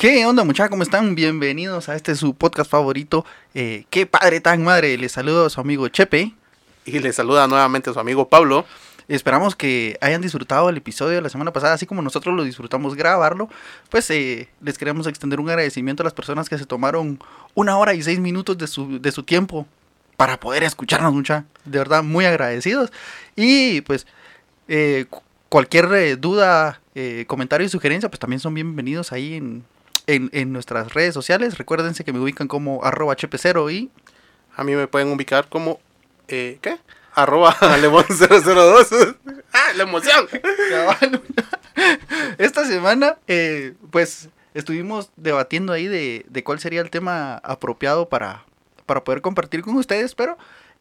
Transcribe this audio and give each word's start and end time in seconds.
¿Qué 0.00 0.24
onda 0.24 0.44
muchachos? 0.44 0.70
¿Cómo 0.70 0.82
están? 0.82 1.14
Bienvenidos 1.14 1.90
a 1.90 1.94
este 1.94 2.14
su 2.14 2.32
podcast 2.32 2.70
favorito. 2.70 3.26
Eh, 3.52 3.84
qué 3.90 4.06
padre 4.06 4.40
tan 4.40 4.64
madre. 4.64 4.96
Les 4.96 5.12
saludo 5.12 5.44
a 5.44 5.50
su 5.50 5.60
amigo 5.60 5.86
Chepe. 5.88 6.32
Y 6.86 6.98
les 7.00 7.16
saluda 7.16 7.46
nuevamente 7.46 7.90
a 7.90 7.92
su 7.92 8.00
amigo 8.00 8.26
Pablo. 8.26 8.64
Esperamos 9.08 9.54
que 9.56 9.98
hayan 10.00 10.22
disfrutado 10.22 10.70
el 10.70 10.78
episodio 10.78 11.16
de 11.16 11.20
la 11.20 11.28
semana 11.28 11.52
pasada, 11.52 11.74
así 11.74 11.84
como 11.84 12.00
nosotros 12.00 12.34
lo 12.34 12.44
disfrutamos 12.44 12.94
grabarlo. 12.94 13.50
Pues 13.90 14.08
eh, 14.08 14.48
les 14.62 14.78
queremos 14.78 15.06
extender 15.06 15.38
un 15.38 15.50
agradecimiento 15.50 16.02
a 16.02 16.04
las 16.04 16.14
personas 16.14 16.48
que 16.48 16.56
se 16.56 16.64
tomaron 16.64 17.22
una 17.52 17.76
hora 17.76 17.92
y 17.92 18.02
seis 18.02 18.20
minutos 18.20 18.56
de 18.56 18.68
su, 18.68 19.02
de 19.02 19.12
su 19.12 19.22
tiempo 19.22 19.66
para 20.16 20.40
poder 20.40 20.62
escucharnos, 20.62 21.12
mucha. 21.12 21.44
De 21.66 21.76
verdad, 21.76 22.02
muy 22.02 22.24
agradecidos. 22.24 22.90
Y 23.36 23.82
pues 23.82 24.06
eh, 24.66 25.04
cualquier 25.50 25.92
eh, 25.92 26.16
duda, 26.16 26.80
comentario 27.26 27.66
y 27.66 27.68
sugerencia, 27.68 28.08
pues 28.08 28.18
también 28.18 28.40
son 28.40 28.54
bienvenidos 28.54 29.12
ahí 29.12 29.34
en, 29.34 29.62
en, 30.10 30.30
en 30.32 30.52
nuestras 30.52 30.92
redes 30.92 31.14
sociales. 31.14 31.58
Recuérdense 31.58 32.04
que 32.04 32.12
me 32.12 32.20
ubican 32.20 32.48
como 32.48 32.84
arroba 32.84 33.16
hp0 33.16 33.72
y 33.72 33.90
A 34.56 34.64
mí 34.64 34.74
me 34.74 34.88
pueden 34.88 35.08
ubicar 35.08 35.48
como, 35.48 35.80
eh, 36.28 36.58
¿qué? 36.60 36.78
Arroba 37.14 37.54
Lemon002. 37.60 39.16
¡Ah, 39.52 39.72
la 39.76 39.82
emoción! 39.84 40.26
Esta 42.38 42.66
semana, 42.66 43.16
eh, 43.26 43.74
pues, 43.90 44.28
estuvimos 44.54 45.10
debatiendo 45.16 45.72
ahí 45.72 45.86
de, 45.86 46.26
de 46.28 46.44
cuál 46.44 46.60
sería 46.60 46.80
el 46.80 46.90
tema 46.90 47.36
apropiado 47.36 48.08
para, 48.08 48.44
para 48.86 49.04
poder 49.04 49.22
compartir 49.22 49.62
con 49.62 49.76
ustedes, 49.76 50.14
pero 50.14 50.36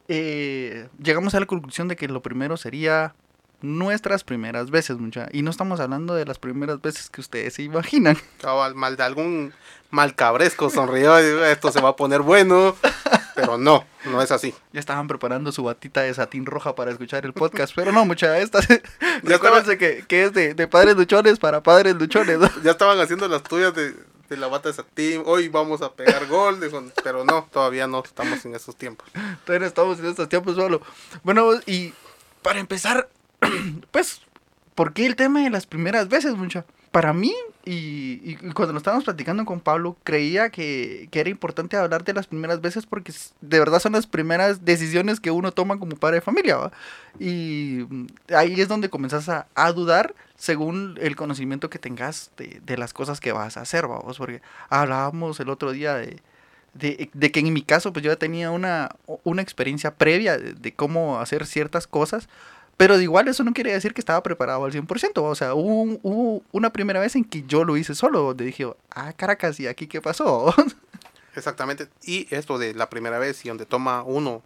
eh, 0.08 0.88
llegamos 1.02 1.36
a 1.36 1.40
la 1.40 1.46
conclusión 1.46 1.88
de 1.88 1.96
que 1.96 2.08
lo 2.08 2.22
primero 2.22 2.58
sería 2.58 3.14
nuestras 3.62 4.24
primeras 4.24 4.72
veces, 4.72 4.98
mucha. 4.98 5.28
Y 5.32 5.42
no 5.42 5.52
estamos 5.52 5.80
hablando 5.80 6.16
de 6.16 6.26
las 6.26 6.40
primeras 6.40 6.82
veces 6.82 7.10
que 7.10 7.22
ustedes 7.22 7.56
se 7.56 7.64
imaginan. 7.64 8.18
Cabal, 8.42 8.76
mal 8.76 8.96
de 8.98 9.04
algún 9.04 9.54
mal 9.92 10.14
cabresco 10.14 10.70
sonrió 10.70 11.18
esto 11.18 11.72
se 11.72 11.82
va 11.82 11.90
a 11.90 11.96
poner 11.96 12.22
bueno. 12.22 12.76
Pero 13.36 13.58
no, 13.58 13.86
no 14.06 14.22
es 14.22 14.32
así. 14.32 14.54
Ya 14.74 14.80
estaban 14.80 15.08
preparando 15.08 15.52
su 15.52 15.64
batita 15.64 16.02
de 16.02 16.14
satín 16.14 16.46
roja 16.46 16.76
para 16.76 16.92
escuchar 16.92 17.26
el 17.26 17.34
podcast, 17.34 17.74
pero 17.76 17.92
no, 17.92 18.06
mucha. 18.06 18.38
Esta, 18.38 18.60
recuérdense 19.24 19.78
que, 19.78 20.04
que 20.08 20.26
es 20.26 20.34
de, 20.34 20.54
de 20.54 20.68
padres 20.68 20.96
luchones 20.96 21.40
para 21.40 21.64
padres 21.64 21.96
luchones, 21.96 22.38
¿no? 22.38 22.50
Ya 22.64 22.72
estaban 22.72 23.00
haciendo 23.00 23.28
las 23.28 23.44
tuyas 23.44 23.74
de, 23.74 23.96
de 24.30 24.38
la 24.38 24.48
bata 24.48 24.70
de 24.70 24.76
satín. 24.76 25.24
Hoy 25.26 25.48
vamos 25.50 25.82
a 25.82 25.94
pegar 25.94 26.28
gol. 26.28 26.60
pero 27.04 27.26
no, 27.26 27.48
todavía 27.52 27.88
no 27.88 28.04
estamos 28.04 28.44
en 28.46 28.56
esos 28.56 28.76
tiempos. 28.76 29.10
Todavía 29.46 29.62
no 29.62 29.68
estamos 29.68 30.00
en 30.00 30.06
estos 30.06 30.30
tiempos 30.30 30.56
solo. 30.56 30.82
Bueno, 31.24 31.52
y 31.66 31.94
para 32.42 32.60
empezar, 32.60 33.10
pues, 33.92 34.22
¿por 34.76 34.94
qué 34.94 35.06
el 35.06 35.16
tema 35.16 35.42
de 35.42 35.50
las 35.50 35.66
primeras 35.66 36.10
veces, 36.10 36.36
mucha? 36.36 36.66
Para 36.92 37.14
mí, 37.14 37.34
y, 37.66 38.22
y 38.24 38.36
cuando 38.54 38.74
lo 38.74 38.80
estábamos 38.80 39.04
platicando 39.04 39.46
con 39.46 39.60
Pablo, 39.60 39.96
creía 40.04 40.50
que, 40.50 41.08
que 41.12 41.20
era 41.20 41.30
importante 41.30 41.78
hablar 41.78 42.04
de 42.04 42.14
las 42.14 42.26
primeras 42.26 42.62
veces 42.62 42.88
porque 42.88 43.14
de 43.42 43.60
verdad 43.60 43.80
son 43.80 43.92
las 43.92 44.08
primeras 44.08 44.66
decisiones 44.66 45.20
que 45.20 45.30
uno 45.30 45.52
toma 45.52 45.78
como 45.78 45.96
padre 45.96 46.16
de 46.16 46.22
familia, 46.22 46.58
¿va? 46.58 46.72
Y 47.20 47.86
ahí 48.36 48.60
es 48.60 48.68
donde 48.68 48.90
comenzás 48.90 49.30
a, 49.30 49.46
a 49.54 49.72
dudar 49.72 50.16
según 50.36 50.98
el 51.00 51.16
conocimiento 51.16 51.70
que 51.70 51.78
tengas 51.78 52.32
de, 52.38 52.60
de 52.66 52.78
las 52.78 52.94
cosas 52.94 53.20
que 53.20 53.34
vas 53.34 53.58
a 53.58 53.62
hacer, 53.62 53.86
vamos, 53.86 54.18
porque 54.18 54.42
hablábamos 54.70 55.40
el 55.40 55.50
otro 55.50 55.72
día 55.72 55.94
de, 55.94 56.22
de, 56.74 57.10
de 57.14 57.32
que 57.32 57.42
en 57.42 57.54
mi 57.54 57.62
caso 57.62 57.94
pues 57.94 58.04
yo 58.04 58.12
ya 58.12 58.18
tenía 58.18 58.50
una, 58.50 58.90
una 59.24 59.42
experiencia 59.42 59.94
previa 59.94 60.38
de 60.38 60.74
cómo 60.74 61.20
hacer 61.20 61.46
ciertas 61.46 61.88
cosas, 61.88 62.30
pero 62.80 62.98
igual 63.02 63.28
eso 63.28 63.44
no 63.44 63.52
quiere 63.52 63.74
decir 63.74 63.94
que 63.94 64.00
estaba 64.00 64.24
preparado 64.24 64.64
al 64.64 64.72
100%, 64.72 65.22
o 65.22 65.36
sea, 65.36 65.54
hubo, 65.54 65.82
un- 65.82 66.00
hubo 66.02 66.42
una 66.54 66.70
primera 66.72 67.02
vez 67.02 67.14
en 67.18 67.26
que 67.26 67.44
yo 67.46 67.66
lo 67.66 67.76
hice 67.76 67.94
solo, 67.94 68.22
donde 68.22 68.46
dije, 68.46 68.72
ah, 68.92 69.12
Caracas, 69.12 69.60
¿y 69.60 69.68
aquí 69.68 69.86
qué 69.88 70.02
pasó? 70.02 70.54
Exactamente. 71.36 71.90
Y 72.04 72.34
esto 72.34 72.58
de 72.58 72.74
la 72.74 72.90
primera 72.90 73.20
vez 73.20 73.44
y 73.44 73.50
donde 73.50 73.66
toma 73.66 74.04
uno 74.04 74.42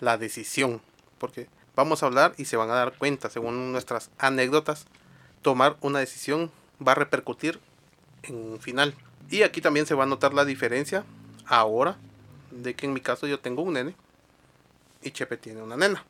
la 0.00 0.16
decisión. 0.16 0.80
Porque 1.18 1.48
vamos 1.74 2.02
a 2.02 2.06
hablar 2.06 2.34
y 2.38 2.46
se 2.46 2.56
van 2.56 2.70
a 2.70 2.74
dar 2.74 2.94
cuenta, 2.96 3.28
según 3.28 3.72
nuestras 3.72 4.10
anécdotas, 4.18 4.86
tomar 5.42 5.76
una 5.82 5.98
decisión 5.98 6.50
va 6.86 6.92
a 6.92 6.96
repercutir 6.96 7.60
en 8.22 8.36
un 8.36 8.58
final. 8.58 8.94
Y 9.30 9.42
aquí 9.42 9.60
también 9.60 9.84
se 9.84 9.94
va 9.94 10.04
a 10.04 10.06
notar 10.06 10.32
la 10.32 10.46
diferencia 10.46 11.04
ahora 11.46 11.96
de 12.50 12.74
que 12.74 12.86
en 12.86 12.94
mi 12.94 13.00
caso 13.00 13.26
yo 13.26 13.38
tengo 13.38 13.60
un 13.62 13.74
nene 13.74 13.94
y 15.02 15.10
Chepe 15.10 15.36
tiene 15.36 15.62
una 15.62 15.76
nena. 15.76 16.04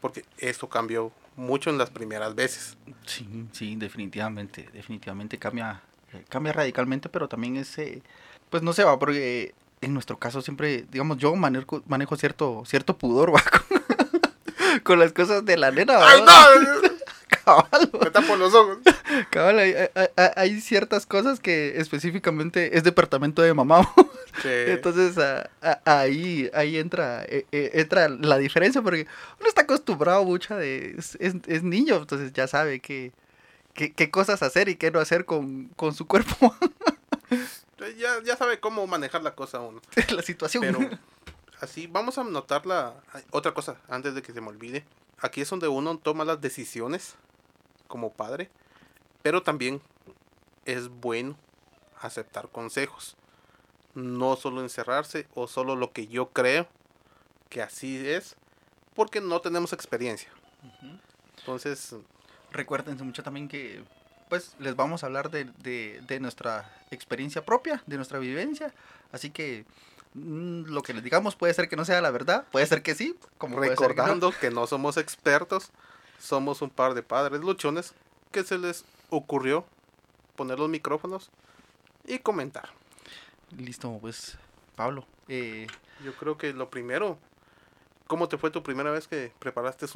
Porque 0.00 0.24
eso 0.38 0.68
cambió 0.68 1.12
mucho 1.36 1.70
en 1.70 1.78
las 1.78 1.90
primeras 1.90 2.34
veces. 2.34 2.76
Sí, 3.04 3.26
sí, 3.52 3.76
definitivamente, 3.76 4.68
definitivamente 4.72 5.38
cambia, 5.38 5.82
eh, 6.12 6.24
cambia 6.28 6.52
radicalmente, 6.52 7.08
pero 7.08 7.28
también 7.28 7.56
ese, 7.56 8.02
pues 8.50 8.62
no 8.62 8.72
sé, 8.72 8.84
va, 8.84 8.98
porque 8.98 9.54
en 9.80 9.94
nuestro 9.94 10.18
caso 10.18 10.42
siempre, 10.42 10.86
digamos, 10.90 11.18
yo 11.18 11.34
manejo, 11.36 11.82
manejo 11.86 12.16
cierto, 12.16 12.62
cierto 12.66 12.96
pudor, 12.96 13.32
va, 13.34 13.42
con, 13.42 14.80
con 14.82 14.98
las 14.98 15.12
cosas 15.12 15.44
de 15.44 15.56
la 15.56 15.70
nena, 15.70 15.96
va, 15.96 16.10
¡Ay, 16.10 16.22
no! 16.22 16.95
Cabal. 17.46 17.90
Me 18.02 18.10
tapo 18.10 18.36
los 18.36 18.52
ojos. 18.54 18.78
Cabal, 19.30 19.58
hay, 19.60 19.74
hay- 20.36 20.60
ciertas 20.60 21.06
cosas 21.06 21.40
que 21.40 21.78
específicamente 21.80 22.76
es 22.76 22.82
departamento 22.84 23.40
de 23.40 23.54
mamá. 23.54 23.90
Sí. 24.42 24.48
Entonces 24.48 25.16
a- 25.16 25.48
a- 25.62 25.80
ahí, 26.00 26.50
ahí 26.52 26.76
entra, 26.76 27.24
eh, 27.24 27.46
eh, 27.52 27.70
entra 27.74 28.08
la 28.08 28.36
diferencia 28.38 28.82
porque 28.82 29.06
uno 29.40 29.48
está 29.48 29.62
acostumbrado 29.62 30.24
mucho 30.24 30.56
de... 30.56 30.94
Es, 30.98 31.16
es- 31.20 31.36
es 31.46 31.62
niño, 31.62 31.96
entonces 31.96 32.32
ya 32.34 32.46
sabe 32.48 32.80
qué, 32.80 33.12
qué, 33.72 33.92
qué 33.92 34.10
cosas 34.10 34.42
hacer 34.42 34.68
y 34.68 34.76
qué 34.76 34.90
no 34.90 34.98
hacer 35.00 35.24
con, 35.24 35.68
con 35.76 35.94
su 35.94 36.06
cuerpo, 36.06 36.54
Ya, 37.98 38.22
ya 38.24 38.36
sabe 38.36 38.58
cómo 38.60 38.86
manejar 38.86 39.22
la 39.22 39.34
cosa 39.34 39.60
uno. 39.60 39.80
la 40.10 40.22
situación. 40.22 40.62
Pero 40.62 40.90
así, 41.60 41.86
vamos 41.86 42.18
a 42.18 42.24
notar 42.24 42.66
la 42.66 42.94
otra 43.30 43.54
cosa 43.54 43.76
antes 43.88 44.14
de 44.14 44.22
que 44.22 44.32
se 44.32 44.40
me 44.40 44.48
olvide. 44.48 44.84
Aquí 45.20 45.40
es 45.40 45.48
donde 45.48 45.68
uno 45.68 45.96
toma 45.98 46.24
las 46.24 46.40
decisiones 46.40 47.14
como 47.86 48.12
padre, 48.12 48.50
pero 49.22 49.42
también 49.42 49.80
es 50.64 50.88
bueno 50.88 51.36
aceptar 52.00 52.48
consejos. 52.48 53.16
No 53.94 54.36
solo 54.36 54.60
encerrarse 54.60 55.26
o 55.34 55.46
solo 55.48 55.74
lo 55.76 55.92
que 55.92 56.06
yo 56.06 56.30
creo 56.30 56.66
que 57.48 57.62
así 57.62 58.06
es, 58.08 58.36
porque 58.94 59.20
no 59.20 59.40
tenemos 59.40 59.72
experiencia. 59.72 60.28
Entonces, 61.38 61.94
Recuérdense 62.52 63.02
mucho 63.04 63.22
también 63.22 63.48
que 63.48 63.84
pues 64.28 64.54
les 64.58 64.74
vamos 64.76 65.02
a 65.02 65.06
hablar 65.06 65.30
de, 65.30 65.44
de- 65.58 66.00
de 66.06 66.20
nuestra 66.20 66.72
experiencia 66.90 67.44
propia, 67.44 67.82
de 67.86 67.96
nuestra 67.96 68.18
vivencia. 68.18 68.72
Así 69.12 69.30
que 69.30 69.64
mm, 70.14 70.64
lo 70.64 70.82
que 70.82 70.94
les 70.94 71.02
digamos 71.04 71.36
puede 71.36 71.52
ser 71.54 71.68
que 71.68 71.76
no 71.76 71.84
sea 71.84 72.00
la 72.00 72.10
verdad, 72.10 72.44
puede 72.50 72.64
ser 72.66 72.82
que 72.82 72.94
sí, 72.94 73.16
como 73.38 73.56
que 73.60 73.66
no. 73.66 73.68
recordando 73.70 74.32
que 74.40 74.50
no 74.50 74.66
somos 74.66 74.96
expertos, 74.96 75.70
somos 76.18 76.62
un 76.62 76.70
par 76.70 76.94
de 76.94 77.02
padres 77.02 77.40
luchones 77.40 77.94
que 78.32 78.42
se 78.44 78.58
les 78.58 78.84
ocurrió 79.10 79.64
poner 80.36 80.58
los 80.58 80.68
micrófonos 80.68 81.30
y 82.06 82.18
comentar. 82.18 82.68
Listo, 83.56 83.98
pues 84.00 84.36
Pablo. 84.74 85.06
eh, 85.28 85.66
Yo 86.04 86.14
creo 86.14 86.36
que 86.36 86.52
lo 86.52 86.68
primero, 86.70 87.18
¿cómo 88.06 88.28
te 88.28 88.38
fue 88.38 88.50
tu 88.50 88.62
primera 88.62 88.90
vez 88.90 89.06
que 89.08 89.32
preparaste 89.38 89.86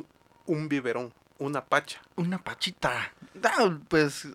un 0.47 0.69
biberón, 0.69 1.12
una 1.38 1.64
pacha? 1.64 2.00
una 2.16 2.38
pachita. 2.38 3.12
Ah, 3.42 3.78
pues, 3.88 4.28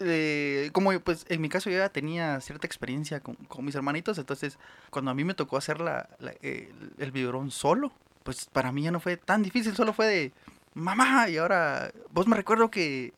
eh, 0.00 0.70
como 0.72 0.98
pues 1.00 1.24
en 1.28 1.40
mi 1.40 1.48
caso 1.48 1.70
yo 1.70 1.78
ya 1.78 1.88
tenía 1.90 2.40
cierta 2.40 2.66
experiencia 2.66 3.20
con, 3.20 3.34
con 3.36 3.64
mis 3.64 3.74
hermanitos, 3.74 4.18
entonces 4.18 4.58
cuando 4.90 5.10
a 5.10 5.14
mí 5.14 5.24
me 5.24 5.34
tocó 5.34 5.56
hacer 5.56 5.80
la, 5.80 6.08
la- 6.18 6.34
el, 6.42 6.92
el 6.98 7.12
biberón 7.12 7.50
solo, 7.50 7.92
pues 8.24 8.46
para 8.46 8.72
mí 8.72 8.82
ya 8.82 8.90
no 8.90 9.00
fue 9.00 9.16
tan 9.16 9.42
difícil, 9.42 9.76
solo 9.76 9.92
fue 9.92 10.06
de 10.06 10.32
mamá 10.74 11.28
y 11.28 11.36
ahora 11.38 11.92
vos 12.10 12.26
me 12.26 12.36
recuerdo 12.36 12.70
que, 12.70 13.12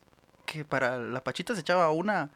que 0.45 0.65
para 0.65 0.97
la 0.99 1.23
pachita 1.23 1.55
se 1.55 1.61
echaba 1.61 1.91
una 1.91 2.29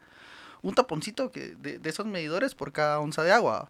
un 0.62 0.74
taponcito 0.74 1.32
que 1.32 1.56
de, 1.56 1.78
de 1.78 1.90
esos 1.90 2.06
medidores 2.06 2.54
por 2.54 2.72
cada 2.72 3.00
onza 3.00 3.22
de 3.24 3.32
agua. 3.32 3.68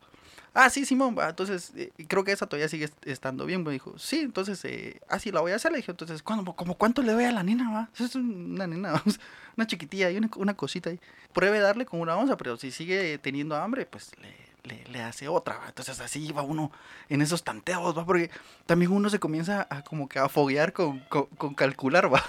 Ah, 0.54 0.70
sí, 0.70 0.84
Simón, 0.84 1.16
entonces 1.26 1.72
eh, 1.76 1.92
creo 2.08 2.24
que 2.24 2.32
esa 2.32 2.46
todavía 2.46 2.68
sigue 2.68 2.84
est- 2.86 3.06
estando 3.06 3.46
bien. 3.46 3.62
Me 3.64 3.72
dijo, 3.72 3.98
sí, 3.98 4.20
entonces, 4.20 4.64
eh, 4.66 5.00
ah, 5.08 5.18
sí, 5.18 5.32
la 5.32 5.40
voy 5.40 5.52
a 5.52 5.56
hacer. 5.56 5.72
Le 5.72 5.78
dije, 5.78 5.90
entonces, 5.92 6.22
¿cuándo, 6.22 6.52
como 6.54 6.76
cuánto 6.76 7.02
le 7.02 7.12
doy 7.12 7.24
a 7.24 7.32
la 7.32 7.42
nena, 7.42 7.70
va? 7.72 7.90
Es 8.00 8.14
una 8.16 8.66
nena, 8.66 9.02
una 9.56 9.66
chiquitilla 9.66 10.10
y 10.10 10.18
una, 10.18 10.30
una 10.36 10.54
cosita 10.54 10.90
ahí. 10.90 11.00
Pruebe 11.32 11.60
darle 11.60 11.86
con 11.86 12.00
una 12.00 12.16
onza, 12.16 12.36
pero 12.36 12.56
si 12.58 12.70
sigue 12.70 13.18
teniendo 13.18 13.56
hambre, 13.56 13.86
pues 13.86 14.12
le, 14.20 14.34
le, 14.64 14.84
le 14.88 15.02
hace 15.02 15.28
otra, 15.28 15.58
va. 15.58 15.68
Entonces 15.68 16.00
así 16.00 16.32
va 16.32 16.42
uno 16.42 16.70
en 17.08 17.22
esos 17.22 17.42
tanteos, 17.42 17.96
va, 17.96 18.04
porque 18.04 18.30
también 18.66 18.92
uno 18.92 19.10
se 19.10 19.18
comienza 19.18 19.66
a 19.70 19.82
como 19.82 20.08
que 20.08 20.18
a 20.18 20.28
foguear 20.28 20.72
con, 20.72 21.00
con, 21.00 21.26
con 21.26 21.54
calcular, 21.54 22.12
va. 22.12 22.22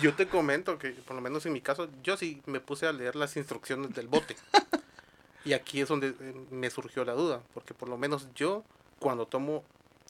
Yo 0.00 0.14
te 0.14 0.26
comento 0.26 0.78
que, 0.78 0.90
por 0.90 1.14
lo 1.14 1.22
menos 1.22 1.44
en 1.44 1.52
mi 1.52 1.60
caso, 1.60 1.88
yo 2.02 2.16
sí 2.16 2.40
me 2.46 2.60
puse 2.60 2.86
a 2.86 2.92
leer 2.92 3.14
las 3.14 3.36
instrucciones 3.36 3.94
del 3.94 4.08
bote. 4.08 4.36
y 5.44 5.52
aquí 5.52 5.80
es 5.80 5.88
donde 5.88 6.14
eh, 6.18 6.34
me 6.50 6.70
surgió 6.70 7.04
la 7.04 7.12
duda, 7.12 7.42
porque 7.52 7.74
por 7.74 7.88
lo 7.88 7.98
menos 7.98 8.28
yo, 8.34 8.64
cuando 8.98 9.26
tomo 9.26 9.64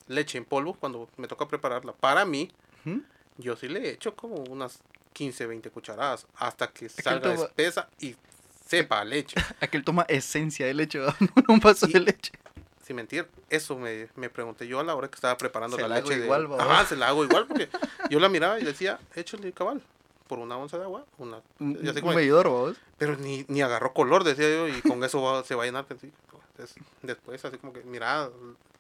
leche 0.07 0.39
en 0.39 0.45
polvo, 0.45 0.75
cuando 0.75 1.09
me 1.17 1.27
toca 1.27 1.49
prepararla 1.49 1.93
para 1.93 2.25
mí, 2.25 2.51
yo 3.39 3.57
sí 3.57 3.69
le 3.69 3.91
echo 3.91 4.15
como 4.15 4.37
unas 4.37 4.81
15, 5.13 5.47
20 5.47 5.71
cucharadas 5.71 6.27
hasta 6.37 6.69
que 6.69 6.89
salga 6.89 7.33
espesa 7.35 7.89
y 8.01 8.17
sepa 8.73 9.01
a 9.03 9.05
leche. 9.05 9.37
Aquel 9.61 9.85
toma 9.85 10.05
esencia 10.09 10.65
de 10.67 10.75
leche, 10.75 10.99
un 11.49 11.61
vaso 11.61 11.87
Y- 11.89 11.93
de 11.93 12.01
leche. 12.01 12.33
Sin 12.85 12.97
mentir, 12.97 13.29
eso 13.49 13.77
me, 13.79 14.09
me 14.17 14.29
pregunté 14.29 14.67
yo 14.67 14.81
a 14.81 14.85
la 14.85 14.95
hora 14.97 15.07
que 15.09 15.15
estaba 15.15 15.37
preparando 15.37 15.77
Se 15.77 15.83
la 15.83 15.89
la 15.89 15.97
hago 15.97 16.09
leche. 16.09 16.19
de- 16.21 16.25
igual, 16.27 16.51
¿va? 16.53 16.63
Ajá, 16.63 16.85
se 16.87 16.97
la 16.97 17.09
hago 17.09 17.25
igual 17.25 17.47
porque 17.47 17.69
yo 18.11 18.19
la 18.19 18.29
miraba 18.29 18.59
y 18.59 18.65
decía, 18.65 18.99
échale 19.15 19.53
cabal, 19.53 19.81
por 20.27 20.39
una 20.41 20.57
onza 20.57 20.79
de 20.79 20.85
agua, 20.85 21.05
una... 21.19 21.41
Un, 21.61 21.79
y 21.81 21.89
así 21.89 22.01
un 22.03 22.15
medidor, 22.15 22.49
vos. 22.49 22.77
pero 22.99 23.17
ni, 23.17 23.45
ni 23.49 23.63
agarró 23.63 23.93
color, 23.93 24.25
decía 24.25 24.49
yo, 24.49 24.67
y 24.69 24.81
con 24.83 25.03
eso 25.05 25.23
va- 25.23 25.45
se 25.45 25.55
va 25.55 25.63
a 25.63 25.67
llenar. 25.67 25.87
Entonces, 25.89 26.75
después, 27.03 27.45
así 27.45 27.57
como 27.59 27.73
que, 27.73 27.83
mira, 27.85 28.29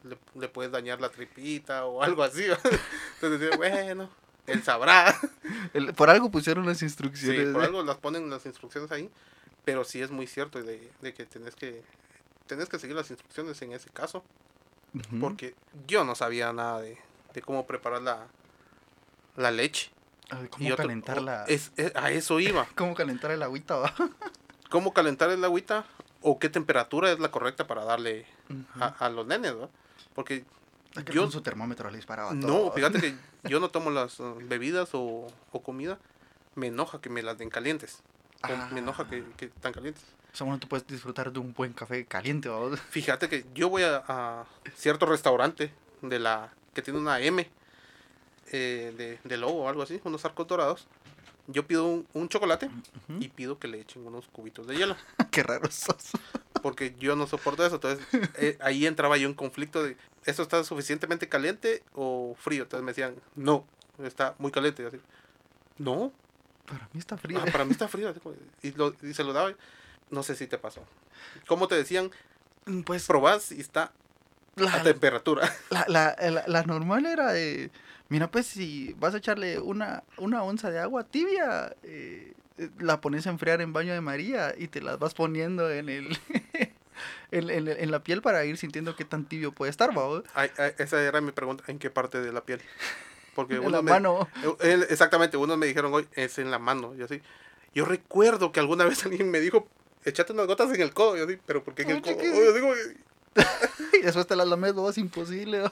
le, 0.02 0.18
le 0.34 0.48
puedes 0.48 0.72
dañar 0.72 1.00
la 1.00 1.08
tripita 1.10 1.84
o 1.84 2.02
algo 2.02 2.24
así. 2.24 2.42
Entonces 3.14 3.38
decía, 3.40 3.56
bueno, 3.56 4.10
él 4.48 4.62
sabrá. 4.64 5.14
El- 5.74 5.94
por 5.94 6.10
algo 6.10 6.28
pusieron 6.28 6.66
las 6.66 6.78
Sí, 6.78 6.86
instrucciones. 6.86 7.52
por 7.52 7.62
¿eh? 7.62 7.66
algo 7.66 7.82
las 7.84 7.98
ponen 7.98 8.28
las 8.30 8.44
instrucciones 8.46 8.90
ahí, 8.90 9.08
pero 9.64 9.84
sí 9.84 10.00
es 10.02 10.10
muy 10.10 10.26
cierto 10.26 10.62
de, 10.62 10.90
de 11.00 11.14
que 11.14 11.24
tenés 11.26 11.54
que 11.54 11.82
tenés 12.46 12.68
que 12.68 12.78
seguir 12.78 12.96
las 12.96 13.10
instrucciones 13.10 13.60
en 13.62 13.72
ese 13.72 13.88
caso, 13.90 14.22
porque 15.20 15.54
yo 15.86 16.04
no 16.04 16.14
sabía 16.14 16.52
nada 16.52 16.80
de, 16.80 16.98
de 17.32 17.40
cómo 17.42 17.66
preparar 17.66 18.02
la, 18.02 18.26
la 19.36 19.50
leche. 19.50 19.90
A 20.30 20.36
ver, 20.36 20.46
Y 20.46 20.48
¿Cómo 20.48 20.66
otro- 20.72 20.76
calentar 20.84 21.18
o- 21.18 21.22
la... 21.22 21.44
es- 21.44 21.72
es- 21.76 21.94
a 21.96 22.10
eso 22.10 22.40
iba. 22.40 22.66
¿Cómo 22.76 22.94
calentar 22.94 23.30
el 23.30 23.42
agüita, 23.42 23.76
va? 23.76 23.94
¿Cómo 24.70 24.92
calentar 24.92 25.30
el 25.30 25.42
agüita? 25.44 25.84
¿O 26.20 26.38
qué 26.38 26.48
temperatura 26.48 27.10
es 27.12 27.18
la 27.18 27.30
correcta 27.30 27.66
para 27.66 27.84
darle 27.84 28.26
a, 28.78 28.86
a 28.88 29.08
los 29.08 29.26
nenes? 29.26 29.54
¿no? 29.54 29.70
Porque 30.14 30.44
yo- 31.12 31.22
con 31.22 31.32
su 31.32 31.40
termómetro 31.42 31.90
le 31.90 31.96
disparaba 31.96 32.34
no, 32.34 32.46
todo. 32.46 32.72
fíjate 32.72 33.00
que 33.00 33.14
yo 33.48 33.60
no 33.60 33.70
tomo 33.70 33.90
las 33.90 34.20
uh, 34.20 34.36
bebidas 34.42 34.90
o, 34.94 35.26
o 35.52 35.62
comida. 35.62 35.98
Me 36.54 36.66
enoja 36.66 37.00
que 37.00 37.08
me 37.08 37.22
las 37.22 37.38
den 37.38 37.48
calientes. 37.48 38.02
O 38.44 38.72
Me 38.74 38.80
enoja 38.80 39.08
que, 39.08 39.18
Ah. 39.18 39.32
que 39.36 39.48
tan 39.48 39.72
calientes. 39.72 40.02
O 40.32 40.36
sea, 40.36 40.44
bueno, 40.46 40.58
tú 40.58 40.66
puedes 40.68 40.86
disfrutar 40.86 41.30
de 41.32 41.38
un 41.38 41.52
buen 41.52 41.72
café 41.72 42.04
caliente, 42.06 42.48
vos. 42.48 42.80
Fíjate 42.90 43.28
que 43.28 43.44
yo 43.54 43.68
voy 43.68 43.82
a, 43.82 44.02
a 44.08 44.46
cierto 44.74 45.06
restaurante 45.06 45.72
de 46.00 46.18
la 46.18 46.52
que 46.74 46.80
tiene 46.82 46.98
una 46.98 47.20
M 47.20 47.48
eh, 48.52 48.94
de, 48.96 49.18
de 49.22 49.36
lobo 49.36 49.64
o 49.64 49.68
algo 49.68 49.82
así, 49.82 50.00
unos 50.04 50.24
arcos 50.24 50.46
dorados. 50.46 50.86
Yo 51.48 51.66
pido 51.66 51.86
un, 51.86 52.06
un 52.12 52.28
chocolate 52.28 52.70
y 53.18 53.28
pido 53.28 53.58
que 53.58 53.66
le 53.66 53.80
echen 53.80 54.06
unos 54.06 54.26
cubitos 54.28 54.66
de 54.68 54.76
hielo, 54.76 54.96
Qué 55.32 55.42
raro 55.42 55.68
sos. 55.72 56.10
porque 56.62 56.94
yo 57.00 57.16
no 57.16 57.26
soporto 57.26 57.66
eso. 57.66 57.74
Entonces 57.76 58.06
eh, 58.36 58.56
ahí 58.62 58.86
entraba 58.86 59.16
yo 59.16 59.26
en 59.28 59.34
conflicto 59.34 59.82
de, 59.82 59.96
¿esto 60.24 60.42
está 60.42 60.62
suficientemente 60.64 61.28
caliente 61.28 61.82
o 61.94 62.36
frío? 62.38 62.62
Entonces 62.62 62.84
me 62.84 62.92
decían, 62.92 63.16
no, 63.34 63.66
está 64.02 64.34
muy 64.38 64.52
caliente. 64.52 64.82
Y 64.84 64.86
así, 64.86 65.00
no, 65.78 66.12
Para 66.72 66.88
mí 66.92 66.98
está 66.98 67.16
frío. 67.18 67.38
ah, 67.40 67.44
para 67.52 67.64
mí 67.64 67.72
está 67.72 67.86
como- 67.88 68.34
Y, 68.62 68.70
lo- 68.72 68.94
y 69.02 69.12
se 69.14 69.24
lo 69.24 69.32
daba. 69.32 69.52
No 70.10 70.22
sé 70.22 70.34
si 70.36 70.46
te 70.46 70.56
pasó. 70.58 70.84
¿Cómo 71.46 71.68
te 71.68 71.74
decían? 71.74 72.10
Pues 72.86 73.06
Probás 73.06 73.52
y 73.52 73.60
está 73.60 73.92
a 74.56 74.60
la, 74.62 74.82
temperatura. 74.82 75.52
la, 75.70 75.84
la, 75.88 76.16
la- 76.30 76.44
la 76.46 76.62
normal 76.64 77.06
era 77.06 77.32
de... 77.32 77.70
Mira, 78.08 78.30
pues 78.30 78.46
si 78.46 78.94
vas 78.98 79.14
a 79.14 79.18
echarle 79.18 79.58
una, 79.58 80.02
una 80.18 80.42
onza 80.42 80.70
de 80.70 80.78
agua 80.78 81.04
tibia, 81.04 81.74
eh, 81.82 82.34
eh, 82.58 82.70
la 82.78 83.00
pones 83.00 83.26
a 83.26 83.30
enfriar 83.30 83.60
en 83.62 83.72
baño 83.72 83.92
de 83.94 84.00
María 84.02 84.54
y 84.56 84.68
te 84.68 84.80
las 84.82 84.98
vas 84.98 85.14
poniendo 85.14 85.70
en 85.70 85.88
el... 85.88 86.18
En, 87.30 87.48
en- 87.48 87.66
en 87.68 87.90
la 87.90 88.04
piel 88.04 88.20
para 88.20 88.44
ir 88.44 88.58
sintiendo 88.58 88.94
qué 88.94 89.06
tan 89.06 89.24
tibio 89.24 89.52
puede 89.52 89.70
estar, 89.70 89.96
¿va? 89.96 90.22
Ay, 90.34 90.50
ay, 90.58 90.72
esa 90.78 91.02
era 91.02 91.22
mi 91.22 91.32
pregunta, 91.32 91.64
¿en 91.68 91.78
qué 91.78 91.88
parte 91.88 92.20
de 92.20 92.30
la 92.30 92.44
piel? 92.44 92.60
Porque 93.34 93.54
En 93.62 93.72
la 93.72 93.82
me- 93.82 93.90
mano. 93.92 94.28
eh, 94.42 94.54
eh, 94.60 94.86
exactamente, 94.90 95.36
unos 95.36 95.58
me 95.58 95.66
dijeron 95.66 95.92
hoy, 95.94 96.06
es 96.14 96.38
en 96.38 96.50
la 96.50 96.58
mano, 96.58 96.94
y 96.98 97.02
así. 97.02 97.20
Yo 97.74 97.84
recuerdo 97.84 98.52
que 98.52 98.60
alguna 98.60 98.84
vez 98.84 99.04
alguien 99.06 99.30
me 99.30 99.40
dijo, 99.40 99.66
échate 100.04 100.32
unas 100.32 100.46
gotas 100.46 100.72
en 100.74 100.80
el 100.82 100.92
codo, 100.92 101.16
yo 101.16 101.24
así, 101.24 101.38
pero 101.46 101.62
¿por 101.64 101.74
qué 101.74 101.82
en 101.82 101.90
el 101.90 102.02
codo? 102.02 102.14
Yo 102.22 102.52
digo, 102.52 102.72
Y 103.94 104.02
después 104.02 104.26
te 104.26 104.36
las 104.36 104.46
lames, 104.46 104.74
vos, 104.74 104.98
imposible. 104.98 105.62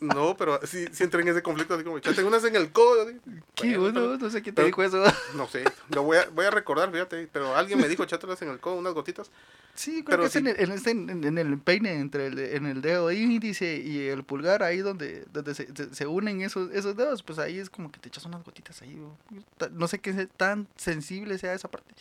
No, 0.00 0.36
pero 0.36 0.60
sí, 0.66 0.86
sí 0.92 1.04
entré 1.04 1.22
en 1.22 1.28
ese 1.28 1.42
conflicto, 1.42 1.74
así 1.74 1.84
como, 1.84 1.96
unas 2.26 2.44
en 2.44 2.56
el 2.56 2.70
codo, 2.72 3.02
así, 3.08 3.16
Qué 3.54 3.76
Bueno, 3.78 4.16
no 4.16 4.30
sé 4.30 4.42
quién 4.42 4.54
te 4.54 4.62
pero- 4.62 4.66
dijo 4.66 4.82
eso. 4.82 5.02
no 5.34 5.46
sé, 5.48 5.64
lo 5.90 6.02
voy 6.02 6.18
a, 6.18 6.28
voy 6.30 6.44
a 6.46 6.50
recordar, 6.50 6.90
fíjate, 6.92 7.28
pero 7.32 7.54
alguien 7.56 7.80
me 7.80 7.88
dijo, 7.88 8.02
échatelas 8.02 8.40
en 8.42 8.50
el 8.50 8.58
codo, 8.60 8.74
unas 8.76 8.94
gotitas. 8.94 9.30
Sí, 9.74 10.02
creo 10.04 10.04
Pero 10.18 10.22
que 10.22 10.26
es 10.28 10.36
en, 10.36 10.46
el, 10.46 10.60
en, 10.60 10.72
este- 10.72 10.90
en- 10.90 11.24
en 11.24 11.38
el 11.38 11.58
peine 11.58 11.92
entre 12.00 12.28
el, 12.28 12.38
en 12.38 12.64
el 12.66 12.80
dedo 12.80 13.12
índice 13.12 13.76
y 13.76 14.06
el 14.08 14.24
pulgar, 14.24 14.62
ahí 14.62 14.78
donde, 14.78 15.26
donde 15.32 15.54
se, 15.54 15.66
se- 15.76 15.94
se 15.94 16.06
unen 16.06 16.40
esos, 16.40 16.70
esos 16.72 16.96
dedos, 16.96 17.22
pues 17.22 17.38
ahí 17.38 17.58
es 17.58 17.68
como 17.68 17.92
que 17.92 17.98
te 18.00 18.08
echas 18.08 18.24
unas 18.24 18.42
gotitas 18.42 18.80
ahí. 18.82 18.98
No 19.72 19.88
sé 19.88 19.98
qué 19.98 20.26
tan 20.36 20.66
sensible 20.76 21.36
sea 21.38 21.52
esa 21.54 21.68
parte 21.68 21.94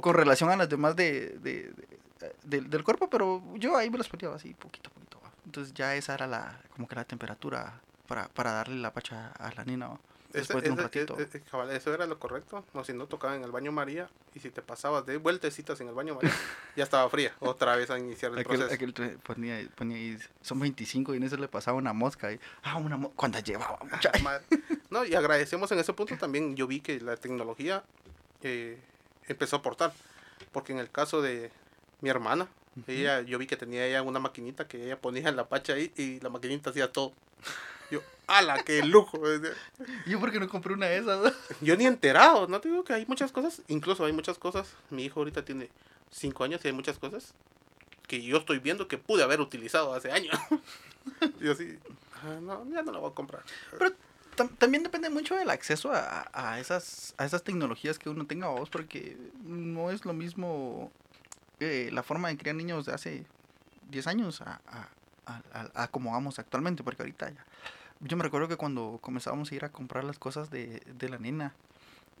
con 0.00 0.14
relación 0.14 0.48
a 0.50 0.56
las 0.56 0.68
demás 0.68 0.94
de, 0.96 1.36
de- 1.42 1.72
de- 2.20 2.32
del- 2.44 2.70
del 2.70 2.84
cuerpo, 2.84 3.10
pero 3.10 3.42
yo 3.56 3.76
ahí 3.76 3.90
me 3.90 3.98
las 3.98 4.08
ponía 4.08 4.32
así, 4.34 4.54
poquito 4.54 4.90
a 4.90 4.92
poquito. 4.94 5.07
Entonces 5.48 5.72
ya 5.72 5.94
esa 5.94 6.12
era 6.12 6.26
la 6.26 6.60
como 6.76 6.86
que 6.86 6.94
la 6.94 7.04
temperatura 7.04 7.80
para, 8.06 8.28
para 8.28 8.52
darle 8.52 8.76
la 8.76 8.92
pacha 8.92 9.32
a 9.38 9.50
la 9.54 9.64
nena. 9.64 9.88
¿va? 9.88 9.98
Después 10.30 10.62
de 10.62 10.70
un 10.70 10.74
Ese- 10.78 10.82
ratito. 10.82 11.18
eh, 11.18 11.26
eh, 11.32 11.42
cabal, 11.50 11.70
eso 11.70 11.94
era 11.94 12.04
lo 12.04 12.18
correcto, 12.18 12.62
o 12.74 12.84
si 12.84 12.92
no 12.92 13.06
tocaba 13.06 13.34
en 13.34 13.42
el 13.44 13.50
baño 13.50 13.72
María, 13.72 14.10
y 14.34 14.40
si 14.40 14.50
te 14.50 14.60
pasabas 14.60 15.06
de 15.06 15.16
vueltecitas 15.16 15.80
en 15.80 15.88
el 15.88 15.94
baño 15.94 16.16
María, 16.16 16.30
ya 16.76 16.84
estaba 16.84 17.08
fría, 17.08 17.32
otra 17.40 17.74
vez 17.76 17.88
a 17.88 17.98
iniciar 17.98 18.32
el 18.32 18.40
Aquel, 18.40 18.58
proceso. 18.58 18.74
aquel 18.74 19.18
ponía, 19.20 19.66
ponía 19.74 20.18
son 20.42 20.60
25 20.60 21.14
y 21.14 21.16
en 21.16 21.22
eso 21.22 21.38
le 21.38 21.48
pasaba 21.48 21.78
una 21.78 21.94
mosca. 21.94 22.30
Y, 22.30 22.38
ah, 22.62 22.76
una 22.76 22.98
mosca. 22.98 23.16
¿Cuántas 23.16 23.42
llevaba? 23.42 23.78
Madre. 24.22 24.44
No, 24.90 25.02
y 25.06 25.14
agradecemos 25.14 25.72
en 25.72 25.78
ese 25.78 25.94
punto 25.94 26.18
también. 26.18 26.54
Yo 26.56 26.66
vi 26.66 26.80
que 26.80 27.00
la 27.00 27.16
tecnología 27.16 27.82
eh, 28.42 28.78
empezó 29.28 29.56
a 29.56 29.58
aportar. 29.60 29.94
Porque 30.52 30.72
en 30.74 30.78
el 30.78 30.90
caso 30.90 31.22
de 31.22 31.50
mi 32.02 32.10
hermana, 32.10 32.48
ella, 32.86 33.20
yo 33.22 33.38
vi 33.38 33.46
que 33.46 33.56
tenía 33.56 33.86
ella 33.86 34.02
una 34.02 34.18
maquinita 34.20 34.68
que 34.68 34.84
ella 34.84 35.00
ponía 35.00 35.28
en 35.28 35.36
la 35.36 35.48
pacha 35.48 35.72
ahí 35.74 35.92
y 35.96 36.20
la 36.20 36.28
maquinita 36.30 36.70
hacía 36.70 36.90
todo. 36.92 37.12
Yo, 37.90 38.02
¡ala, 38.26 38.62
qué 38.64 38.82
lujo! 38.84 39.18
Yo, 40.06 40.20
¿por 40.20 40.30
qué 40.30 40.38
no 40.38 40.48
compré 40.48 40.74
una 40.74 40.86
de 40.86 40.98
esas? 40.98 41.32
Yo 41.62 41.76
ni 41.76 41.86
enterado, 41.86 42.46
no 42.46 42.60
te 42.60 42.68
digo 42.68 42.84
que 42.84 42.92
hay 42.92 43.06
muchas 43.06 43.32
cosas, 43.32 43.62
incluso 43.68 44.04
hay 44.04 44.12
muchas 44.12 44.38
cosas. 44.38 44.74
Mi 44.90 45.04
hijo 45.04 45.20
ahorita 45.20 45.44
tiene 45.44 45.70
5 46.10 46.44
años 46.44 46.60
y 46.64 46.68
hay 46.68 46.74
muchas 46.74 46.98
cosas 46.98 47.34
que 48.06 48.22
yo 48.22 48.38
estoy 48.38 48.58
viendo 48.58 48.88
que 48.88 48.96
pude 48.96 49.22
haber 49.22 49.40
utilizado 49.40 49.92
hace 49.94 50.10
años. 50.10 50.34
y 51.40 51.44
yo 51.44 51.52
así, 51.52 51.78
"Ah, 52.22 52.38
no, 52.40 52.64
ya 52.70 52.82
no 52.82 52.92
la 52.92 52.98
voy 52.98 53.10
a 53.10 53.14
comprar. 53.14 53.42
Pero 53.78 53.92
tam- 54.36 54.56
también 54.58 54.82
depende 54.82 55.10
mucho 55.10 55.34
del 55.34 55.50
acceso 55.50 55.90
a, 55.92 56.28
a 56.32 56.58
esas, 56.60 57.14
a 57.18 57.24
esas 57.26 57.42
tecnologías 57.42 57.98
que 57.98 58.08
uno 58.08 58.26
tenga 58.26 58.48
vos, 58.48 58.70
porque 58.70 59.16
no 59.44 59.90
es 59.90 60.04
lo 60.06 60.12
mismo 60.14 60.90
eh, 61.60 61.90
la 61.92 62.02
forma 62.02 62.28
de 62.28 62.36
criar 62.36 62.56
niños 62.56 62.86
de 62.86 62.92
hace 62.94 63.24
10 63.90 64.06
años 64.06 64.40
a, 64.42 64.60
a, 64.66 64.88
a- 65.26 65.70
a- 65.82 65.88
como 65.88 66.12
vamos 66.12 66.38
actualmente, 66.38 66.82
porque 66.82 67.02
ahorita 67.02 67.30
ya. 67.30 67.44
Yo 68.00 68.16
me 68.16 68.22
recuerdo 68.22 68.46
que 68.48 68.56
cuando 68.56 68.98
comenzábamos 69.02 69.50
a 69.50 69.54
ir 69.54 69.64
a 69.64 69.70
comprar 69.70 70.04
las 70.04 70.18
cosas 70.18 70.50
de, 70.50 70.80
de 70.86 71.08
la 71.08 71.18
nena, 71.18 71.54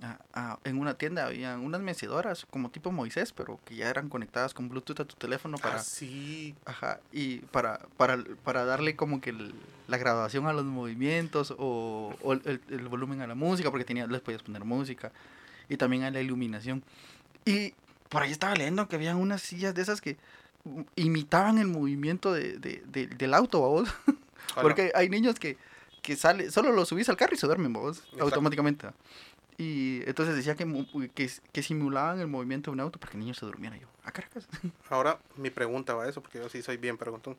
a- 0.02 0.18
a- 0.32 0.58
en 0.64 0.78
una 0.78 0.94
tienda 0.94 1.26
había 1.26 1.56
unas 1.58 1.80
mecedoras 1.80 2.46
como 2.50 2.70
tipo 2.70 2.90
Moisés, 2.92 3.32
pero 3.32 3.60
que 3.64 3.76
ya 3.76 3.88
eran 3.88 4.08
conectadas 4.08 4.54
con 4.54 4.68
Bluetooth 4.68 5.00
a 5.00 5.04
tu 5.04 5.14
teléfono 5.16 5.56
para... 5.58 5.76
Ah, 5.76 5.84
sí. 5.84 6.54
Ajá, 6.64 7.00
y 7.12 7.38
para, 7.38 7.78
para, 7.96 8.18
para 8.44 8.64
darle 8.64 8.96
como 8.96 9.20
que 9.20 9.30
el- 9.30 9.54
la 9.86 9.96
graduación 9.98 10.46
a 10.46 10.52
los 10.52 10.64
movimientos 10.64 11.54
o, 11.58 12.12
o 12.22 12.32
el, 12.32 12.42
el- 12.44 12.60
el 12.70 12.88
volumen 12.88 13.20
a 13.22 13.26
la 13.26 13.34
música, 13.34 13.70
porque 13.70 13.84
tenía, 13.84 14.06
les 14.06 14.20
podías 14.20 14.42
poner 14.42 14.64
música, 14.64 15.12
y 15.68 15.76
también 15.76 16.02
a 16.04 16.10
la 16.10 16.20
iluminación. 16.20 16.82
Y 17.44 17.72
por 18.08 18.22
ahí 18.22 18.32
estaba 18.32 18.54
leyendo 18.54 18.88
que 18.88 18.96
había 18.96 19.14
unas 19.16 19.42
sillas 19.42 19.74
de 19.74 19.82
esas 19.82 20.00
que 20.00 20.16
mm, 20.64 20.82
imitaban 20.96 21.58
el 21.58 21.66
movimiento 21.68 22.32
de, 22.32 22.58
de- 22.58 22.82
de- 22.86 23.06
del 23.08 23.34
auto, 23.34 23.60
vos. 23.60 23.88
Porque 24.62 24.92
hay 24.94 25.08
niños 25.08 25.38
que, 25.38 25.56
que 26.02 26.16
sale, 26.16 26.50
solo 26.50 26.72
lo 26.72 26.84
subís 26.86 27.08
al 27.08 27.16
carro 27.16 27.34
y 27.34 27.38
se 27.38 27.46
duermen, 27.46 27.72
vos, 27.72 27.98
Exacto. 28.04 28.24
automáticamente. 28.24 28.88
Y 29.58 30.02
entonces 30.06 30.36
decía 30.36 30.54
que, 30.54 30.64
que, 31.14 31.30
que 31.52 31.62
simulaban 31.62 32.20
el 32.20 32.28
movimiento 32.28 32.70
de 32.70 32.74
un 32.74 32.80
auto 32.80 32.98
para 33.00 33.10
que 33.10 33.16
el 33.18 33.24
niño 33.24 33.34
se 33.34 33.44
durmiera. 33.44 33.76
Y 33.76 33.80
yo, 33.80 33.88
ah, 34.04 34.12
caracas. 34.12 34.48
Ahora 34.90 35.18
mi 35.36 35.50
pregunta 35.50 35.94
va 35.94 36.04
a 36.04 36.08
eso, 36.08 36.22
porque 36.22 36.38
yo 36.38 36.48
sí 36.48 36.62
soy 36.62 36.76
bien 36.76 36.96
preguntón. 36.96 37.36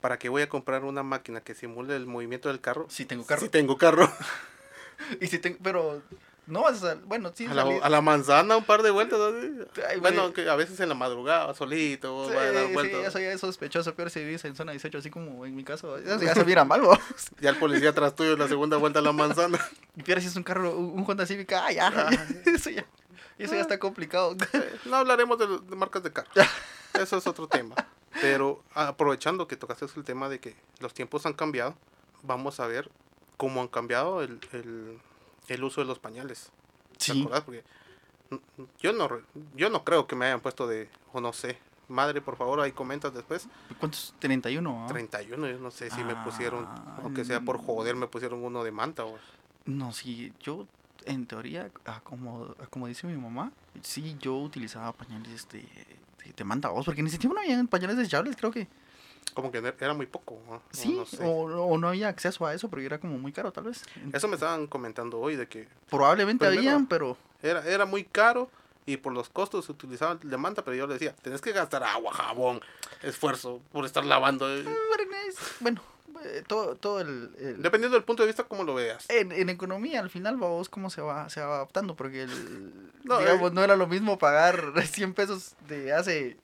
¿Para 0.00 0.18
qué 0.18 0.30
voy 0.30 0.40
a 0.40 0.48
comprar 0.48 0.84
una 0.84 1.02
máquina 1.02 1.42
que 1.42 1.54
simule 1.54 1.94
el 1.94 2.06
movimiento 2.06 2.48
del 2.48 2.60
carro? 2.60 2.86
Si 2.88 3.04
tengo 3.04 3.26
carro. 3.26 3.42
Si 3.42 3.48
tengo 3.48 3.76
carro. 3.76 4.10
Y 5.20 5.26
si 5.28 5.38
tengo, 5.38 5.58
pero 5.62 6.02
no 6.50 6.62
vas 6.62 6.82
a 6.84 6.96
bueno, 7.06 7.32
sí, 7.34 7.46
A 7.46 7.54
la, 7.54 7.62
salir- 7.64 7.80
a 7.82 7.88
la 7.88 8.00
manzana 8.00 8.56
un 8.56 8.64
par 8.64 8.82
de 8.82 8.90
vueltas. 8.90 9.18
Ay, 9.88 9.98
Bueno, 10.00 10.32
que 10.32 10.48
a 10.48 10.56
veces 10.56 10.78
en 10.80 10.88
la 10.88 10.94
madrugada, 10.94 11.54
solito, 11.54 12.28
Sí, 12.28 12.34
va 12.34 12.42
a 12.42 12.52
dar 12.52 12.66
sí, 12.66 12.72
vueltas. 12.72 13.06
eso 13.06 13.18
ya 13.18 13.32
es 13.32 13.40
sospechoso, 13.40 13.94
pero 13.94 14.10
si 14.10 14.20
vives 14.20 14.44
en 14.44 14.54
zona 14.56 14.72
18, 14.72 14.98
así 14.98 15.10
como 15.10 15.46
en 15.46 15.54
mi 15.56 15.64
caso, 15.64 15.98
ya 16.00 16.34
se 16.34 16.44
mira 16.44 16.64
mal, 16.64 16.80
vos. 16.82 16.98
Ya 17.40 17.50
el 17.50 17.56
policía 17.56 17.94
tras 17.94 18.14
tuyo 18.14 18.32
en 18.34 18.38
la 18.38 18.48
segunda 18.48 18.76
vuelta 18.76 18.98
a 18.98 19.02
la 19.02 19.12
manzana. 19.12 19.58
Y 19.96 20.02
pierdes 20.02 20.24
si 20.24 20.30
es 20.30 20.36
un 20.36 20.42
carro, 20.42 20.76
un 20.76 21.04
Honda 21.08 21.24
Civic, 21.26 21.52
ah, 21.52 21.70
ya, 21.72 21.88
Ah. 21.94 22.10
eso 22.46 22.70
ya, 22.70 22.84
eso 23.38 23.54
ya 23.54 23.60
está 23.60 23.78
complicado. 23.78 24.36
No 24.84 24.96
hablaremos 24.96 25.38
de, 25.38 25.46
de 25.46 25.76
marcas 25.76 26.02
de 26.02 26.12
carro. 26.12 26.28
Eso 26.94 27.16
es 27.16 27.26
otro 27.26 27.46
tema. 27.48 27.74
Pero 28.20 28.62
aprovechando 28.74 29.46
que 29.46 29.56
tocaste 29.56 29.86
el 29.96 30.04
tema 30.04 30.28
de 30.28 30.40
que 30.40 30.56
los 30.80 30.92
tiempos 30.92 31.24
han 31.26 31.32
cambiado, 31.32 31.76
vamos 32.22 32.58
a 32.60 32.66
ver 32.66 32.90
cómo 33.36 33.60
han 33.62 33.68
cambiado 33.68 34.20
el, 34.22 34.40
el- 34.52 34.98
el 35.50 35.64
uso 35.64 35.80
de 35.80 35.86
los 35.86 35.98
pañales. 35.98 36.50
¿Te 36.98 37.12
Sí, 37.12 37.20
acordás? 37.20 37.42
Porque 37.42 37.64
Yo 38.80 38.92
no, 38.92 39.08
yo 39.56 39.70
no 39.70 39.84
creo 39.84 40.06
que 40.06 40.14
me 40.16 40.26
hayan 40.26 40.40
puesto 40.40 40.66
de, 40.66 40.88
o 41.12 41.20
no 41.20 41.32
sé. 41.32 41.58
Madre, 41.88 42.20
por 42.20 42.36
favor, 42.36 42.60
ahí 42.60 42.70
comentas 42.70 43.12
después. 43.12 43.48
¿Cuántos? 43.80 44.14
31, 44.20 44.84
¿ah? 44.84 44.86
31, 44.86 45.48
yo 45.48 45.58
no 45.58 45.72
sé 45.72 45.90
si 45.90 46.04
me 46.04 46.14
pusieron, 46.16 46.64
Ah, 46.64 47.00
aunque 47.02 47.24
sea 47.24 47.40
por 47.40 47.58
mm. 47.60 47.64
joder, 47.66 47.96
me 47.96 48.06
pusieron 48.06 48.44
uno 48.44 48.62
de 48.62 48.70
manta. 48.70 49.04
O... 49.04 49.18
No, 49.66 49.92
sí, 49.92 50.32
yo 50.40 50.68
en 51.06 51.26
teoría, 51.26 51.68
a 51.86 52.00
como, 52.00 52.54
a 52.62 52.66
como 52.68 52.86
dice 52.86 53.08
mi 53.08 53.16
mamá, 53.16 53.50
sí, 53.82 54.16
yo 54.20 54.36
utilizaba 54.36 54.92
pañales 54.92 55.48
de, 55.48 55.62
de, 55.62 56.32
de 56.36 56.44
manta 56.44 56.68
voz, 56.68 56.84
porque 56.84 57.02
ni 57.02 57.10
siquiera 57.10 57.34
no 57.34 57.40
había 57.40 57.64
pañales 57.64 57.96
desechables, 57.96 58.36
creo 58.36 58.52
que. 58.52 58.68
Como 59.34 59.50
que 59.52 59.58
era 59.80 59.94
muy 59.94 60.06
poco. 60.06 60.38
¿no? 60.48 60.62
Sí, 60.70 60.92
no 60.94 61.06
sé. 61.06 61.18
o, 61.24 61.28
o 61.64 61.78
no 61.78 61.88
había 61.88 62.08
acceso 62.08 62.46
a 62.46 62.54
eso, 62.54 62.68
porque 62.68 62.86
era 62.86 62.98
como 62.98 63.18
muy 63.18 63.32
caro, 63.32 63.52
tal 63.52 63.64
vez. 63.64 63.82
Eso 64.12 64.28
me 64.28 64.34
estaban 64.34 64.66
comentando 64.66 65.18
hoy, 65.18 65.36
de 65.36 65.46
que 65.48 65.68
Probablemente 65.88 66.46
habían, 66.46 66.86
pero 66.86 67.16
era, 67.42 67.64
era 67.66 67.84
muy 67.86 68.04
caro 68.04 68.50
y 68.86 68.96
por 68.96 69.12
los 69.12 69.28
costos 69.28 69.66
se 69.66 69.72
utilizaban 69.72 70.18
el 70.22 70.30
de 70.30 70.36
manta, 70.36 70.64
pero 70.64 70.76
yo 70.76 70.86
le 70.86 70.94
decía, 70.94 71.14
tenés 71.22 71.40
que 71.40 71.52
gastar 71.52 71.82
agua, 71.84 72.12
jabón, 72.12 72.60
esfuerzo 73.02 73.60
por 73.72 73.84
estar 73.84 74.04
lavando. 74.04 74.48
eh". 74.52 74.64
Bueno, 75.60 75.80
eh, 76.24 76.42
todo, 76.46 76.74
todo 76.76 77.00
el... 77.00 77.30
el- 77.38 77.62
Dependiendo 77.62 77.96
del 77.96 78.04
punto 78.04 78.22
de 78.22 78.28
vista, 78.28 78.44
como 78.44 78.64
lo 78.64 78.74
veas. 78.74 79.08
en, 79.08 79.32
en 79.32 79.48
economía, 79.48 80.00
al 80.00 80.10
final, 80.10 80.36
vamos, 80.36 80.68
cómo 80.68 80.90
se 80.90 81.00
va, 81.02 81.28
se 81.30 81.40
va 81.40 81.56
adaptando, 81.56 81.94
porque, 81.94 82.22
el, 82.22 82.72
No, 83.04 83.18
digamos, 83.18 83.50
eh. 83.52 83.54
no 83.54 83.62
era 83.62 83.76
lo 83.76 83.86
mismo 83.86 84.18
pagar 84.18 84.72
100 84.86 85.14
pesos 85.14 85.54
de 85.68 85.92
hace, 85.92 86.36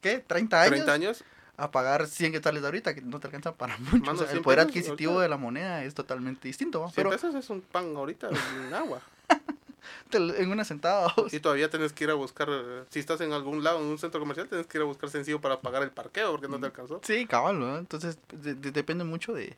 ¿qué? 0.00 0.18
30 0.26 0.62
años, 0.62 0.70
30 0.70 0.92
años, 0.92 1.24
a 1.56 1.70
pagar 1.70 2.06
100 2.06 2.32
quetzales 2.32 2.62
de 2.62 2.68
ahorita, 2.68 2.94
que 2.94 3.00
no 3.02 3.20
te 3.20 3.26
alcanza 3.28 3.52
para 3.54 3.76
mucho. 3.78 3.98
Mano, 3.98 4.12
o 4.12 4.16
sea, 4.16 4.26
el 4.26 4.30
100 4.32 4.42
poder 4.42 4.60
adquisitivo 4.60 5.12
ahorita. 5.12 5.22
de 5.22 5.28
la 5.28 5.36
moneda 5.36 5.84
es 5.84 5.94
totalmente 5.94 6.48
distinto, 6.48 6.80
¿va? 6.80 6.86
100 6.90 6.94
pero 6.96 7.10
pesos 7.10 7.34
es 7.34 7.48
un 7.50 7.60
pan 7.60 7.94
ahorita 7.96 8.28
en 8.28 8.74
agua. 8.74 9.00
te 10.10 10.18
en 10.18 10.50
una 10.50 10.64
sentada, 10.64 11.14
Y 11.32 11.40
todavía 11.40 11.68
tenés 11.70 11.92
que 11.92 12.04
ir 12.04 12.10
a 12.10 12.14
buscar, 12.14 12.48
si 12.90 12.98
estás 13.00 13.20
en 13.20 13.32
algún 13.32 13.62
lado, 13.62 13.80
en 13.80 13.86
un 13.86 13.98
centro 13.98 14.20
comercial, 14.20 14.48
tenés 14.48 14.66
que 14.66 14.78
ir 14.78 14.82
a 14.82 14.86
buscar 14.86 15.10
sencillo 15.10 15.40
para 15.40 15.60
pagar 15.60 15.82
el 15.82 15.90
parqueo 15.90 16.32
porque 16.32 16.48
no 16.48 16.58
te 16.58 16.66
alcanzó. 16.66 17.00
Sí, 17.04 17.26
cabal, 17.26 17.58
¿no? 17.60 17.76
Entonces 17.78 18.18
de- 18.32 18.54
de- 18.54 18.70
depende 18.70 19.04
mucho 19.04 19.32
de, 19.32 19.56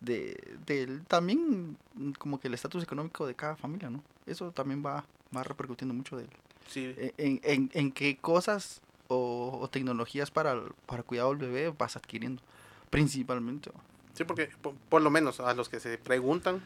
de, 0.00 0.36
del- 0.66 1.04
también 1.06 1.76
mm, 1.94 2.12
como 2.12 2.40
que 2.40 2.48
el 2.48 2.54
estatus 2.54 2.82
económico 2.82 3.26
de 3.26 3.34
cada 3.34 3.56
familia, 3.56 3.90
¿no? 3.90 4.02
Eso 4.26 4.50
también 4.50 4.84
va, 4.84 5.04
va 5.36 5.42
repercutiendo 5.42 5.94
mucho 5.94 6.16
del, 6.16 6.28
Sí, 6.68 6.94
en, 6.98 7.12
en, 7.18 7.40
en- 7.44 7.70
en 7.74 7.92
qué 7.92 8.16
cosas 8.16 8.80
o, 9.08 9.58
o 9.60 9.68
tecnologías 9.68 10.30
para, 10.30 10.52
el- 10.52 10.72
para 10.86 11.02
cuidado 11.02 11.30
del 11.34 11.38
bebé 11.50 11.74
vas 11.76 11.96
adquiriendo, 11.96 12.42
principalmente. 12.90 13.70
sí 14.14 14.24
porque 14.24 14.48
por, 14.62 14.74
por 14.88 15.02
lo 15.02 15.10
menos 15.10 15.40
a 15.40 15.54
los 15.54 15.68
que 15.68 15.80
se 15.80 15.98
preguntan 15.98 16.60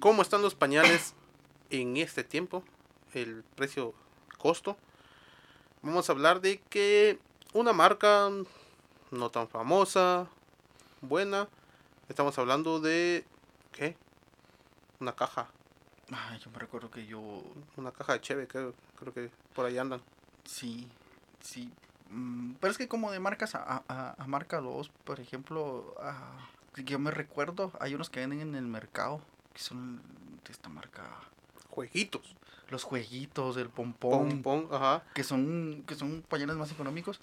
cómo 0.00 0.22
están 0.22 0.42
los 0.42 0.54
pañales 0.54 1.14
en 1.70 1.96
este 1.96 2.24
tiempo, 2.24 2.62
el 3.14 3.42
precio 3.56 3.94
costo, 4.38 4.76
vamos 5.82 6.08
a 6.08 6.12
hablar 6.12 6.40
de 6.40 6.60
que 6.70 7.18
una 7.52 7.72
marca 7.72 8.30
no 9.10 9.30
tan 9.30 9.48
famosa, 9.48 10.26
buena, 11.02 11.48
estamos 12.08 12.38
hablando 12.38 12.80
de 12.80 13.24
¿qué? 13.72 13.96
Una 15.00 15.12
caja, 15.12 15.48
Ay, 16.12 16.38
yo 16.44 16.50
me 16.50 16.58
recuerdo 16.58 16.90
que 16.90 17.06
yo, 17.06 17.20
una 17.76 17.92
caja 17.92 18.14
de 18.14 18.20
cheve, 18.20 18.46
creo, 18.46 18.74
creo 18.98 19.14
que 19.14 19.30
por 19.54 19.64
ahí 19.66 19.78
andan. 19.78 20.00
sí, 20.44 20.86
sí. 21.40 21.70
mm, 22.10 22.54
Pero 22.60 22.70
es 22.70 22.78
que 22.78 22.88
como 22.88 23.10
de 23.12 23.20
marcas 23.20 23.54
a, 23.54 23.82
a, 23.88 24.14
a 24.18 24.26
marca 24.26 24.60
2, 24.60 24.90
por 25.04 25.20
ejemplo, 25.20 25.94
que 26.74 26.84
yo 26.84 26.98
me 26.98 27.10
recuerdo, 27.10 27.72
hay 27.80 27.94
unos 27.94 28.10
que 28.10 28.20
venden 28.20 28.40
en 28.40 28.54
el 28.54 28.66
mercado, 28.66 29.20
que 29.54 29.60
son 29.60 30.00
de 30.44 30.52
esta 30.52 30.68
marca. 30.68 31.02
Jueguitos, 31.68 32.36
los 32.68 32.82
jueguitos, 32.84 33.56
el 33.56 33.68
pompón, 33.68 34.42
pom, 34.42 34.68
pom, 34.68 34.74
ajá. 34.74 35.04
que 35.14 35.22
son 35.24 35.84
que 35.86 35.94
son 35.94 36.22
pañales 36.28 36.56
más 36.56 36.70
económicos, 36.72 37.20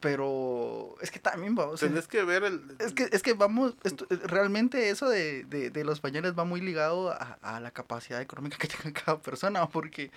pero 0.00 0.94
es 1.00 1.10
que 1.10 1.18
también 1.18 1.56
va, 1.58 1.66
o 1.66 1.76
sea, 1.76 1.88
Tenés 1.88 2.06
que 2.08 2.22
ver 2.24 2.44
el... 2.44 2.76
es 2.78 2.92
que 2.92 3.08
es 3.10 3.22
que 3.22 3.32
vamos, 3.32 3.74
esto- 3.84 4.06
realmente 4.24 4.90
eso 4.90 5.08
de, 5.08 5.44
de, 5.44 5.70
de 5.70 5.84
los 5.84 6.00
pañales 6.00 6.38
va 6.38 6.44
muy 6.44 6.60
ligado 6.60 7.10
a, 7.10 7.38
a 7.42 7.60
la 7.60 7.70
capacidad 7.70 8.20
económica 8.20 8.58
que 8.58 8.68
tenga 8.68 8.92
cada 8.92 9.20
persona, 9.20 9.66
porque 9.68 10.10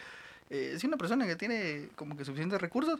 eh, 0.49 0.75
si 0.79 0.87
una 0.87 0.97
persona 0.97 1.25
que 1.25 1.35
tiene 1.35 1.89
como 1.95 2.15
que 2.17 2.25
suficientes 2.25 2.61
recursos, 2.61 2.99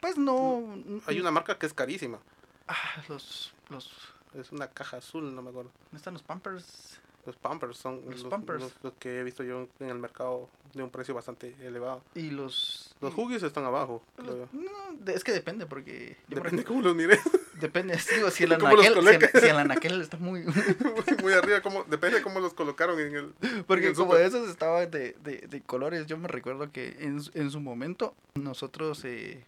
pues 0.00 0.16
no 0.16 0.76
Hay 1.06 1.20
una 1.20 1.30
marca 1.30 1.58
que 1.58 1.66
es 1.66 1.74
carísima. 1.74 2.18
ah, 2.66 3.02
los 3.08 3.52
los 3.70 3.90
Es 4.34 4.52
una 4.52 4.68
caja 4.68 4.98
azul, 4.98 5.34
no 5.34 5.42
me 5.42 5.50
acuerdo. 5.50 5.70
¿dónde 5.84 5.96
están 5.96 6.14
los 6.14 6.22
Pampers? 6.22 7.00
Los 7.28 7.36
Pampers 7.36 7.76
son 7.76 8.00
Los 8.08 8.22
los, 8.22 8.30
Pampers. 8.30 8.62
los- 8.62 8.72
los 8.82 8.92
que 8.94 9.20
he 9.20 9.22
visto 9.22 9.42
yo 9.44 9.68
en 9.80 9.90
el 9.90 9.98
mercado 9.98 10.48
de 10.72 10.82
un 10.82 10.88
precio 10.88 11.14
bastante 11.14 11.54
elevado. 11.60 12.02
Y 12.14 12.30
los 12.30 12.94
Los 13.02 13.12
Huggies 13.16 13.42
están 13.42 13.64
abajo, 13.66 14.02
creo 14.16 14.48
no, 14.52 15.12
es 15.12 15.22
que 15.24 15.32
depende 15.32 15.66
porque 15.66 16.16
yo 16.28 16.36
Depende 16.36 16.64
cómo 16.64 16.80
los 16.80 16.96
mire. 16.96 17.18
Depende, 17.60 17.98
digo, 18.14 18.30
si 18.30 18.44
el 18.44 18.50
¿Cómo 18.58 18.76
los 18.76 18.86
anaquel, 18.86 19.02
si 19.02 19.08
el, 19.10 19.18
coloca? 19.20 19.40
si 19.40 19.46
el 19.46 19.56
anaquel 19.58 20.00
está 20.00 20.16
muy... 20.16 20.40
muy, 20.44 21.16
muy 21.22 21.32
arriba, 21.34 21.60
cómo, 21.60 21.84
depende 21.84 22.22
cómo 22.22 22.40
los 22.40 22.54
colocaron 22.54 22.98
en 23.00 23.14
el... 23.14 23.34
Porque 23.66 23.84
en 23.86 23.90
el 23.90 23.96
como 23.96 24.12
súper. 24.12 24.26
esos 24.26 24.48
estaban 24.48 24.90
de, 24.90 25.14
de, 25.22 25.38
de 25.48 25.60
colores, 25.60 26.06
yo 26.06 26.16
me 26.16 26.28
recuerdo 26.28 26.70
que 26.72 26.96
en, 27.00 27.20
su- 27.22 27.30
en 27.34 27.50
su 27.50 27.60
momento 27.60 28.14
nosotros, 28.36 29.04
eh, 29.04 29.42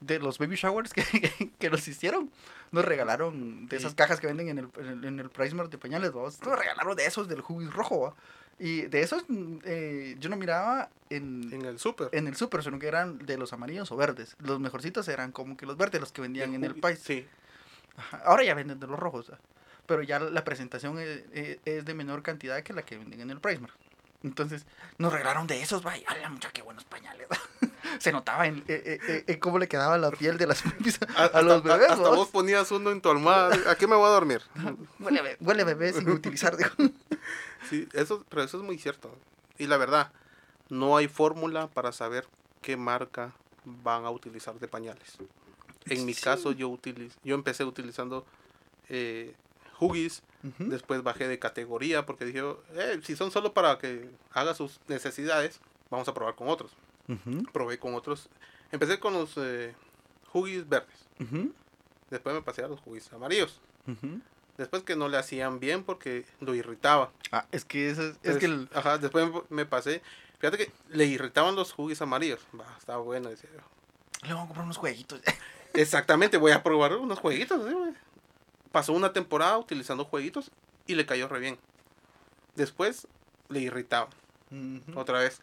de 0.00 0.18
los 0.18 0.38
baby 0.38 0.56
showers 0.56 0.92
que, 0.92 1.02
que, 1.04 1.50
que 1.58 1.70
nos 1.70 1.86
hicieron, 1.88 2.30
nos 2.72 2.84
regalaron 2.84 3.66
de 3.66 3.76
esas 3.76 3.94
cajas 3.94 4.18
que 4.20 4.26
venden 4.26 4.48
en 4.48 4.58
el, 4.58 4.68
en 4.78 4.86
el, 4.88 5.04
en 5.04 5.20
el 5.20 5.30
Price 5.30 5.54
Mart 5.54 5.70
de 5.70 5.78
pañales, 5.78 6.10
¿va? 6.14 6.22
nos 6.22 6.58
regalaron 6.58 6.96
de 6.96 7.04
esos 7.06 7.28
del 7.28 7.40
Huggies 7.46 7.72
rojo, 7.72 8.00
¿va? 8.00 8.14
Y 8.58 8.82
de 8.82 9.00
esos 9.00 9.24
mm, 9.28 9.56
eh, 9.64 10.16
yo 10.18 10.28
no 10.28 10.36
miraba 10.36 10.90
en, 11.08 11.50
En 11.52 11.64
el 11.64 11.78
súper. 11.78 12.08
en 12.12 12.26
el 12.28 12.36
super, 12.36 12.62
sino 12.62 12.78
que 12.78 12.88
eran 12.88 13.18
de 13.18 13.38
los 13.38 13.52
amarillos 13.54 13.90
o 13.90 13.96
verdes. 13.96 14.36
Los 14.38 14.60
mejorcitos 14.60 15.08
eran 15.08 15.32
como 15.32 15.56
que 15.56 15.64
los 15.64 15.76
verdes, 15.78 16.00
los 16.00 16.12
que 16.12 16.20
vendían 16.20 16.54
en 16.54 16.64
el 16.64 16.74
país. 16.74 16.98
Sí. 17.02 17.26
Ajá, 17.96 18.22
Ahora 18.26 18.44
ya 18.44 18.54
venden 18.54 18.78
de 18.78 18.86
los 18.86 18.98
rojos, 18.98 19.32
pero 19.86 20.02
ya 20.02 20.18
la 20.20 20.44
presentación 20.44 20.98
es, 20.98 21.22
es- 21.32 21.58
es 21.64 21.84
de 21.86 21.94
menor 21.94 22.22
cantidad 22.22 22.62
que 22.62 22.72
la 22.74 22.82
que 22.82 22.98
venden 22.98 23.20
en 23.22 23.30
el 23.30 23.40
Pricemark. 23.40 23.74
Entonces, 24.22 24.66
nos 24.98 25.10
regalaron 25.12 25.46
de 25.46 25.62
esos, 25.62 25.82
vaya, 25.82 26.04
¡Hala, 26.08 26.28
mucha 26.28 26.50
qué 26.52 26.60
buenos 26.60 26.84
pañales! 26.84 27.26
Se 27.98 28.12
notaba 28.12 28.46
en, 28.46 28.58
eh, 28.58 28.62
eh, 28.68 28.98
eh, 29.08 29.24
en 29.26 29.40
cómo 29.40 29.58
le 29.58 29.68
quedaba 29.68 29.98
la 29.98 30.10
piel 30.10 30.38
de 30.38 30.46
las 30.46 30.62
bebés 30.64 31.00
a, 31.16 31.24
Hasta, 31.24 31.42
los 31.42 31.62
bebés. 31.62 31.90
hasta 31.90 32.08
¿vos? 32.10 32.28
ponías 32.28 32.70
uno 32.70 32.90
en 32.90 33.00
tu 33.00 33.10
almohada. 33.10 33.56
¿A 33.70 33.74
qué 33.76 33.86
me 33.86 33.96
voy 33.96 34.06
a 34.06 34.10
dormir? 34.10 34.42
Huele, 35.40 35.64
bebé 35.64 35.92
sin 35.92 36.08
utilizar. 36.10 36.56
digo. 36.56 36.70
Sí, 37.68 37.88
eso, 37.92 38.24
pero 38.28 38.42
eso 38.42 38.56
es 38.58 38.62
muy 38.62 38.78
cierto. 38.78 39.14
Y 39.58 39.66
la 39.66 39.76
verdad, 39.76 40.12
no 40.68 40.96
hay 40.96 41.08
fórmula 41.08 41.66
para 41.68 41.92
saber 41.92 42.26
qué 42.62 42.76
marca 42.76 43.32
van 43.64 44.04
a 44.04 44.10
utilizar 44.10 44.54
de 44.58 44.68
pañales. 44.68 45.18
En 45.86 46.04
mi 46.06 46.14
Sí. 46.14 46.22
caso, 46.22 46.52
yo 46.52 46.68
utiliz, 46.68 47.16
yo 47.24 47.34
empecé 47.34 47.64
utilizando 47.64 48.24
eh, 48.88 49.34
Huggies, 49.78 50.22
después 50.58 51.02
bajé 51.02 51.28
de 51.28 51.38
categoría 51.38 52.04
porque 52.06 52.24
dije, 52.24 52.42
eh, 52.74 53.00
si 53.04 53.14
son 53.16 53.30
solo 53.30 53.52
para 53.54 53.78
que 53.78 54.10
haga 54.32 54.54
sus 54.54 54.80
necesidades, 54.88 55.60
vamos 55.90 56.08
a 56.08 56.14
probar 56.14 56.34
con 56.34 56.48
otros. 56.48 56.72
Probé 57.52 57.78
con 57.78 57.94
otros. 57.94 58.28
Empecé 58.72 59.00
con 59.00 59.12
los 59.14 59.32
eh, 59.36 59.74
Huggies 60.32 60.68
verdes, 60.68 61.08
después 62.10 62.34
me 62.34 62.42
pasé 62.42 62.62
a 62.62 62.68
los 62.68 62.80
Huggies 62.84 63.12
amarillos. 63.12 63.60
Después 64.56 64.82
que 64.82 64.94
no 64.94 65.08
le 65.08 65.16
hacían 65.16 65.58
bien 65.58 65.84
porque 65.84 66.26
lo 66.40 66.54
irritaba. 66.54 67.10
Ah, 67.32 67.46
es 67.50 67.64
que 67.64 67.88
eso 67.90 68.02
es, 68.22 68.36
que 68.38 68.44
el- 68.46 68.68
Ajá, 68.74 68.98
después 68.98 69.28
me 69.48 69.64
pasé. 69.66 70.02
Fíjate 70.38 70.58
que 70.58 70.72
le 70.90 71.06
irritaban 71.06 71.54
los 71.56 71.72
Huggies 71.76 72.02
amarillos. 72.02 72.40
Va, 72.58 72.76
estaba 72.78 73.02
bueno, 73.02 73.28
decía 73.30 73.48
yo. 73.54 73.60
le 74.26 74.34
vamos 74.34 74.44
a 74.44 74.48
comprar 74.48 74.64
unos 74.64 74.76
jueguitos. 74.76 75.20
Exactamente, 75.74 76.36
voy 76.36 76.52
a 76.52 76.62
probar 76.62 76.94
unos 76.96 77.18
jueguitos. 77.20 77.60
Pasó 78.70 78.92
una 78.92 79.12
temporada 79.12 79.56
utilizando 79.58 80.04
jueguitos 80.04 80.50
y 80.86 80.94
le 80.94 81.06
cayó 81.06 81.26
re 81.28 81.40
bien. 81.40 81.58
Después 82.54 83.08
le 83.48 83.60
irritaba. 83.60 84.10
Otra 84.94 85.20
vez 85.20 85.40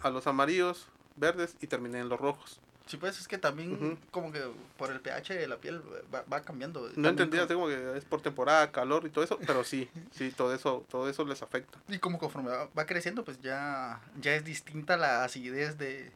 a 0.00 0.10
los 0.10 0.26
amarillos, 0.26 0.88
verdes 1.18 1.56
y 1.60 1.66
terminé 1.66 1.98
en 2.00 2.08
los 2.08 2.18
rojos. 2.20 2.60
Sí, 2.86 2.96
pues 2.96 3.18
es 3.20 3.28
que 3.28 3.36
también 3.36 3.98
como 4.10 4.32
que 4.32 4.40
por 4.78 4.90
el 4.90 5.00
pH 5.00 5.34
de 5.34 5.46
la 5.46 5.58
piel 5.58 5.82
va, 6.14 6.24
va 6.32 6.40
cambiando. 6.40 6.80
No 6.80 6.86
También 6.94 7.08
entendía, 7.10 7.46
como- 7.46 7.66
como 7.66 7.68
que 7.68 7.98
es 7.98 8.04
por 8.06 8.22
temporada, 8.22 8.72
calor 8.72 9.04
y 9.06 9.10
todo 9.10 9.22
eso, 9.24 9.38
pero 9.46 9.62
sí, 9.62 9.90
sí, 10.10 10.30
todo 10.30 10.54
eso, 10.54 10.86
todo 10.88 11.06
eso 11.10 11.24
les 11.26 11.42
afecta. 11.42 11.78
Y 11.88 11.98
como 11.98 12.18
conforme 12.18 12.48
va, 12.50 12.68
va 12.78 12.86
creciendo, 12.86 13.24
pues 13.26 13.40
ya, 13.42 14.00
ya 14.20 14.34
es 14.34 14.42
distinta 14.44 14.96
la 14.96 15.22
acidez 15.22 15.76
de, 15.76 16.10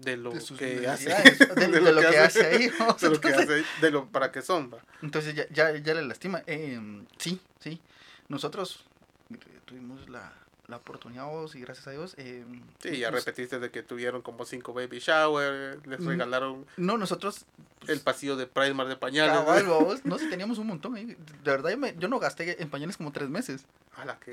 De 0.00 0.16
lo 0.16 0.30
de 0.30 0.38
que 0.56 0.88
hace. 0.88 1.10
de, 1.56 1.68
de 1.68 1.92
lo, 1.92 2.00
que 2.00 2.18
hace 2.18 2.46
ahí. 2.46 2.70
¿no? 2.78 2.94
De 2.94 3.10
lo 3.10 3.20
que 3.20 3.28
hace 3.28 3.64
de 3.82 3.90
lo 3.90 4.06
para 4.08 4.32
qué 4.32 4.40
son, 4.40 4.72
va. 4.72 4.78
Entonces 5.02 5.34
ya, 5.34 5.46
ya, 5.50 5.76
ya 5.76 5.92
le 5.92 6.02
lastima. 6.06 6.42
Eh, 6.46 6.80
sí, 7.18 7.38
sí. 7.60 7.82
Nosotros 8.28 8.86
eh, 9.30 9.36
tuvimos 9.66 10.08
la, 10.08 10.32
la 10.68 10.76
oportunidad, 10.76 11.24
vos, 11.26 11.54
y 11.54 11.60
gracias 11.60 11.86
a 11.88 11.92
Dios. 11.92 12.14
eh, 12.18 12.44
Sí, 12.80 12.98
ya 12.98 13.10
nos- 13.10 13.24
repetiste 13.24 13.58
de 13.58 13.70
que 13.70 13.82
tuvieron 13.82 14.20
como 14.20 14.44
cinco 14.44 14.74
baby 14.74 14.98
shower, 14.98 15.80
les 15.86 16.04
regalaron 16.04 16.66
No, 16.76 16.98
nosotros. 16.98 17.46
el 17.86 18.00
pasillo 18.00 18.36
de 18.36 18.46
Primark 18.46 18.88
de 18.90 18.96
pañales. 18.96 19.32
Cabal, 19.34 19.64
vos, 19.66 20.04
no, 20.04 20.18
sí, 20.18 20.28
teníamos 20.28 20.58
un 20.58 20.66
montón 20.66 20.94
ahí. 20.96 21.06
De 21.06 21.16
verdad, 21.50 21.70
yo, 21.70 21.78
me- 21.78 21.96
yo 21.98 22.08
no 22.08 22.18
gasté 22.18 22.62
en 22.62 22.68
pañales 22.68 22.98
como 22.98 23.12
tres 23.12 23.30
meses. 23.30 23.64
¡Hala, 23.96 24.18
qué 24.20 24.32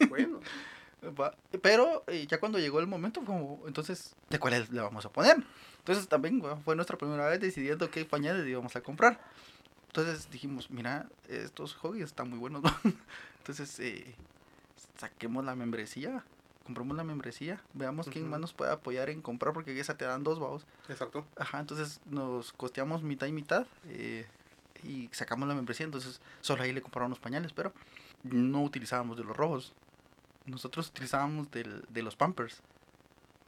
bueno! 0.08 0.40
Va, 1.20 1.34
Pero 1.60 2.04
eh, 2.06 2.28
ya 2.28 2.38
cuando 2.38 2.60
llegó 2.60 2.78
el 2.78 2.86
momento, 2.86 3.24
como, 3.24 3.60
entonces, 3.66 4.14
¿de 4.30 4.38
cuáles 4.38 4.70
le 4.70 4.80
vamos 4.80 5.04
a 5.04 5.10
poner? 5.10 5.36
Entonces 5.78 6.06
también 6.06 6.38
bueno, 6.38 6.60
fue 6.64 6.76
nuestra 6.76 6.96
primera 6.96 7.26
vez 7.26 7.40
decidiendo 7.40 7.90
qué 7.90 8.04
pañales 8.04 8.46
íbamos 8.46 8.76
a 8.76 8.82
comprar. 8.82 9.20
Entonces 9.88 10.30
dijimos, 10.30 10.70
mira, 10.70 11.08
estos 11.28 11.74
hobbies 11.74 12.04
están 12.04 12.30
muy 12.30 12.38
buenos. 12.38 12.62
¿no? 12.62 12.70
Entonces, 13.38 13.80
eh, 13.80 14.14
saquemos 15.02 15.44
la 15.44 15.56
membresía, 15.56 16.24
compramos 16.64 16.96
la 16.96 17.02
membresía, 17.02 17.60
veamos 17.74 18.06
quién 18.06 18.30
más 18.30 18.38
nos 18.38 18.52
puede 18.52 18.70
apoyar 18.70 19.10
en 19.10 19.20
comprar, 19.20 19.52
porque 19.52 19.78
esa 19.78 19.96
te 19.96 20.04
dan 20.04 20.22
dos 20.22 20.38
babos. 20.38 20.64
Exacto. 20.88 21.26
Ajá, 21.36 21.58
entonces 21.58 22.00
nos 22.06 22.52
costeamos 22.52 23.02
mitad 23.02 23.26
y 23.26 23.32
mitad 23.32 23.66
eh, 23.86 24.26
y 24.84 25.08
sacamos 25.10 25.48
la 25.48 25.56
membresía, 25.56 25.86
entonces 25.86 26.20
solo 26.40 26.62
ahí 26.62 26.72
le 26.72 26.80
compraron 26.82 27.10
los 27.10 27.18
pañales, 27.18 27.52
pero 27.52 27.72
no 28.22 28.62
utilizábamos 28.62 29.16
de 29.16 29.24
los 29.24 29.36
rojos. 29.36 29.74
Nosotros 30.46 30.88
utilizábamos 30.88 31.50
del, 31.50 31.84
de 31.88 32.02
los 32.02 32.14
Pampers. 32.14 32.62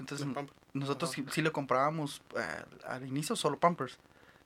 Entonces 0.00 0.26
Los 0.26 0.34
Pampers. 0.34 0.58
nosotros 0.73 1.12
sí 1.30 1.40
le 1.40 1.52
comprábamos 1.52 2.20
eh, 2.37 2.64
al 2.88 3.06
inicio 3.06 3.37
solo 3.37 3.61
Pampers. 3.61 3.96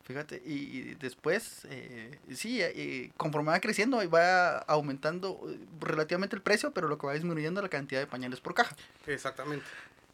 Fíjate, 0.04 0.42
y, 0.46 0.52
y 0.52 0.94
después, 0.94 1.66
eh, 1.68 2.18
sí, 2.34 2.62
eh, 2.62 3.12
conforme 3.18 3.50
va 3.50 3.60
creciendo 3.60 4.02
y 4.02 4.06
va 4.06 4.58
aumentando 4.60 5.38
eh, 5.48 5.58
relativamente 5.80 6.34
el 6.34 6.40
precio, 6.40 6.72
pero 6.72 6.88
lo 6.88 6.96
que 6.96 7.06
va 7.06 7.12
disminuyendo 7.12 7.60
la 7.60 7.68
cantidad 7.68 8.00
de 8.00 8.06
pañales 8.06 8.40
por 8.40 8.54
caja. 8.54 8.74
Exactamente. 9.06 9.66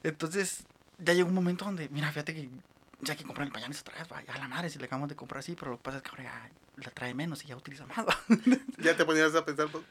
Entonces, 0.02 0.64
ya 0.98 1.12
llegó 1.12 1.28
un 1.28 1.34
momento 1.34 1.64
donde, 1.64 1.88
mira, 1.90 2.08
fíjate 2.08 2.34
que 2.34 2.48
ya 3.02 3.12
hay 3.12 3.18
que 3.18 3.24
comprar 3.24 3.46
el 3.46 3.52
pañales 3.52 3.80
otra 3.82 3.96
vez, 3.98 4.10
va, 4.10 4.22
ya 4.24 4.36
la 4.36 4.48
madre, 4.48 4.68
si 4.68 4.80
le 4.80 4.86
acabamos 4.86 5.08
de 5.08 5.14
comprar 5.16 5.38
así, 5.38 5.54
pero 5.54 5.70
lo 5.70 5.76
que 5.76 5.84
pasa 5.84 5.98
es 5.98 6.02
que 6.02 6.10
ahora 6.10 6.24
ya 6.24 6.50
la 6.84 6.90
trae 6.90 7.14
menos 7.14 7.44
y 7.44 7.48
ya 7.48 7.56
utiliza 7.56 7.86
más. 7.86 8.04
Ya 8.78 8.96
te 8.96 9.04
ponías 9.04 9.34
a 9.36 9.44
pensar, 9.44 9.68
pues, 9.70 9.84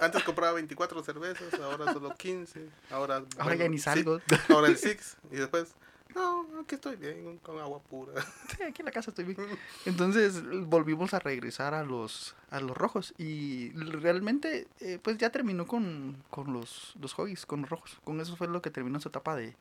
antes 0.00 0.22
compraba 0.22 0.52
24 0.54 1.02
cervezas, 1.02 1.52
ahora 1.54 1.92
solo 1.92 2.14
15, 2.16 2.68
ahora... 2.90 3.16
Ahora 3.16 3.26
bueno, 3.44 3.54
ya 3.64 3.68
ni 3.68 3.78
sí, 3.78 3.84
salgo. 3.84 4.20
ahora 4.48 4.68
el 4.68 4.78
Six, 4.78 5.16
y 5.30 5.36
después, 5.36 5.74
no, 6.14 6.46
aquí 6.60 6.76
estoy 6.76 6.96
bien, 6.96 7.38
con 7.38 7.58
agua 7.58 7.80
pura. 7.80 8.12
Sí, 8.56 8.62
aquí 8.62 8.82
en 8.82 8.86
la 8.86 8.92
casa 8.92 9.10
estoy 9.10 9.24
bien. 9.24 9.38
Entonces 9.86 10.42
volvimos 10.66 11.14
a 11.14 11.18
regresar 11.18 11.74
a 11.74 11.82
los, 11.82 12.34
a 12.50 12.60
los 12.60 12.76
rojos 12.76 13.14
y 13.18 13.70
realmente 13.72 14.66
eh, 14.80 14.98
pues 15.02 15.18
ya 15.18 15.30
terminó 15.30 15.66
con, 15.66 16.22
con 16.30 16.52
los, 16.52 16.94
los 17.00 17.12
hobbies, 17.14 17.46
con 17.46 17.62
los 17.62 17.70
rojos. 17.70 17.98
Con 18.04 18.20
eso 18.20 18.36
fue 18.36 18.48
lo 18.48 18.62
que 18.62 18.70
terminó 18.70 19.00
su 19.00 19.08
etapa 19.08 19.34
de, 19.34 19.54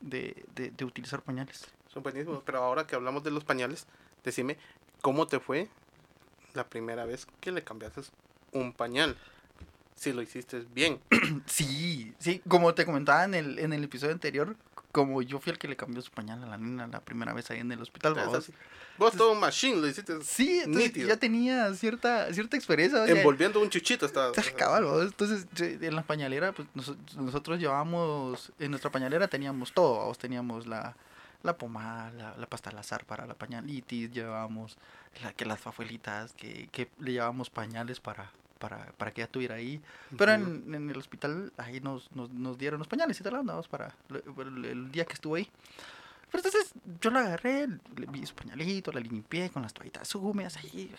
de, 0.00 0.44
de, 0.54 0.70
de 0.70 0.84
utilizar 0.84 1.22
pañales. 1.22 1.66
Son 1.92 2.02
buenísimos, 2.02 2.42
pero 2.44 2.62
ahora 2.62 2.86
que 2.86 2.94
hablamos 2.94 3.24
de 3.24 3.30
los 3.30 3.44
pañales, 3.44 3.86
decime, 4.24 4.58
¿cómo 5.00 5.26
te 5.26 5.40
fue 5.40 5.68
la 6.54 6.68
primera 6.68 7.06
vez 7.06 7.26
que 7.40 7.52
le 7.52 7.64
cambiaste 7.64 8.02
un 8.52 8.72
pañal? 8.72 9.16
Si 9.94 10.12
lo 10.12 10.22
hiciste 10.22 10.64
bien. 10.74 11.00
Sí, 11.46 12.14
sí, 12.18 12.42
como 12.48 12.74
te 12.74 12.84
comentaba 12.84 13.24
en 13.24 13.34
el, 13.34 13.58
en 13.58 13.72
el 13.72 13.84
episodio 13.84 14.12
anterior, 14.12 14.56
como 14.96 15.20
yo 15.20 15.38
fui 15.38 15.52
el 15.52 15.58
que 15.58 15.68
le 15.68 15.76
cambió 15.76 16.00
su 16.00 16.10
pañal 16.10 16.42
a 16.42 16.46
la 16.46 16.56
nena 16.56 16.86
la 16.86 17.00
primera 17.00 17.34
vez 17.34 17.50
ahí 17.50 17.60
en 17.60 17.70
el 17.70 17.80
hospital. 17.82 18.18
Así. 18.18 18.52
Vos 18.96 19.14
todo 19.14 19.32
un 19.32 19.40
machine 19.40 19.76
lo 19.76 19.86
hiciste 19.86 20.14
Sí, 20.22 20.62
Nítido. 20.66 21.06
ya 21.06 21.18
tenía 21.18 21.72
cierta, 21.74 22.32
cierta 22.32 22.56
experiencia. 22.56 23.04
envolviendo 23.06 23.60
un 23.60 23.68
chuchito. 23.68 24.06
Estaba, 24.06 24.32
Cabal, 24.56 24.84
entonces 25.02 25.46
en 25.60 25.94
la 25.94 26.02
pañalera, 26.02 26.52
pues 26.52 26.66
noso- 26.74 26.96
nosotros 27.16 27.60
llevábamos, 27.60 28.52
en 28.58 28.70
nuestra 28.70 28.90
pañalera 28.90 29.28
teníamos 29.28 29.72
todo, 29.72 29.98
¿vamos? 29.98 30.16
teníamos 30.18 30.66
la, 30.66 30.96
la 31.42 31.58
pomada, 31.58 32.10
la, 32.12 32.36
la 32.38 32.46
pasta 32.46 32.70
al 32.70 32.78
azar 32.78 33.04
para 33.04 33.26
la 33.26 33.34
pañalitis, 33.34 34.10
llevábamos 34.12 34.78
la, 35.22 35.32
que 35.34 35.44
las 35.44 35.60
fafuelitas, 35.60 36.32
que, 36.32 36.68
que 36.72 36.88
le 36.98 37.12
llevábamos 37.12 37.50
pañales 37.50 38.00
para, 38.00 38.32
para, 38.58 38.92
para 38.92 39.10
que 39.12 39.20
ella 39.22 39.30
tuviera 39.30 39.54
ahí, 39.56 39.80
pero 40.16 40.32
en, 40.32 40.74
en 40.74 40.90
el 40.90 40.96
hospital 40.96 41.52
ahí 41.56 41.80
nos, 41.80 42.10
nos, 42.12 42.30
nos 42.30 42.56
dieron 42.58 42.78
los 42.78 42.88
pañales 42.88 43.18
y 43.20 43.22
tal, 43.22 43.36
andábamos 43.36 43.68
para 43.68 43.94
el, 44.10 44.64
el 44.64 44.90
día 44.92 45.04
que 45.04 45.14
estuve 45.14 45.40
ahí. 45.40 45.50
Pero 46.30 46.42
entonces 46.44 46.72
yo 47.00 47.10
la 47.10 47.20
agarré, 47.20 47.68
le 47.68 48.06
vi 48.08 48.26
su 48.26 48.34
pañalito, 48.34 48.90
la 48.92 49.00
limpié 49.00 49.48
con 49.50 49.62
las 49.62 49.72
toallitas 49.72 50.12
húmedas 50.14 50.56
ahí, 50.56 50.92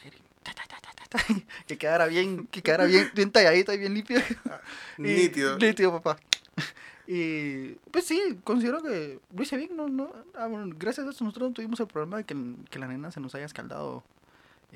ta, 0.44 0.54
ta, 0.54 0.66
ta, 1.10 1.20
que 1.68 1.78
quedara 1.78 2.06
bien, 2.08 2.48
que 2.48 2.62
quedara 2.62 2.86
bien, 2.86 3.10
bien 3.14 3.32
talladita 3.32 3.74
y 3.74 3.78
bien 3.78 3.94
limpia. 3.94 4.24
Y- 4.98 5.02
Nítido. 5.02 5.58
Nítido, 5.58 5.92
papá. 6.02 6.18
Y 7.10 7.70
pues 7.92 8.06
sí, 8.06 8.38
considero 8.44 8.84
que 8.84 9.20
lo 9.34 9.42
hice 9.42 9.56
bien, 9.56 9.78
no, 9.78 9.88
no, 9.88 10.12
ah, 10.36 10.48
bueno, 10.48 10.76
gracias 10.78 11.08
a 11.08 11.12
eso 11.12 11.24
nosotros 11.24 11.50
no 11.50 11.54
tuvimos 11.54 11.80
el 11.80 11.88
problema 11.88 12.18
de 12.18 12.26
que, 12.26 12.36
que 12.70 12.80
la 12.80 12.88
nena 12.88 13.12
se 13.12 13.22
nos 13.22 13.34
haya 13.34 13.46
escaldado 13.46 14.04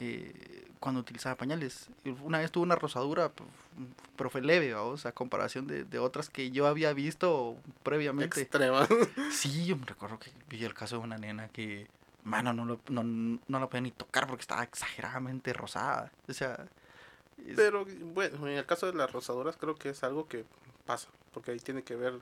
eh, 0.01 0.67
cuando 0.79 0.99
utilizaba 0.99 1.35
pañales. 1.35 1.87
Una 2.23 2.39
vez 2.39 2.51
tuvo 2.51 2.63
una 2.63 2.75
rosadura, 2.75 3.29
p- 3.29 3.43
pero 4.17 4.29
fue 4.31 4.41
leve, 4.41 4.73
vamos, 4.73 5.05
a 5.05 5.11
comparación 5.11 5.67
de, 5.67 5.83
de 5.83 5.99
otras 5.99 6.29
que 6.29 6.49
yo 6.51 6.65
había 6.67 6.91
visto 6.93 7.55
previamente. 7.83 8.41
Extrema. 8.41 8.87
Sí, 9.31 9.65
yo 9.65 9.77
me 9.77 9.85
recuerdo 9.85 10.19
que 10.19 10.31
vi 10.49 10.65
el 10.65 10.73
caso 10.73 10.97
de 10.97 11.03
una 11.03 11.17
nena 11.17 11.47
que, 11.49 11.87
mano, 12.23 12.51
no, 12.51 12.65
lo, 12.65 12.79
no, 12.89 13.03
no 13.03 13.59
la 13.59 13.67
podía 13.67 13.81
ni 13.81 13.91
tocar 13.91 14.25
porque 14.27 14.41
estaba 14.41 14.63
exageradamente 14.63 15.53
rosada. 15.53 16.11
O 16.27 16.33
sea, 16.33 16.65
es- 17.47 17.55
Pero 17.55 17.85
bueno, 18.13 18.47
en 18.47 18.57
el 18.57 18.65
caso 18.65 18.87
de 18.87 18.93
las 18.97 19.11
rosaduras 19.11 19.55
creo 19.57 19.75
que 19.75 19.89
es 19.89 20.03
algo 20.03 20.27
que 20.27 20.45
pasa, 20.87 21.09
porque 21.31 21.51
ahí 21.51 21.59
tiene 21.59 21.83
que 21.83 21.95
ver 21.95 22.19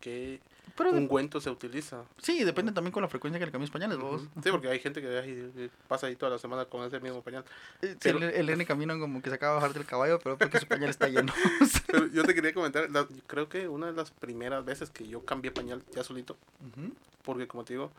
qué 0.00 0.40
pero 0.76 0.90
ungüento 0.90 1.40
se 1.40 1.50
utiliza. 1.50 2.04
sí, 2.18 2.44
depende 2.44 2.72
también 2.72 2.92
con 2.92 3.02
la 3.02 3.08
frecuencia 3.08 3.38
que 3.38 3.46
le 3.46 3.52
cambies 3.52 3.70
pañales, 3.70 3.98
vos. 3.98 4.22
Sí, 4.42 4.50
porque 4.50 4.68
hay 4.68 4.78
gente 4.78 5.00
que 5.02 5.18
ahí 5.18 5.70
pasa 5.88 6.06
ahí 6.06 6.16
toda 6.16 6.32
la 6.32 6.38
semana 6.38 6.64
con 6.64 6.84
ese 6.84 6.98
mismo 7.00 7.20
pañal. 7.22 7.44
Sí, 7.82 7.88
Pero- 8.00 8.18
el, 8.18 8.24
el 8.24 8.46
nene 8.46 8.64
camina 8.64 8.98
como 8.98 9.20
que 9.20 9.28
se 9.28 9.36
acaba 9.36 9.54
de 9.54 9.60
bajar 9.60 9.74
del 9.74 9.84
caballo, 9.84 10.18
pero 10.22 10.38
porque 10.38 10.58
su 10.60 10.66
pañal 10.66 10.90
está 10.90 11.08
lleno. 11.08 11.32
Pero 11.86 12.06
yo 12.06 12.24
te 12.24 12.34
quería 12.34 12.54
comentar, 12.54 12.90
la- 12.90 13.06
creo 13.26 13.48
que 13.48 13.68
una 13.68 13.86
de 13.86 13.92
las 13.92 14.10
primeras 14.10 14.64
veces 14.64 14.88
que 14.90 15.06
yo 15.06 15.24
cambié 15.24 15.50
pañal 15.50 15.82
ya 15.94 16.02
solito, 16.04 16.36
Ujú. 16.60 16.92
porque 17.22 17.46
como 17.46 17.64
te 17.64 17.74
digo, 17.74 17.90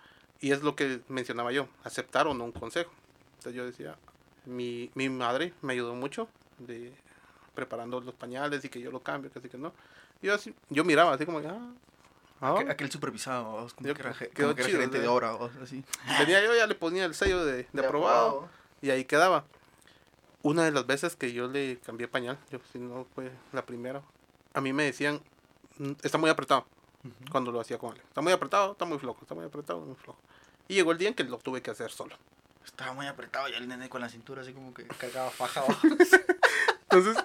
y 0.42 0.52
es 0.52 0.64
lo 0.64 0.76
que 0.76 1.02
mencionaba 1.10 1.52
yo, 1.52 1.68
aceptar 1.84 2.28
o 2.28 2.34
no 2.34 2.44
un 2.46 2.52
consejo. 2.52 2.92
Entonces 3.38 3.54
yo 3.56 3.66
decía, 3.66 3.96
mi, 4.46 4.90
mi 4.96 5.10
madre 5.10 5.54
me 5.62 5.74
ayudó 5.74 5.94
mucho 5.96 6.28
de 6.60 6.92
preparando 7.54 8.02
los 8.02 8.16
pañales 8.16 8.66
y 8.66 8.70
que 8.70 8.80
yo 8.82 8.90
lo 8.92 9.02
cambio, 9.02 9.32
que 9.32 9.40
así 9.40 9.48
que 9.50 9.58
no. 9.58 9.74
Yo, 10.22 10.34
así, 10.34 10.54
yo 10.70 10.84
miraba 10.84 11.14
así 11.14 11.26
como, 11.26 11.40
ah, 11.40 11.72
ah, 12.44 12.54
Aquel, 12.56 12.72
aquel 12.72 12.92
supervisado, 12.92 13.44
vos, 13.52 13.74
como 13.74 13.88
Yo- 13.88 13.96
que 13.96 14.02
era, 14.02 14.14
ge- 14.14 14.30
quedó 14.30 14.48
como 14.50 14.56
que 14.56 14.62
era 14.62 14.70
chido, 14.86 15.02
de 15.02 15.08
obra, 15.08 15.32
vos, 15.32 15.52
así. 15.62 15.84
Tenía 16.18 16.44
yo, 16.44 16.56
ya 16.56 16.68
le 16.68 16.76
ponía 16.76 17.06
el 17.06 17.16
sello 17.16 17.44
de, 17.46 17.68
de 17.72 17.86
aprobado 17.86 18.50
y 18.82 18.90
ahí 18.92 19.06
quedaba. 19.06 19.46
Una 20.42 20.64
de 20.66 20.72
las 20.72 20.86
veces 20.86 21.16
que 21.16 21.32
yo 21.32 21.48
le 21.48 21.80
cambié 21.86 22.08
pañal, 22.08 22.38
yo 22.52 22.60
si 22.72 22.78
no 22.80 23.06
fue 23.16 23.32
la 23.54 23.66
primera, 23.66 24.02
a 24.54 24.60
mí 24.62 24.74
me 24.74 24.84
decían, 24.84 25.22
"Mm, 25.78 25.94
está 26.04 26.18
muy 26.18 26.30
apretado 26.30 26.66
cuando 27.32 27.52
lo 27.52 27.62
hacía 27.62 27.78
con 27.78 27.96
él. 27.96 28.02
Está 28.08 28.20
muy 28.22 28.34
apretado, 28.34 28.74
está 28.74 28.84
muy 28.86 29.00
flojo, 29.00 29.20
está 29.22 29.36
muy 29.36 29.46
apretado, 29.46 29.80
muy 29.80 29.96
flojo. 29.96 30.20
Y 30.68 30.74
llegó 30.76 30.92
el 30.92 30.98
día 30.98 31.08
en 31.10 31.16
que 31.16 31.24
lo 31.24 31.38
tuve 31.38 31.62
que 31.62 31.72
hacer 31.72 31.92
solo. 31.92 32.18
Estaba 32.66 32.94
muy 32.94 33.08
apretado 33.08 33.48
y 33.50 33.54
el 33.54 33.68
nene 33.70 33.88
con 33.90 34.02
la 34.02 34.10
cintura 34.10 34.42
así 34.42 34.52
como 34.54 34.74
que 34.74 34.86
cargaba 34.88 35.30
faja. 35.30 35.64
Entonces, 36.90 37.24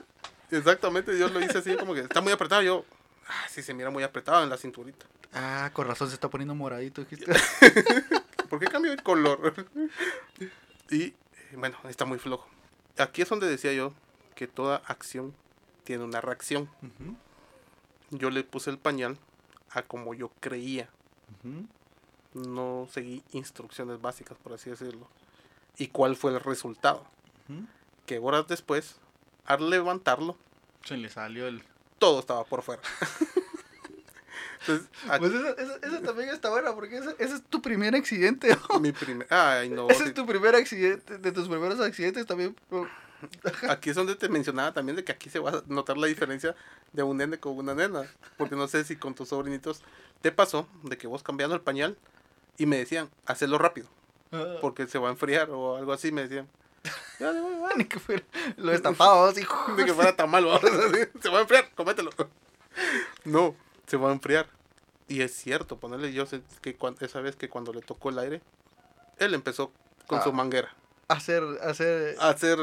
exactamente, 0.51 1.17
yo 1.19 1.29
lo 1.29 1.41
hice 1.41 1.59
así 1.59 1.77
como 1.77 1.95
que 1.95 2.01
está 2.01 2.21
muy 2.21 2.33
apretado. 2.33 2.63
Yo, 2.63 2.85
ah, 3.29 3.47
sí 3.49 3.63
se 3.63 3.75
mira 3.75 3.91
muy 3.91 4.03
apretado 4.03 4.43
en 4.43 4.51
la 4.51 4.57
cinturita. 4.57 5.07
ah, 5.33 5.71
con 5.73 5.87
razón 5.87 6.09
se 6.09 6.15
está 6.15 6.29
poniendo 6.29 6.55
moradito, 6.55 7.03
dijiste. 7.05 7.33
¿Por 8.49 8.59
qué 8.59 8.67
cambió 8.67 8.93
el 8.93 9.03
color? 9.03 9.67
y 10.91 11.03
eh, 11.03 11.15
bueno, 11.55 11.77
está 11.89 12.05
muy 12.05 12.19
flojo. 12.19 12.49
Aquí 12.97 13.23
es 13.23 13.29
donde 13.29 13.47
decía 13.47 13.73
yo 13.73 13.93
que 14.35 14.49
toda 14.49 14.77
acción 14.87 15.35
tiene 15.85 16.05
una 16.05 16.21
reacción. 16.21 16.69
Yo 18.11 18.31
le 18.31 18.45
puse 18.45 18.71
el 18.71 18.79
pañal 18.79 19.19
a 19.71 19.83
como 19.83 20.15
yo 20.15 20.31
creía. 20.41 20.89
No 22.35 22.89
seguí 22.91 23.23
instrucciones 23.33 24.01
básicas, 24.01 24.37
por 24.39 24.53
así 24.53 24.71
decirlo. 24.71 25.09
¿Y 25.77 25.89
cuál 25.89 26.17
fue 26.17 26.33
el 26.33 26.41
resultado? 26.41 27.07
Que 28.07 28.19
horas 28.19 28.47
después, 28.49 28.97
al 29.45 29.71
levantarlo, 29.71 30.37
Se 30.85 30.97
le 30.97 31.09
salió 31.09 31.47
el... 31.47 31.63
todo 31.99 32.21
estaba 32.21 32.45
por 32.45 32.63
fuera. 32.63 32.83
Entonces, 34.61 34.89
Pues 35.19 35.33
eso, 35.33 35.57
eso, 35.57 35.79
eso 35.83 36.01
también 36.01 36.29
está 36.31 36.51
bueno 36.51 36.75
porque 36.75 36.99
ese, 36.99 37.15
ese 37.19 37.35
es 37.37 37.43
tu 37.45 37.63
primer 37.63 37.95
accidente. 37.95 38.57
mi 38.81 38.93
primer... 38.93 39.27
Ay, 39.31 39.71
no. 39.71 39.89
Ese 39.89 40.05
es 40.05 40.15
tu 40.15 40.27
primer 40.27 40.55
accidente, 40.55 41.19
de 41.19 41.33
tus 41.33 41.49
primeros 41.49 41.81
accidentes 41.81 42.27
también. 42.27 42.57
Aquí 43.69 43.91
es 43.91 43.97
donde 43.97 44.15
te 44.15 44.29
mencionaba 44.29 44.73
también 44.73 44.97
de 44.97 45.05
que 45.05 45.13
aquí 45.13 45.29
se 45.29 45.41
va 45.41 45.51
a 45.51 45.63
notar 45.67 45.97
la 45.99 46.07
diferencia 46.07 46.55
de 46.93 47.03
un 47.03 47.17
nene 47.17 47.39
con 47.39 47.57
una 47.57 47.75
nena. 47.75 48.05
Porque 48.37 48.55
no 48.55 48.69
sé 48.69 48.85
si 48.85 48.97
con 48.97 49.15
tus 49.15 49.31
sobrinitos 49.31 49.83
te 50.21 50.31
pasó 50.31 50.69
de 50.85 50.97
que 50.97 51.07
vos 51.07 51.23
cambiando 51.23 51.57
el 51.57 51.61
pañal 51.61 51.97
y 52.59 52.67
me 52.67 52.77
decían, 52.77 53.11
hazlo 53.27 53.59
rápido, 53.59 53.89
porque 54.61 54.87
se 54.87 54.99
va 54.99 55.09
a 55.09 55.13
enfriar 55.13 55.51
o 55.51 55.77
algo 55.77 55.93
así, 55.93 56.13
me 56.13 56.23
decían. 56.23 56.49
Ya, 57.19 57.33
ya, 57.33 57.41
ya, 57.41 57.75
Ni 57.77 57.85
que 57.85 57.99
fuera- 57.99 58.25
lo 58.57 58.71
destapaba 58.73 59.29
así. 59.29 59.43
de 59.77 59.85
que 59.85 59.93
fuera 59.95 60.15
tan 60.17 60.31
malo, 60.31 60.59
se 61.23 61.29
va 61.29 61.39
a 61.39 61.41
enfriar, 61.43 61.71
comételo. 61.75 62.11
No, 63.25 63.55
se 63.87 63.97
va 63.97 64.11
a 64.11 64.13
enfriar. 64.13 64.47
Y 65.09 65.23
es 65.23 65.35
cierto, 65.35 65.79
ponerle 65.79 66.13
yo 66.13 66.27
sé 66.27 66.43
que 66.61 66.77
esa 67.01 67.21
vez 67.21 67.35
que 67.37 67.49
cuando 67.49 67.73
le 67.73 67.81
tocó 67.81 68.11
el 68.11 68.19
aire, 68.19 68.43
él 69.19 69.35
empezó 69.35 69.73
con 70.07 70.19
Ah. 70.21 70.23
su 70.23 70.33
manguera 70.33 70.75
Hacer, 71.09 71.43
hacer... 71.63 72.17
hacer 72.21 72.59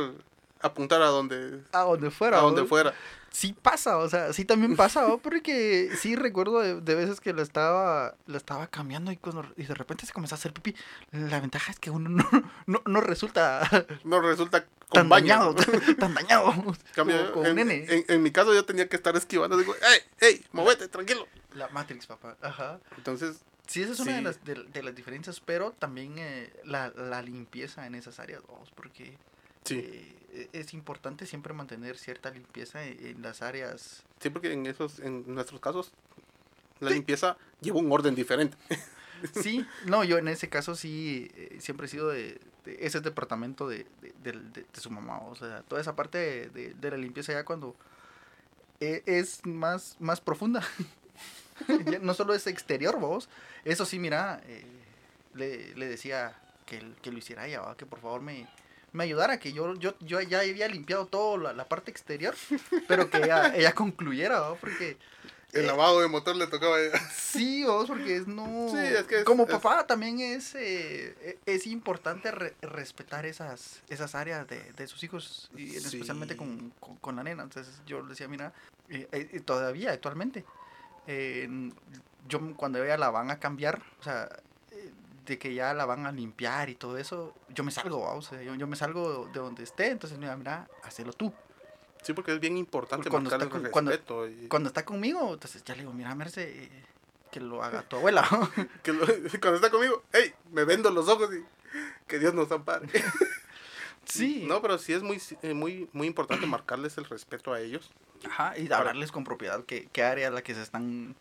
apuntar 0.62 1.02
a 1.02 1.08
donde, 1.08 1.62
A 1.72 1.80
donde 1.82 2.12
fuera. 2.12 2.40
a 2.40 2.42
donde 2.42 2.62
¿no? 2.62 2.68
fuera. 2.68 2.94
Sí 3.32 3.54
pasa, 3.62 3.98
o 3.98 4.08
sea, 4.08 4.32
sí 4.32 4.46
también 4.46 4.78
pasa, 4.78 5.06
¿no? 5.06 5.18
porque 5.18 5.90
sí 6.00 6.16
recuerdo 6.16 6.62
de, 6.62 6.80
de 6.80 6.96
veces 6.96 7.20
que 7.20 7.34
la 7.34 7.42
estaba, 7.42 8.16
la 8.28 8.38
estaba 8.38 8.68
cambiando 8.68 9.12
y, 9.12 9.18
cuando, 9.18 9.46
y 9.58 9.64
de 9.64 9.74
repente 9.74 10.06
se 10.06 10.14
comenzó 10.14 10.36
a 10.36 10.38
hacer 10.38 10.54
pipí. 10.54 10.74
La 11.12 11.42
ventaja 11.42 11.70
es 11.74 11.78
que 11.80 11.90
uno 11.90 12.08
no, 12.10 12.24
no, 12.66 12.82
no 12.86 13.02
resulta 13.02 13.68
No 14.06 14.22
resulta 14.22 14.62
con 14.88 14.94
tan 15.02 15.10
baño. 15.10 15.28
dañado, 15.28 15.56
tan 16.00 16.14
dañado 16.14 16.54
Cambio, 16.94 17.44
en, 17.46 17.56
nene. 17.58 17.86
en- 17.90 18.06
en 18.08 18.24
mi 18.24 18.32
caso 18.32 18.54
yo 18.54 18.64
tenía 18.64 18.88
que 18.88 18.96
estar 18.96 19.16
esquivando. 19.18 19.58
Digo, 19.58 19.76
¡ey, 19.76 20.30
ey, 20.30 20.46
movete, 20.54 20.88
tranquilo! 20.88 21.28
La 21.56 21.68
Matrix, 21.70 22.06
papá. 22.08 22.38
Ajá. 22.42 22.80
Entonces, 22.98 23.42
Sí, 23.68 23.82
esa 23.82 23.94
es 23.94 24.00
una 24.00 24.16
de 24.16 24.22
las, 24.22 24.46
de, 24.46 24.54
de 24.64 24.84
las 24.84 24.94
diferencias, 24.96 25.40
pero 25.42 25.72
también 25.72 26.20
eh, 26.20 26.54
la, 26.66 26.90
la 26.96 27.22
limpieza 27.24 27.88
en 27.88 27.96
esas 27.96 28.20
áreas, 28.20 28.42
vamos, 28.48 28.70
porque 28.76 29.18
sí. 29.66 29.76
eh, 30.32 30.50
es 30.54 30.74
importante 30.74 31.26
siempre 31.26 31.54
mantener 31.54 31.98
cierta 31.98 32.30
limpieza 32.32 32.86
en, 32.86 33.06
en 33.06 33.22
las 33.22 33.42
áreas. 33.42 34.04
Sí, 34.22 34.30
porque 34.30 34.54
en 34.54 34.66
esos, 34.66 35.00
en 35.00 35.24
nuestros 35.34 35.60
casos, 35.60 35.92
la 36.80 36.90
limpieza 36.92 37.38
lleva 37.62 37.80
un 37.80 37.92
orden 37.92 38.16
diferente. 38.16 38.58
Sí, 39.42 39.66
no, 39.86 40.04
yo 40.04 40.18
en 40.18 40.28
ese 40.28 40.50
caso 40.50 40.76
sí, 40.76 41.32
eh, 41.36 41.58
siempre 41.62 41.86
he 41.88 41.90
sido 41.90 42.10
de, 42.10 42.40
de 42.66 42.78
ese 42.86 43.00
departamento 43.00 43.68
de, 43.68 43.88
de, 44.22 44.34
de- 44.34 44.66
su 44.74 44.92
mamá, 44.92 45.20
o 45.22 45.36
sea, 45.36 45.64
toda 45.64 45.80
esa 45.82 45.96
parte 45.96 46.50
de, 46.50 46.92
la 46.92 46.98
limpieza 46.98 47.32
ya 47.32 47.46
cuando 47.46 47.76
eh, 48.82 49.02
es 49.06 49.44
más, 49.46 49.96
más 50.00 50.20
profunda. 50.22 50.62
No 52.02 52.14
solo 52.14 52.34
es 52.34 52.46
exterior, 52.46 53.00
vos. 53.00 53.30
Eso 53.64 53.86
sí, 53.86 53.98
mira, 54.00 54.42
eh, 54.46 54.66
le, 55.34 55.74
le 55.76 55.88
decía 55.88 56.38
que, 56.66 56.84
que 57.02 57.10
lo 57.12 57.18
hiciera 57.18 57.48
ella, 57.48 57.62
¿va? 57.62 57.78
que 57.78 57.86
por 57.86 58.02
favor 58.02 58.22
me, 58.22 58.46
me 58.96 59.04
ayudara, 59.04 59.40
que 59.40 59.54
yo, 59.54 59.76
yo, 59.76 59.94
yo 60.00 60.22
ya 60.22 60.40
había 60.40 60.68
limpiado 60.68 61.06
toda 61.06 61.38
la, 61.38 61.54
la 61.54 61.68
parte 61.68 61.92
exterior, 61.92 62.34
pero 62.88 63.10
que 63.10 63.18
ella, 63.18 63.54
ella 63.56 63.74
concluyera, 63.74 64.40
¿va? 64.40 64.56
porque 64.56 64.98
El 65.54 65.64
Eh, 65.64 65.68
lavado 65.68 66.02
de 66.02 66.08
motor 66.08 66.36
le 66.36 66.48
tocaba. 66.48 66.78
a 66.78 66.82
ella. 66.82 67.00
Sí, 67.14 67.64
vos, 67.66 67.88
porque 67.88 68.16
es 68.18 68.28
no. 68.28 68.68
Sí, 68.70 68.78
es 68.78 69.04
que 69.04 69.20
es- 69.20 69.24
como 69.26 69.44
es- 69.44 69.50
papá 69.52 69.86
también 69.86 70.20
es 70.20 70.56
eh, 70.56 71.16
e- 71.22 71.38
es 71.46 71.68
importante 71.68 72.32
re- 72.32 72.56
respetar 72.62 73.26
esas 73.26 73.82
esas 73.90 74.16
áreas 74.16 74.48
de, 74.48 74.72
de 74.74 74.88
sus 74.88 75.04
hijos 75.04 75.50
y 75.56 75.68
Sí. 75.70 75.78
especialmente 75.78 76.36
con, 76.36 76.72
con, 76.80 76.96
con 76.98 77.16
la 77.16 77.24
nena. 77.24 77.44
Entonces 77.44 77.82
yo 77.86 78.02
le 78.02 78.10
decía, 78.10 78.28
mira, 78.28 78.54
eh, 78.90 79.08
eh, 79.12 79.40
todavía 79.42 79.92
actualmente, 79.92 80.44
yo 82.28 82.56
cuando 82.56 82.84
ella 82.84 82.98
la 82.98 83.10
van 83.12 83.30
a 83.32 83.40
cambiar, 83.40 83.82
o 84.00 84.04
sea, 84.04 84.28
de 85.26 85.38
que 85.40 85.54
ya 85.54 85.74
la 85.74 85.86
van 85.86 86.06
a 86.06 86.12
limpiar 86.12 86.70
y 86.70 86.76
todo 86.76 86.98
eso, 86.98 87.34
yo 87.50 87.64
me 87.64 87.72
salgo, 87.72 88.02
¿va? 88.02 88.14
o 88.14 88.22
sea, 88.22 88.42
yo, 88.42 88.56
yo 88.56 88.68
me 88.68 88.76
salgo 88.76 89.26
de 89.34 89.40
donde 89.40 89.64
esté, 89.64 89.88
entonces 89.90 90.18
mira, 90.20 90.36
mira, 90.38 90.68
hacelo 90.84 91.12
tú. 91.14 91.34
Sí, 92.04 92.14
porque 92.14 92.34
es 92.34 92.40
bien 92.40 92.56
importante 92.58 93.10
Cuando 93.10 93.30
está 93.32 93.44
el 93.44 93.50
con- 93.50 93.64
cuando- 93.72 93.92
respeto. 93.92 94.28
y- 94.30 94.48
Cuando 94.48 94.68
está 94.70 94.86
conmigo, 94.86 95.34
entonces 95.34 95.64
ya 95.64 95.74
le 95.76 95.82
digo, 95.82 95.94
mira, 95.94 96.14
Merce, 96.14 96.66
eh, 96.66 96.70
que 97.32 97.40
lo 97.40 97.64
haga 97.64 97.82
tu 97.82 97.96
abuela. 97.96 98.22
que 98.84 98.94
lo- 98.94 99.06
cuando 99.42 99.56
está 99.56 99.70
conmigo, 99.72 100.04
¡ey! 100.14 100.34
Me 100.52 100.64
vendo 100.66 100.92
los 100.92 101.10
ojos 101.10 101.30
y 101.34 101.44
que 102.08 102.20
Dios 102.20 102.34
nos 102.36 102.52
ampare. 102.52 102.88
sí. 104.06 104.46
No, 104.48 104.62
pero 104.62 104.78
sí 104.78 104.94
es 104.94 105.02
muy, 105.04 105.22
eh, 105.42 105.54
muy, 105.54 105.90
muy 105.94 106.08
importante 106.08 106.46
marcarles 106.46 106.98
el 106.98 107.06
respeto 107.06 107.54
a 107.54 107.60
ellos 107.60 107.92
Ajá, 108.26 108.58
y 108.58 108.66
Para- 108.68 108.78
hablarles 108.80 109.12
con 109.12 109.24
propiedad 109.24 109.64
qué, 109.66 109.88
qué 109.92 110.04
área 110.04 110.28
es 110.28 110.34
la 110.34 110.42
que 110.44 110.54
se 110.56 110.62
están... 110.62 111.16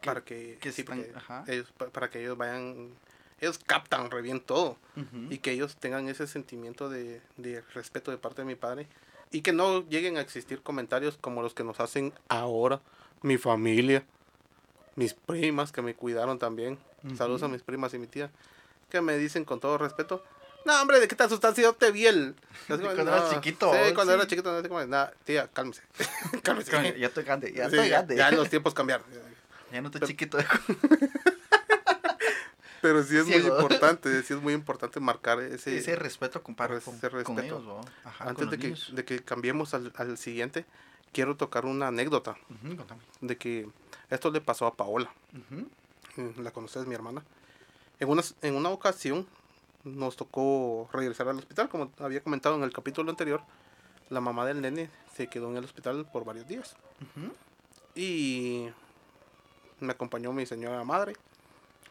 que- 0.00 0.06
para 0.06 0.22
que, 0.24 0.58
que 0.60 0.72
sí, 0.72 0.82
están- 0.82 1.04
ajá. 1.14 1.44
ellos, 1.48 1.70
pa- 1.76 1.88
para 1.88 2.08
que 2.10 2.20
ellos 2.20 2.36
vayan, 2.38 2.90
ellos 3.40 3.58
captan 3.66 4.10
re 4.10 4.22
bien 4.22 4.40
todo 4.40 4.76
Ujú. 4.96 5.26
y 5.30 5.38
que 5.38 5.52
ellos 5.52 5.76
tengan 5.76 6.08
ese 6.08 6.26
sentimiento 6.26 6.88
de, 6.88 7.20
de 7.36 7.62
respeto 7.74 8.10
de 8.10 8.18
parte 8.18 8.42
de 8.42 8.46
mi 8.46 8.54
padre 8.54 8.86
y 9.30 9.40
que 9.42 9.52
no 9.52 9.88
lleguen 9.88 10.16
a 10.16 10.20
existir 10.20 10.60
comentarios 10.62 11.16
como 11.20 11.40
los 11.42 11.54
que 11.54 11.64
nos 11.64 11.80
hacen 11.80 12.12
ahora 12.28 12.80
mi 13.22 13.38
familia, 13.38 14.04
mis 14.96 15.14
primas 15.14 15.72
que 15.72 15.82
me 15.82 15.94
cuidaron 15.94 16.38
también, 16.38 16.78
saludos 17.16 17.42
a 17.42 17.48
mis 17.48 17.62
primas 17.62 17.94
y 17.94 17.98
mi 17.98 18.06
tía, 18.06 18.30
que 18.90 19.00
me 19.00 19.16
dicen 19.16 19.44
con 19.44 19.60
todo 19.60 19.78
respeto, 19.78 20.24
no 20.66 20.78
hombre, 20.82 21.00
¿de 21.00 21.08
qué 21.08 21.16
te 21.16 21.22
asustaste? 21.22 21.62
Yo 21.62 21.72
te 21.72 21.90
vi 21.90 22.06
el... 22.06 22.34
Como, 22.68 22.80
Cuando 22.82 23.02
eras 23.02 23.22
"No". 23.24 23.34
chiquito, 23.34 23.72
Sí, 23.72 23.94
cuando 23.94 24.12
sí. 24.12 24.18
era 24.18 24.26
chiquito, 24.26 24.52
no 24.52 24.58
así 24.58 24.68
como, 24.68 24.84
"Nah, 24.84 25.06
tía, 25.24 25.48
cálmese, 25.48 25.82
cálmese. 26.42 26.70
Ya 26.72 26.96
ya 26.96 27.06
estoy 27.06 27.24
grande, 27.24 27.52
ya 27.52 27.70
Sí, 27.70 27.76
estoy 27.76 27.88
ya, 27.88 27.96
grande. 27.98 28.16
ya 28.16 28.30
los 28.32 28.50
tiempos 28.50 28.74
cambiaron. 28.74 29.06
Ya 29.72 29.80
no 29.80 29.86
estoy 29.86 30.00
Pero- 30.00 30.08
chiquito. 30.08 30.38
Pero 32.82 33.02
sí 33.02 33.16
es 33.16 33.24
muy 33.26 33.34
Ciego. 33.40 33.54
importante, 33.54 34.22
sí 34.22 34.34
es 34.34 34.40
muy 34.40 34.54
importante 34.54 35.00
marcar 35.00 35.40
ese... 35.40 35.76
ese 35.78 35.96
respeto 35.96 36.42
comparado 36.42 36.78
ese 36.78 36.90
con, 36.90 36.98
con 37.00 37.12
respeto. 37.12 37.42
ellos, 37.42 37.62
¿no? 37.64 37.80
Ajá, 38.04 38.24
Antes 38.28 38.44
con 38.46 38.50
de 38.50 38.58
que, 38.58 38.64
niños. 38.68 38.94
de 38.94 39.04
que 39.04 39.22
cambiemos 39.22 39.74
al, 39.74 39.92
al 39.96 40.16
siguiente, 40.18 40.64
quiero 41.12 41.36
tocar 41.36 41.66
una 41.66 41.88
anécdota 41.88 42.36
Ujú, 42.48 42.76
contame. 42.76 43.02
de 43.20 43.36
que 43.36 43.68
esto 44.08 44.30
le 44.30 44.40
pasó 44.40 44.66
a 44.66 44.74
Paola. 44.76 45.12
Ujú, 45.34 45.68
Mm, 46.16 46.40
La 46.42 46.50
conoces, 46.50 46.86
mi 46.86 46.94
hermana. 46.96 47.22
En 48.00 48.08
una, 48.08 48.22
en 48.42 48.56
una 48.56 48.70
ocasión 48.70 49.28
nos 49.84 50.16
tocó 50.16 50.88
regresar 50.92 51.28
al 51.28 51.38
hospital, 51.38 51.68
como 51.68 51.92
había 51.98 52.20
comentado 52.22 52.56
en 52.56 52.64
el 52.64 52.72
capítulo 52.72 53.10
anterior. 53.10 53.42
La 54.08 54.20
mamá 54.20 54.44
del 54.44 54.60
nene 54.60 54.90
se 55.14 55.28
quedó 55.28 55.50
en 55.50 55.56
el 55.58 55.64
hospital 55.64 56.04
por 56.12 56.24
varios 56.24 56.48
días. 56.48 56.74
ujú. 57.00 57.32
Y 57.94 58.68
me 59.78 59.92
acompañó 59.92 60.32
mi 60.32 60.46
señora 60.46 60.82
madre. 60.84 61.14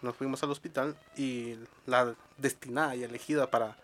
Nos 0.02 0.16
fuimos 0.16 0.42
al 0.44 0.52
hospital 0.52 0.98
y 1.16 1.56
la 1.86 2.16
destinada 2.38 2.96
y 2.96 3.04
elegida 3.04 3.50
para 3.52 3.78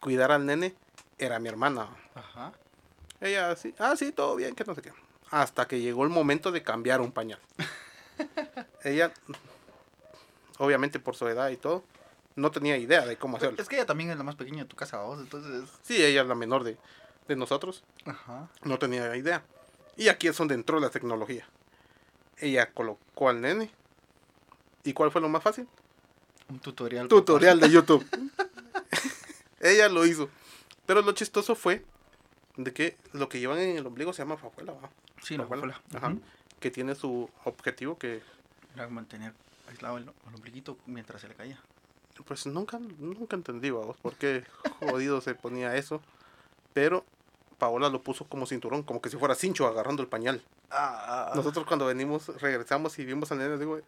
cuidar 0.00 0.30
al 0.30 0.44
nene 0.44 0.74
era 1.18 1.38
mi 1.38 1.48
hermana. 1.48 1.88
Ajá. 2.14 2.52
Ella 3.20 3.50
así, 3.50 3.74
ah, 3.78 3.94
sí, 3.96 4.12
todo 4.12 4.36
bien, 4.36 4.54
que 4.54 4.64
no 4.64 4.74
sé 4.74 4.82
qué. 4.82 4.92
Hasta 5.30 5.66
que 5.66 5.80
llegó 5.80 6.04
el 6.04 6.10
momento 6.10 6.52
de 6.52 6.62
cambiar 6.62 7.00
un 7.00 7.12
pañal. 7.12 7.40
ella, 8.84 9.12
obviamente 10.58 11.00
por 11.00 11.16
su 11.16 11.26
edad 11.28 11.48
y 11.48 11.56
todo, 11.56 11.84
no 12.36 12.50
tenía 12.50 12.76
idea 12.76 13.06
de 13.06 13.16
cómo 13.16 13.36
hacerlo. 13.36 13.60
Es 13.60 13.68
que 13.68 13.76
ella 13.76 13.86
también 13.86 14.10
es 14.10 14.18
la 14.18 14.24
más 14.24 14.36
pequeña 14.36 14.64
de 14.64 14.68
tu 14.68 14.76
casa, 14.76 14.98
vos, 15.02 15.20
entonces... 15.20 15.70
Sí, 15.82 16.04
ella 16.04 16.22
es 16.22 16.28
la 16.28 16.34
menor 16.34 16.64
de, 16.64 16.76
de 17.28 17.36
nosotros, 17.36 17.84
Ajá. 18.04 18.48
no 18.62 18.78
tenía 18.78 19.16
idea. 19.16 19.44
Y 19.96 20.08
aquí 20.08 20.28
es 20.28 20.36
donde 20.36 20.54
entró 20.54 20.80
la 20.80 20.90
tecnología. 20.90 21.46
Ella 22.38 22.72
colocó 22.72 23.28
al 23.28 23.40
nene. 23.40 23.70
¿Y 24.84 24.92
cuál 24.92 25.10
fue 25.10 25.20
lo 25.20 25.28
más 25.28 25.42
fácil? 25.42 25.66
Un 26.48 26.60
tutorial. 26.60 27.08
Tutorial 27.08 27.58
de 27.60 27.70
YouTube. 27.70 28.06
ella 29.60 29.88
lo 29.88 30.06
hizo. 30.06 30.28
Pero 30.86 31.02
lo 31.02 31.12
chistoso 31.12 31.54
fue 31.54 31.84
de 32.56 32.72
que 32.72 32.96
lo 33.12 33.28
que 33.28 33.40
llevan 33.40 33.58
en 33.58 33.76
el 33.78 33.86
ombligo 33.86 34.12
se 34.12 34.22
llama 34.22 34.36
fajuela, 34.36 34.72
¿va? 34.72 34.90
Sí, 35.22 35.36
la 35.38 35.46
Fajuela, 35.46 35.80
ajá, 35.94 36.14
que 36.60 36.70
tiene 36.70 36.94
su 36.94 37.30
objetivo 37.44 37.96
que 37.98 38.22
Era 38.74 38.88
mantener 38.88 39.32
aislado 39.70 39.96
el, 39.96 40.04
el 40.04 40.34
ombliguito 40.34 40.76
mientras 40.84 41.22
se 41.22 41.28
le 41.28 41.34
caía. 41.34 41.58
pues 42.26 42.46
nunca 42.46 42.78
nunca 42.78 43.34
entendí 43.34 43.70
vamos 43.70 43.96
por 43.96 44.14
qué 44.16 44.44
jodido 44.80 45.22
se 45.22 45.34
ponía 45.34 45.74
eso 45.76 46.02
pero 46.74 47.06
Paola 47.58 47.88
lo 47.88 48.02
puso 48.02 48.26
como 48.26 48.44
cinturón 48.44 48.82
como 48.82 49.00
que 49.00 49.08
si 49.08 49.16
fuera 49.16 49.34
cincho 49.34 49.66
agarrando 49.66 50.02
el 50.02 50.08
pañal 50.08 50.42
Ah, 50.70 51.32
nosotros 51.34 51.64
cuando 51.66 51.86
venimos 51.86 52.28
regresamos 52.42 52.98
y 52.98 53.04
vimos 53.06 53.32
al 53.32 53.38
nene 53.38 53.56
digo 53.56 53.80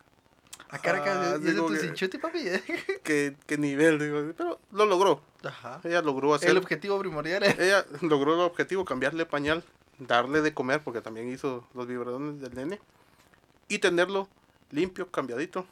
A 0.69 0.79
cara 0.79 1.03
que 1.03 1.11
Ah, 1.11 1.33
es 1.37 1.43
de 1.43 1.53
digo 1.53 1.69
tu 1.69 1.77
cinchute, 1.77 2.19
papi. 2.19 2.41
qué, 3.05 3.37
qué 3.47 3.59
nivel 3.59 3.99
digo 3.99 4.33
pero 4.37 4.59
lo 4.73 4.87
logró 4.87 5.21
Ajá. 5.45 5.81
ella 5.85 6.03
logró 6.03 6.35
hacer 6.35 6.51
El 6.51 6.59
objetivo 6.59 6.99
primordial 6.99 7.43
es... 7.45 7.59
ella 7.59 7.85
logró 8.01 8.35
el 8.35 8.41
objetivo 8.41 8.85
cambiarle 8.85 9.27
pañal 9.27 9.63
darle 9.99 10.43
de 10.43 10.53
comer 10.53 10.83
porque 10.83 11.01
también 11.01 11.29
hizo 11.31 11.67
los 11.75 11.87
biberones 11.87 12.41
del 12.41 12.55
nene 12.55 12.81
y 13.69 13.79
tenerlo 13.79 14.29
limpio 14.71 15.11
cambiadito 15.11 15.67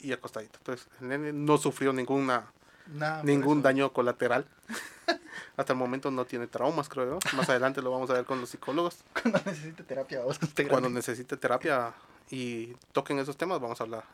y 0.00 0.12
acostadito 0.12 0.58
entonces 0.58 0.88
el 1.00 1.08
nene 1.08 1.32
no 1.32 1.58
sufrió 1.58 1.92
ninguna 1.92 2.52
Nada 2.86 3.22
ningún 3.22 3.62
daño 3.62 3.92
colateral. 3.92 4.46
Hasta 5.56 5.72
el 5.72 5.78
momento 5.78 6.10
no 6.10 6.24
tiene 6.24 6.46
traumas, 6.46 6.88
creo 6.88 7.06
yo. 7.06 7.36
Más 7.36 7.48
adelante 7.48 7.80
lo 7.82 7.90
vamos 7.90 8.10
a 8.10 8.14
ver 8.14 8.24
con 8.24 8.40
los 8.40 8.50
psicólogos. 8.50 8.96
Cuando 9.20 9.40
necesite 9.44 9.82
terapia, 9.82 10.20
vos. 10.24 10.38
cuando 10.68 10.90
necesite 10.90 11.36
terapia 11.36 11.92
y 12.30 12.74
toquen 12.92 13.18
esos 13.18 13.36
temas, 13.36 13.60
vamos 13.60 13.80
a 13.80 13.84
hablar, 13.84 14.04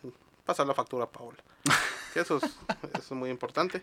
pasar 0.45 0.67
la 0.67 0.75
factura 0.75 1.05
a 1.05 1.11
Paola. 1.11 1.39
Que 2.15 2.21
eso 2.21 2.39
es, 2.39 2.45
eso 2.45 2.99
es 2.99 3.11
muy 3.11 3.29
importante. 3.29 3.83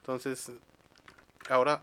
Entonces, 0.00 0.52
ahora 1.48 1.82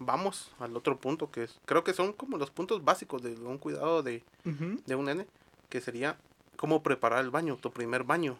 vamos 0.00 0.50
al 0.58 0.76
otro 0.76 0.98
punto 0.98 1.30
que 1.30 1.44
es, 1.44 1.60
creo 1.64 1.84
que 1.84 1.94
son 1.94 2.12
como 2.12 2.38
los 2.38 2.50
puntos 2.50 2.84
básicos 2.84 3.22
de 3.22 3.34
un 3.34 3.58
cuidado 3.58 4.02
de, 4.02 4.24
de 4.44 4.94
un 4.96 5.04
nene, 5.04 5.28
que 5.68 5.80
sería 5.80 6.18
cómo 6.56 6.82
preparar 6.82 7.24
el 7.24 7.30
baño, 7.30 7.56
tu 7.56 7.70
primer 7.70 8.02
baño. 8.02 8.36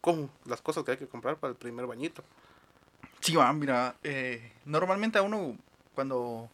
Cómo, 0.00 0.30
las 0.46 0.60
cosas 0.60 0.82
que 0.82 0.90
hay 0.90 0.96
que 0.96 1.06
comprar 1.06 1.36
para 1.36 1.52
el 1.52 1.56
primer 1.56 1.86
bañito. 1.86 2.24
Sí, 3.20 3.36
va, 3.36 3.52
mira, 3.52 3.94
eh, 4.02 4.52
normalmente 4.64 5.18
a 5.18 5.22
uno 5.22 5.56
cuando 5.94 6.50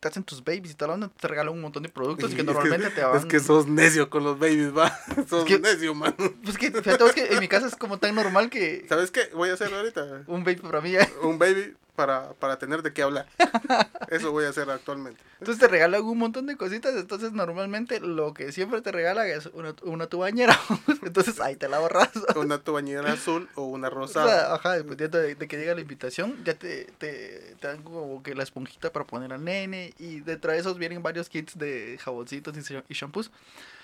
te 0.00 0.08
hacen 0.08 0.24
tus 0.24 0.42
babies 0.42 0.70
y 0.72 0.74
tal, 0.74 0.90
onda, 0.90 1.10
te 1.20 1.28
regalan 1.28 1.52
un 1.52 1.60
montón 1.60 1.82
de 1.82 1.90
productos 1.90 2.30
Sí, 2.30 2.36
que 2.36 2.42
es 2.42 2.46
que- 2.48 2.52
normalmente 2.54 2.90
te 2.90 3.04
van... 3.04 3.16
Es 3.18 3.26
que 3.26 3.38
sos 3.38 3.66
necio 3.66 4.08
con 4.08 4.24
los 4.24 4.38
babies, 4.38 4.76
va. 4.76 4.98
Sos 5.28 5.44
que- 5.44 5.58
necio, 5.58 5.94
mano. 5.94 6.14
Pues 6.42 6.56
que, 6.56 6.70
fíjate 6.70 7.04
vos 7.04 7.12
que 7.12 7.26
en 7.26 7.38
mi 7.40 7.48
casa 7.48 7.66
es 7.66 7.76
como 7.76 7.98
tan 7.98 8.14
normal 8.14 8.48
que 8.50 8.86
¿Sabes 8.88 9.10
qué? 9.10 9.28
Voy 9.34 9.50
a 9.50 9.54
hacer 9.54 9.72
ahorita 9.72 10.24
un 10.26 10.42
baby 10.42 10.56
para 10.60 10.80
mí 10.80 10.92
ya... 10.92 11.08
un 11.22 11.38
baby 11.38 11.74
para, 12.00 12.32
para 12.32 12.58
tener 12.58 12.80
de 12.82 12.94
qué 12.94 13.02
hablar. 13.02 13.26
Eso 14.08 14.32
voy 14.32 14.46
a 14.46 14.48
hacer 14.48 14.70
actualmente. 14.70 15.22
Entonces 15.38 15.58
te 15.60 15.68
regalan 15.68 16.02
un 16.02 16.16
montón 16.16 16.46
de 16.46 16.56
cositas. 16.56 16.94
Entonces, 16.96 17.32
normalmente 17.32 18.00
lo 18.00 18.32
que 18.32 18.52
siempre 18.52 18.80
te 18.80 18.90
regalan 18.90 19.26
es 19.28 19.46
una, 19.52 19.74
una 19.82 20.06
tu 20.06 20.18
bañera. 20.20 20.58
Entonces, 21.02 21.40
ahí 21.40 21.56
te 21.56 21.68
la 21.68 21.76
ahorras. 21.76 22.08
Una 22.36 22.56
tu 22.58 22.72
bañera 22.72 23.12
azul 23.12 23.48
o 23.54 23.64
una 23.64 23.88
O 23.88 23.90
rosada. 23.90 24.26
sea, 24.28 24.54
ajá, 24.54 24.72
dependiendo 24.78 25.18
de, 25.18 25.34
de 25.34 25.48
que 25.48 25.58
llegue 25.58 25.74
la 25.74 25.80
invitación, 25.82 26.42
ya 26.44 26.54
te, 26.54 26.86
te, 26.98 27.54
te 27.60 27.66
dan 27.66 27.82
como 27.82 28.22
que 28.22 28.34
la 28.34 28.42
esponjita 28.44 28.90
para 28.92 29.06
poner 29.06 29.32
al 29.34 29.44
nene. 29.44 29.92
Y 29.98 30.20
detrás 30.20 30.54
de 30.54 30.60
esos 30.60 30.78
vienen 30.78 31.02
varios 31.02 31.28
kits 31.28 31.58
de 31.58 31.98
jaboncitos 32.02 32.56
y, 32.56 32.60
sha- 32.62 32.84
y 32.88 32.94
shampoos. 32.94 33.30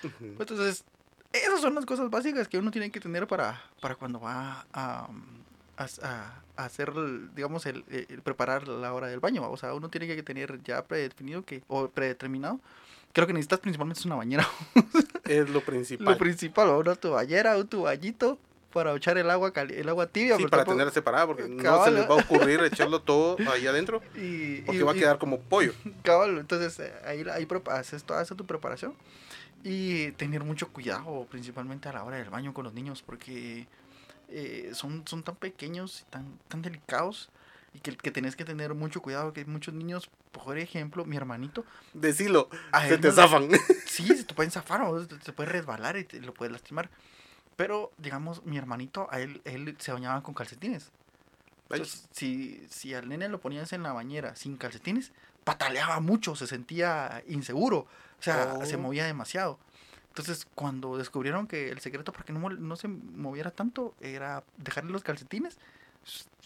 Ujú. 0.02 0.36
Entonces, 0.38 0.84
esas 1.32 1.60
son 1.60 1.74
las 1.74 1.84
cosas 1.84 2.08
básicas 2.08 2.48
que 2.48 2.56
uno 2.58 2.70
tiene 2.70 2.90
que 2.90 3.00
tener 3.00 3.26
para, 3.26 3.62
para 3.82 3.94
cuando 3.94 4.20
va 4.20 4.66
a, 4.72 5.06
a, 5.06 5.08
a- 5.76 5.88
a 6.02 6.42
hacer, 6.56 6.92
digamos, 7.34 7.66
el, 7.66 7.84
el 7.90 8.22
preparar 8.22 8.66
la 8.68 8.92
hora 8.94 9.06
del 9.08 9.20
baño. 9.20 9.48
O 9.50 9.56
sea, 9.56 9.74
uno 9.74 9.88
tiene 9.88 10.06
que 10.06 10.22
tener 10.22 10.62
ya 10.62 10.84
predefinido 10.84 11.44
que, 11.44 11.62
o 11.68 11.88
predeterminado. 11.88 12.60
Creo 13.12 13.26
que 13.26 13.32
necesitas 13.32 13.60
principalmente 13.60 14.00
es 14.00 14.06
una 14.06 14.16
bañera. 14.16 14.46
Es 15.24 15.48
lo 15.50 15.60
principal. 15.60 16.06
Lo 16.06 16.18
principal, 16.18 16.68
una 16.68 16.94
toallera, 16.94 17.56
un 17.56 17.66
toallito 17.66 18.38
para 18.72 18.94
echar 18.94 19.16
el 19.18 19.28
agua, 19.30 19.52
el 19.56 19.88
agua 19.88 20.06
tibia. 20.06 20.36
Sí, 20.36 20.44
para 20.44 20.62
tampoco- 20.64 20.76
tener 20.78 20.92
separada, 20.92 21.26
porque 21.26 21.48
no 21.48 21.56
se 21.56 21.62
Cabal, 21.64 21.94
les 21.94 22.04
¿eh? 22.04 22.06
va 22.08 22.14
a 22.14 22.18
ocurrir 22.18 22.60
echarlo 22.62 23.00
todo 23.00 23.36
ahí 23.50 23.66
adentro, 23.66 24.02
y, 24.14 24.60
porque 24.60 24.78
y- 24.80 24.82
va 24.82 24.92
a 24.92 24.96
y- 24.96 24.98
quedar 25.00 25.18
como 25.18 25.40
pollo. 25.40 25.72
Cabal, 26.04 26.38
entonces 26.38 26.78
eh, 26.78 26.92
ahí, 27.06 27.24
ahí 27.32 27.48
haces 27.72 28.04
toda 28.04 28.22
esa 28.22 28.34
tu 28.36 28.44
preparación 28.46 28.94
y 29.64 30.12
tener 30.12 30.44
mucho 30.44 30.68
cuidado, 30.68 31.26
principalmente 31.30 31.88
a 31.88 31.92
la 31.94 32.04
hora 32.04 32.18
del 32.18 32.30
baño 32.30 32.52
con 32.54 32.64
los 32.64 32.74
niños, 32.74 33.02
porque 33.04 33.66
eh, 34.28 34.70
son, 34.74 35.06
son 35.06 35.22
tan 35.22 35.36
pequeños 35.36 36.02
y 36.06 36.10
tan, 36.10 36.38
tan 36.48 36.62
delicados 36.62 37.30
y 37.74 37.80
que, 37.80 37.96
que 37.96 38.10
tenés 38.10 38.36
que 38.36 38.44
tener 38.44 38.74
mucho 38.74 39.02
cuidado, 39.02 39.32
que 39.32 39.40
hay 39.40 39.46
muchos 39.46 39.74
niños, 39.74 40.08
por 40.32 40.58
ejemplo, 40.58 41.04
mi 41.04 41.16
hermanito, 41.16 41.64
Decilo, 41.92 42.48
a 42.72 42.86
se 42.86 42.98
te 42.98 43.08
no 43.08 43.14
zafan. 43.14 43.48
Sí, 43.86 44.06
se 44.08 44.24
te 44.24 44.34
pueden 44.34 44.50
zafar, 44.50 44.82
o 44.82 45.00
se 45.00 45.06
te 45.06 45.32
puede 45.32 45.50
resbalar 45.50 45.96
y 45.96 46.04
te 46.04 46.20
lo 46.20 46.34
puede 46.34 46.50
lastimar. 46.50 46.90
Pero, 47.56 47.90
digamos, 47.98 48.44
mi 48.44 48.58
hermanito, 48.58 49.08
a 49.10 49.20
él, 49.20 49.40
él 49.44 49.76
se 49.78 49.92
bañaba 49.92 50.22
con 50.22 50.34
calcetines. 50.34 50.90
Entonces, 51.70 52.06
si, 52.12 52.66
si 52.70 52.94
al 52.94 53.08
nene 53.08 53.28
lo 53.28 53.40
ponías 53.40 53.72
en 53.72 53.82
la 53.82 53.92
bañera 53.92 54.36
sin 54.36 54.56
calcetines, 54.56 55.12
pataleaba 55.44 56.00
mucho, 56.00 56.36
se 56.36 56.46
sentía 56.46 57.22
inseguro, 57.28 57.78
o 57.78 58.22
sea, 58.22 58.64
se 58.66 58.76
Oh. 58.76 58.80
movía 58.80 59.04
demasiado. 59.06 59.58
Entonces, 60.16 60.46
cuando 60.54 60.96
descubrieron 60.96 61.46
que 61.46 61.68
el 61.68 61.80
secreto 61.80 62.10
para 62.10 62.24
que 62.24 62.32
no, 62.32 62.48
no 62.48 62.76
se 62.76 62.88
moviera 62.88 63.50
tanto 63.50 63.94
era 64.00 64.42
dejarle 64.56 64.90
los 64.90 65.02
calcetines, 65.02 65.58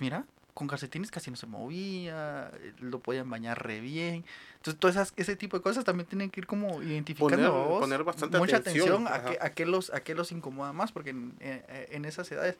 mira, 0.00 0.24
con 0.54 0.66
calcetines 0.66 1.12
casi 1.12 1.30
no 1.30 1.36
se 1.36 1.46
movía, 1.46 2.50
eh, 2.52 2.72
lo 2.80 2.98
podían 2.98 3.30
bañar 3.30 3.64
re 3.64 3.80
bien. 3.80 4.24
Entonces, 4.56 4.80
todas 4.80 4.96
esas, 4.96 5.12
ese 5.16 5.36
tipo 5.36 5.56
de 5.56 5.62
cosas 5.62 5.84
también 5.84 6.08
tienen 6.08 6.30
que 6.30 6.40
ir 6.40 6.48
como 6.48 6.82
identificando 6.82 7.46
Poner- 7.48 7.68
vos, 7.68 7.78
poner 7.78 8.02
bastante 8.02 8.38
mucha 8.38 8.56
atención, 8.56 9.06
atención, 9.06 9.28
a, 9.28 9.30
qué, 9.30 9.38
a, 9.40 9.54
qué 9.54 9.66
los, 9.66 9.90
a 9.94 10.00
qué 10.02 10.16
los 10.16 10.32
incomoda 10.32 10.72
más, 10.72 10.90
porque 10.90 11.10
en, 11.10 11.32
eh, 11.38 11.90
en 11.92 12.04
esas 12.06 12.28
edades, 12.32 12.56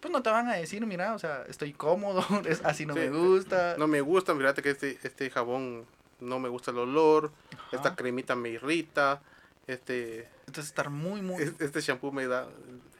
pues 0.00 0.12
no 0.12 0.22
te 0.22 0.28
van 0.28 0.48
a 0.48 0.52
decir, 0.52 0.84
mira, 0.84 1.14
o 1.14 1.18
sea, 1.18 1.44
estoy 1.48 1.72
cómodo, 1.72 2.22
es, 2.46 2.60
así 2.62 2.84
no 2.84 2.92
Sí, 2.92 3.00
me 3.00 3.08
gusta. 3.08 3.76
No 3.78 3.86
me 3.86 4.02
gusta, 4.02 4.36
fíjate 4.36 4.60
que 4.60 4.68
este, 4.68 4.98
este 5.02 5.30
jabón 5.30 5.86
no 6.20 6.38
me 6.38 6.50
gusta 6.50 6.72
el 6.72 6.76
olor, 6.78 7.32
Ajá. 7.54 7.68
esta 7.72 7.96
cremita 7.96 8.36
me 8.36 8.50
irrita, 8.50 9.22
este, 9.66 10.28
Entonces, 10.46 10.66
estar 10.66 10.90
muy, 10.90 11.22
muy... 11.22 11.42
es- 11.42 11.60
este 11.60 11.80
shampoo 11.80 12.12
me 12.12 12.26
da, 12.26 12.48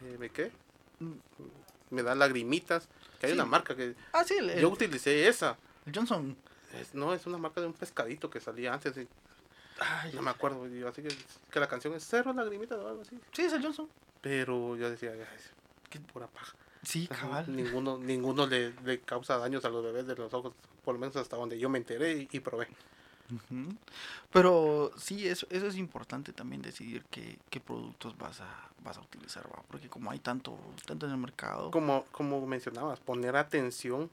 eh, 0.05 0.16
¿me 0.18 0.31
qué? 0.31 0.51
Me 1.90 2.03
da 2.03 2.14
lagrimitas, 2.14 2.88
que 3.20 3.27
hay 3.27 3.33
Sí. 3.33 3.38
una 3.38 3.44
marca 3.46 3.75
que 3.77 3.94
Ah, 4.12 4.25
sí, 4.25 4.35
el, 4.38 4.51
el- 4.51 4.61
yo 4.61 4.68
utilicé 4.70 5.29
esa. 5.29 5.57
el 5.87 5.94
Johnson. 5.94 6.37
Es- 6.81 6.94
no, 6.94 7.12
es 7.12 7.27
una 7.27 7.38
marca 7.38 7.61
de 7.61 7.66
un 7.66 7.75
pescadito 7.75 8.31
que 8.31 8.40
salía 8.40 8.72
antes, 8.72 8.96
y 8.96 9.07
Ay, 9.79 10.12
no 10.14 10.22
me 10.22 10.31
acuerdo, 10.31 10.68
y 10.68 10.83
así 10.85 11.03
que, 11.03 11.09
que 11.51 11.61
la 11.61 11.66
canción 11.68 11.92
es 11.94 12.07
cero 12.09 12.33
lagrimitas 12.33 12.79
o 12.79 12.88
algo 12.88 13.03
así. 13.03 13.18
sí, 13.33 13.42
es 13.42 13.53
el 13.53 13.62
Johnson. 13.62 13.88
Pero 14.20 14.77
yo 14.77 14.88
decía, 14.88 15.11
"Ay, 15.12 15.27
qué 15.90 15.98
pura 16.01 16.29
paja. 16.29 16.57
Sí, 16.85 17.07
cabal. 17.09 17.44
Ninguno, 17.55 17.98
ninguno 17.98 18.46
le, 18.46 18.72
le 18.85 19.01
causa 19.01 19.38
daños 19.38 19.64
a 19.64 19.68
los 19.68 19.83
bebés 19.85 20.07
de 20.07 20.14
los 20.16 20.33
ojos, 20.35 20.55
por 20.85 20.94
lo 20.94 21.01
menos 21.01 21.16
hasta 21.16 21.37
donde 21.37 21.59
yo 21.59 21.68
me 21.68 21.79
enteré 21.79 22.12
y, 22.12 22.29
y 22.31 22.40
probé. 22.40 22.68
Pero 24.33 24.90
sí, 24.97 25.27
eso, 25.27 25.47
eso 25.51 25.66
es 25.66 25.77
importante 25.77 26.33
también 26.33 26.62
decidir 26.62 27.05
qué, 27.11 27.38
qué 27.51 27.61
productos 27.61 28.16
vas 28.18 28.40
a, 28.40 28.71
vas 28.85 28.99
a 28.99 29.01
utilizar, 29.01 29.45
¿va? 29.47 29.62
porque 29.68 29.88
como 29.88 30.11
hay 30.11 30.18
tanto, 30.18 30.59
tanto 30.87 31.07
en 31.07 31.12
el 31.12 31.18
mercado. 31.18 31.71
Como, 31.71 32.05
como 32.12 32.47
mencionabas, 32.47 33.01
poner 33.01 33.37
atención 33.37 34.11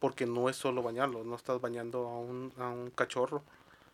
porque 0.00 0.26
no 0.26 0.48
es 0.48 0.56
solo 0.56 0.82
bañarlo, 0.82 1.24
no 1.24 1.34
estás 1.34 1.60
bañando 1.60 2.06
a 2.06 2.18
un, 2.18 2.52
a 2.58 2.68
un 2.68 2.90
cachorro. 2.90 3.42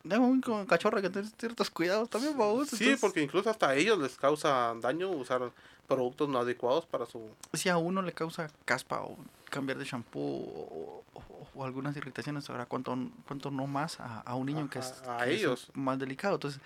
Tengo 0.08 0.26
un 0.26 0.40
cachorro 0.66 1.02
que 1.02 1.10
tener 1.10 1.30
ciertos 1.38 1.70
cuidados 1.70 2.08
también, 2.08 2.36
vamos. 2.36 2.68
Sí, 2.68 2.96
porque 2.98 3.22
incluso 3.22 3.50
hasta 3.50 3.68
a 3.68 3.76
ellos 3.76 3.98
les 3.98 4.16
causa 4.16 4.74
daño 4.80 5.10
usar 5.10 5.52
productos 5.86 6.28
no 6.28 6.38
adecuados 6.38 6.86
para 6.86 7.04
su... 7.04 7.28
si 7.52 7.68
a 7.68 7.76
uno 7.76 8.00
le 8.00 8.12
causa 8.12 8.48
caspa 8.64 9.02
o 9.02 9.16
cambiar 9.50 9.76
de 9.78 9.84
shampoo 9.84 10.20
o, 10.20 11.04
o- 11.14 11.48
o 11.54 11.64
algunas 11.64 11.96
irritaciones, 11.96 12.48
ahora 12.48 12.66
cuánto, 12.66 12.96
cuánto 13.26 13.50
no 13.50 13.66
más 13.66 14.00
a, 14.00 14.20
a 14.20 14.34
un 14.36 14.46
niño 14.46 14.70
que 14.70 14.78
es, 14.78 15.02
A- 15.06 15.26
es 15.26 15.40
ellos. 15.40 15.70
más 15.74 15.98
delicado. 15.98 16.34
Entonces, 16.36 16.60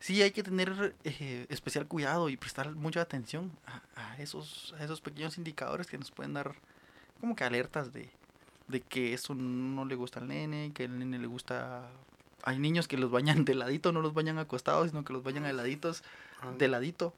sí 0.00 0.20
hay 0.22 0.32
que 0.32 0.42
tener 0.42 0.94
eh, 1.04 1.46
especial 1.48 1.86
cuidado 1.86 2.28
y 2.28 2.36
prestar 2.36 2.70
mucha 2.74 3.00
atención 3.00 3.50
a, 3.66 3.80
a 3.96 4.18
esos, 4.18 4.74
a 4.78 4.84
esos 4.84 5.00
pequeños 5.00 5.38
indicadores 5.38 5.86
que 5.86 5.96
nos 5.96 6.10
pueden 6.10 6.34
dar 6.34 6.54
como 7.20 7.34
que 7.36 7.44
alertas 7.44 7.92
de, 7.92 8.10
de 8.68 8.80
que 8.82 9.14
eso 9.14 9.34
no 9.34 9.84
le 9.84 9.94
gusta 9.94 10.20
al 10.20 10.28
nene, 10.28 10.72
que 10.74 10.84
al 10.84 10.98
nene 10.98 11.18
le 11.18 11.26
gusta... 11.26 11.88
Hay 12.46 12.58
niños 12.58 12.88
que 12.88 12.98
los 12.98 13.10
bañan 13.10 13.46
de 13.46 13.54
ladito, 13.54 13.90
no 13.92 14.02
los 14.02 14.12
bañan 14.12 14.38
acostados, 14.38 14.90
sino 14.90 15.02
que 15.04 15.14
los 15.14 15.22
bañan 15.22 15.44
de 15.44 15.54
laditos 15.54 16.02
ah, 16.42 16.50
de 16.58 16.68
ladito. 16.68 17.14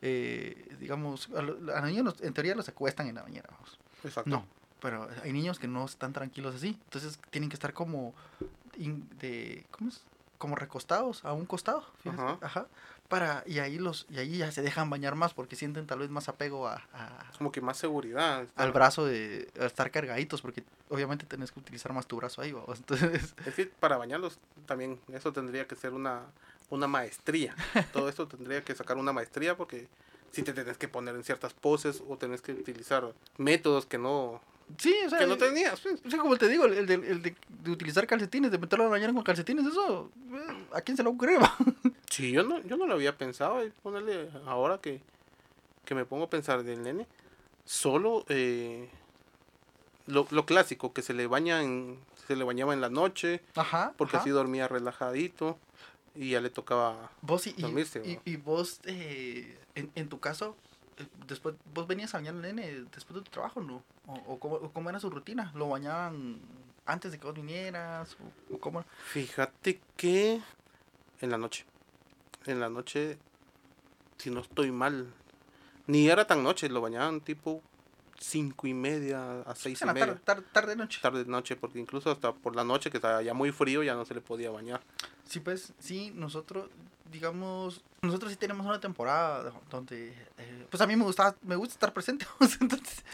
Eh, 0.00 0.74
digamos, 0.80 1.28
a, 1.36 1.42
lo- 1.42 1.74
a 1.76 1.80
los 1.82 1.90
niños 1.90 2.14
en 2.22 2.32
teoría 2.32 2.54
los 2.54 2.66
acuestan 2.70 3.06
en 3.08 3.16
la 3.16 3.22
bañera, 3.22 3.48
vamos. 3.52 3.78
Exacto. 4.02 4.30
No, 4.30 4.46
pero 4.80 5.08
hay 5.22 5.32
niños 5.32 5.58
que 5.58 5.68
no 5.68 5.84
están 5.84 6.12
tranquilos 6.12 6.54
así. 6.54 6.78
Entonces 6.84 7.18
tienen 7.30 7.48
que 7.50 7.54
estar 7.54 7.72
como 7.72 8.14
in- 8.76 9.08
de 9.20 9.64
¿cómo 9.70 9.90
es? 9.90 10.02
Como 10.38 10.56
recostados 10.56 11.24
a 11.24 11.32
un 11.32 11.44
costado. 11.46 11.84
Ajá. 12.06 12.38
Ajá. 12.40 12.66
Para 13.08 13.42
y 13.44 13.58
ahí 13.58 13.76
los 13.78 14.06
y 14.08 14.18
ahí 14.18 14.38
ya 14.38 14.52
se 14.52 14.62
dejan 14.62 14.88
bañar 14.88 15.16
más 15.16 15.34
porque 15.34 15.56
sienten 15.56 15.86
tal 15.86 15.98
vez 15.98 16.10
más 16.10 16.28
apego 16.28 16.68
a, 16.68 16.76
a- 16.94 17.30
Como 17.36 17.50
que 17.52 17.60
más 17.60 17.76
seguridad. 17.76 18.46
al 18.54 18.72
brazo 18.72 19.04
de 19.04 19.50
a 19.60 19.64
estar 19.66 19.90
cargaditos 19.90 20.40
porque 20.40 20.62
obviamente 20.88 21.26
tenés 21.26 21.50
que 21.50 21.58
utilizar 21.60 21.92
más 21.92 22.06
tu 22.06 22.16
brazo 22.16 22.40
ahí, 22.40 22.52
vamos. 22.52 22.78
Entonces, 22.78 23.34
Es 23.44 23.54
que 23.54 23.66
para 23.66 23.96
bañarlos 23.96 24.38
también 24.66 24.98
eso 25.12 25.32
tendría 25.32 25.66
que 25.66 25.74
ser 25.74 25.92
una, 25.92 26.22
una 26.70 26.86
maestría. 26.86 27.54
Todo 27.92 28.08
esto 28.08 28.28
tendría 28.28 28.62
que 28.62 28.74
sacar 28.76 28.96
una 28.96 29.12
maestría 29.12 29.56
porque 29.56 29.88
si 30.32 30.42
te 30.42 30.52
tenés 30.52 30.76
que 30.78 30.88
poner 30.88 31.14
en 31.14 31.24
ciertas 31.24 31.52
poses 31.54 32.02
o 32.08 32.16
tenés 32.16 32.40
que 32.40 32.52
utilizar 32.52 33.12
métodos 33.36 33.86
que 33.86 33.98
no, 33.98 34.40
sí, 34.78 34.94
o 35.06 35.10
sea, 35.10 35.18
que 35.18 35.26
no 35.26 35.36
tenías. 35.36 35.80
pues. 35.80 36.00
o 36.04 36.10
sea, 36.10 36.20
como 36.20 36.36
te 36.36 36.48
digo, 36.48 36.66
el, 36.66 36.86
de, 36.86 36.94
el 36.94 37.22
de, 37.22 37.36
de 37.48 37.70
utilizar 37.70 38.06
calcetines, 38.06 38.50
de 38.50 38.58
meterlo 38.58 38.84
a 38.84 38.88
la 38.88 38.92
bañera 38.92 39.12
con 39.12 39.22
calcetines, 39.22 39.66
eso, 39.66 40.10
eh, 40.32 40.66
¿a 40.72 40.80
quién 40.80 40.96
se 40.96 41.02
lo 41.02 41.10
ocurre? 41.10 41.38
Sí, 42.10 42.32
yo 42.32 42.42
no, 42.42 42.60
yo 42.62 42.76
no 42.76 42.86
lo 42.88 42.94
había 42.94 43.16
pensado. 43.16 43.64
Y 43.64 43.70
ponerle 43.70 44.28
ahora 44.44 44.78
que, 44.78 45.00
que 45.84 45.94
me 45.94 46.04
pongo 46.04 46.24
a 46.24 46.28
pensar 46.30 46.64
del 46.64 46.82
nene, 46.82 47.06
solo 47.64 48.24
eh, 48.28 48.90
lo, 50.06 50.26
lo 50.30 50.44
clásico, 50.44 50.92
que 50.92 51.02
se 51.02 51.14
le 51.14 51.28
baña 51.28 51.62
en, 51.62 52.00
se 52.26 52.34
le 52.34 52.42
bañaba 52.42 52.74
en 52.74 52.80
la 52.80 52.90
noche, 52.90 53.42
Ajá. 53.54 53.94
porque 53.96 54.16
ajá. 54.16 54.22
así 54.24 54.30
dormía 54.30 54.66
relajadito 54.66 55.56
y 56.14 56.30
ya 56.30 56.40
le 56.40 56.50
tocaba 56.50 57.10
Vos 57.22 57.46
y, 57.46 57.52
dormirse, 57.52 58.02
y, 58.04 58.30
y 58.30 58.36
vos, 58.36 58.80
eh, 58.84 59.58
en, 59.74 59.90
en 59.94 60.08
tu 60.08 60.20
caso, 60.20 60.56
eh, 60.96 61.06
después, 61.26 61.54
vos 61.72 61.86
venías 61.86 62.14
a 62.14 62.18
bañar 62.18 62.34
al 62.34 62.42
nene 62.42 62.84
después 62.92 63.14
de 63.14 63.22
tu 63.22 63.30
trabajo, 63.30 63.60
¿no? 63.60 63.82
O, 64.06 64.34
o 64.34 64.72
cómo, 64.72 64.90
era 64.90 65.00
su 65.00 65.10
rutina? 65.10 65.52
¿Lo 65.54 65.68
bañaban 65.68 66.40
antes 66.86 67.12
de 67.12 67.18
que 67.18 67.26
vos 67.26 67.34
vinieras? 67.34 68.16
¿O, 68.50 68.54
o 68.54 68.58
cómo? 68.58 68.84
Fíjate 69.04 69.80
que 69.96 70.40
en 71.20 71.30
la 71.30 71.38
noche, 71.38 71.64
en 72.46 72.60
la 72.60 72.68
noche, 72.68 73.18
si 74.18 74.30
no 74.30 74.40
estoy 74.40 74.72
mal, 74.72 75.12
ni 75.86 76.08
era 76.08 76.26
tan 76.26 76.42
noche, 76.42 76.68
lo 76.68 76.80
bañaban 76.80 77.20
tipo 77.20 77.62
cinco 78.18 78.66
y 78.66 78.74
media 78.74 79.40
a 79.42 79.54
seis 79.54 79.80
y 79.80 79.86
media. 79.86 80.06
tarde, 80.06 80.20
tarde, 80.24 80.42
tarde, 80.52 80.76
noche. 80.76 81.00
tarde 81.00 81.24
noche, 81.24 81.56
porque 81.56 81.78
incluso 81.78 82.10
hasta 82.10 82.32
por 82.32 82.54
la 82.54 82.64
noche 82.64 82.90
que 82.90 82.98
estaba 82.98 83.22
ya 83.22 83.32
muy 83.32 83.50
frío 83.50 83.82
ya 83.82 83.94
no 83.94 84.04
se 84.04 84.14
le 84.14 84.20
podía 84.20 84.50
bañar. 84.50 84.82
Sí, 85.30 85.38
pues, 85.40 85.72
sí, 85.78 86.12
nosotros, 86.16 86.68
digamos, 87.12 87.82
nosotros 88.02 88.32
sí 88.32 88.36
tenemos 88.36 88.66
una 88.66 88.80
temporada 88.80 89.52
donde, 89.70 90.08
eh, 90.38 90.66
pues 90.68 90.80
a 90.80 90.86
mí 90.88 90.96
me 90.96 91.04
gusta, 91.04 91.36
me 91.42 91.54
gusta 91.54 91.74
estar 91.74 91.92
presente, 91.92 92.26
entonces, 92.60 93.04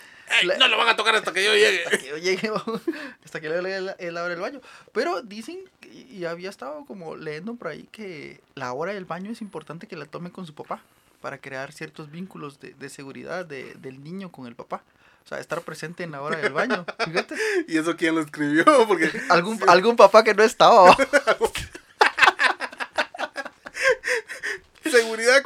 La- 0.45 0.57
No 0.57 0.67
lo 0.69 0.79
van 0.79 0.89
a 0.89 0.97
tocar 0.97 1.15
hasta 1.15 1.33
que 1.33 1.45
yo 1.45 1.53
llegue. 1.55 1.85
hasta 1.85 1.99
que 1.99 2.09
yo 2.09 2.17
llegue, 2.17 2.51
hasta 3.25 3.41
que 3.41 3.49
le 3.51 3.63
dé 3.63 3.95
el 3.99 4.17
hora 4.17 4.29
del 4.29 4.41
baño. 4.41 4.61
Pero 4.93 5.21
dicen, 5.23 5.59
y 5.93 6.25
había 6.25 6.49
estado 6.51 6.85
como 6.87 7.17
leyendo 7.17 7.55
por 7.55 7.69
ahí, 7.69 7.87
que 7.93 8.41
la 8.55 8.73
hora 8.73 8.93
del 8.95 9.05
baño 9.05 9.31
es 9.31 9.41
importante 9.43 9.87
que 9.87 9.95
la 9.97 10.07
tome 10.07 10.33
con 10.33 10.47
su 10.47 10.55
papá, 10.55 10.81
para 11.21 11.39
crear 11.39 11.71
ciertos 11.73 12.11
vínculos 12.11 12.61
de, 12.61 12.73
de 12.75 12.89
seguridad 12.89 13.45
de- 13.45 13.75
del 13.75 14.03
niño 14.03 14.33
con 14.33 14.47
el 14.47 14.55
papá. 14.57 14.83
O 15.25 15.29
sea, 15.29 15.39
estar 15.41 15.61
presente 15.63 16.03
en 16.05 16.13
la 16.13 16.23
hora 16.23 16.39
del 16.39 16.53
baño. 16.53 16.87
Fíjate. 17.05 17.35
¿Y 17.69 17.77
eso 17.79 17.97
quién 17.97 18.15
lo 18.15 18.21
escribió? 18.21 18.65
Porque 18.87 19.11
Algún, 19.29 19.59
algún 19.69 19.97
papá 19.97 20.23
que 20.25 20.35
no 20.35 20.43
estaba. 20.45 20.85
¿va? 20.91 20.97
seguridad 24.91 25.43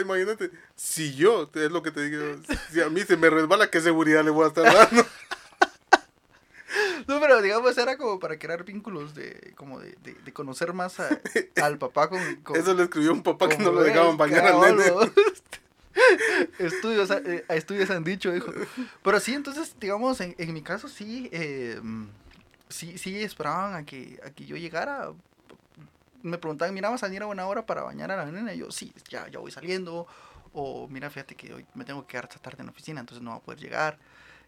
imagínate. 0.00 0.50
Si 0.76 1.14
yo, 1.14 1.50
es 1.54 1.70
lo 1.70 1.82
que 1.82 1.90
te 1.90 2.08
digo, 2.08 2.36
si 2.72 2.80
a 2.80 2.88
mí 2.88 3.02
se 3.02 3.16
me 3.16 3.30
resbala, 3.30 3.70
¿qué 3.70 3.80
seguridad 3.80 4.24
le 4.24 4.30
voy 4.30 4.44
a 4.44 4.48
estar 4.48 4.64
dando? 4.64 5.06
No, 7.08 7.18
pero 7.18 7.42
digamos, 7.42 7.76
era 7.78 7.96
como 7.96 8.20
para 8.20 8.38
crear 8.38 8.62
vínculos 8.64 9.12
de, 9.14 9.52
como 9.56 9.80
de, 9.80 9.96
de, 10.04 10.14
de 10.14 10.32
conocer 10.32 10.72
más 10.72 11.00
a- 11.00 11.20
al 11.62 11.78
papá 11.78 12.08
con, 12.08 12.36
con- 12.36 12.54
Eso 12.56 12.74
le 12.74 12.84
escribió 12.84 13.12
un 13.12 13.24
papá 13.24 13.48
que 13.48 13.58
no 13.58 13.72
lo 13.72 13.82
dejaban 13.82 14.16
bañar 14.16 14.44
al 14.46 14.60
nene. 14.60 14.84
estudios, 16.60 17.10
eh, 17.10 17.44
estudios 17.48 17.90
han 17.90 18.04
dicho, 18.04 18.34
hijo. 18.34 18.52
Pero 19.02 19.18
sí, 19.18 19.34
entonces, 19.34 19.74
digamos, 19.80 20.20
en, 20.20 20.36
en 20.38 20.52
mi 20.54 20.62
caso 20.62 20.86
sí, 20.88 21.28
eh, 21.32 21.80
sí, 22.68 22.96
sí 22.98 23.20
esperaban 23.20 23.74
a 23.74 23.84
que, 23.84 24.20
a 24.24 24.30
que 24.30 24.46
yo 24.46 24.56
llegara. 24.56 25.10
Me 26.22 26.38
preguntaban, 26.38 26.74
mira, 26.74 26.88
¿vas 26.90 27.02
a 27.02 27.06
venir 27.06 27.22
a 27.22 27.26
buena 27.26 27.46
hora 27.46 27.64
para 27.66 27.82
bañar 27.82 28.10
a 28.10 28.16
la 28.16 28.26
nena? 28.26 28.52
Y 28.54 28.58
yo, 28.58 28.70
sí, 28.70 28.92
ya, 29.08 29.28
ya 29.28 29.38
voy 29.38 29.50
saliendo. 29.50 30.06
O, 30.52 30.88
mira, 30.88 31.08
fíjate 31.10 31.34
que 31.36 31.54
hoy 31.54 31.66
me 31.74 31.84
tengo 31.84 32.02
que 32.02 32.12
quedar 32.12 32.24
esta 32.24 32.38
tarde 32.40 32.58
en 32.60 32.66
la 32.66 32.72
oficina, 32.72 33.00
entonces 33.00 33.22
no 33.22 33.30
va 33.30 33.36
a 33.36 33.40
poder 33.40 33.60
llegar. 33.60 33.98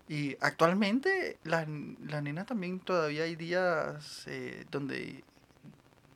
Y 0.09 0.37
actualmente 0.41 1.39
la, 1.45 1.67
la 2.09 2.21
nena 2.21 2.45
también 2.45 2.81
todavía 2.81 3.23
hay 3.23 3.37
días 3.37 4.25
eh, 4.27 4.67
donde, 4.71 5.23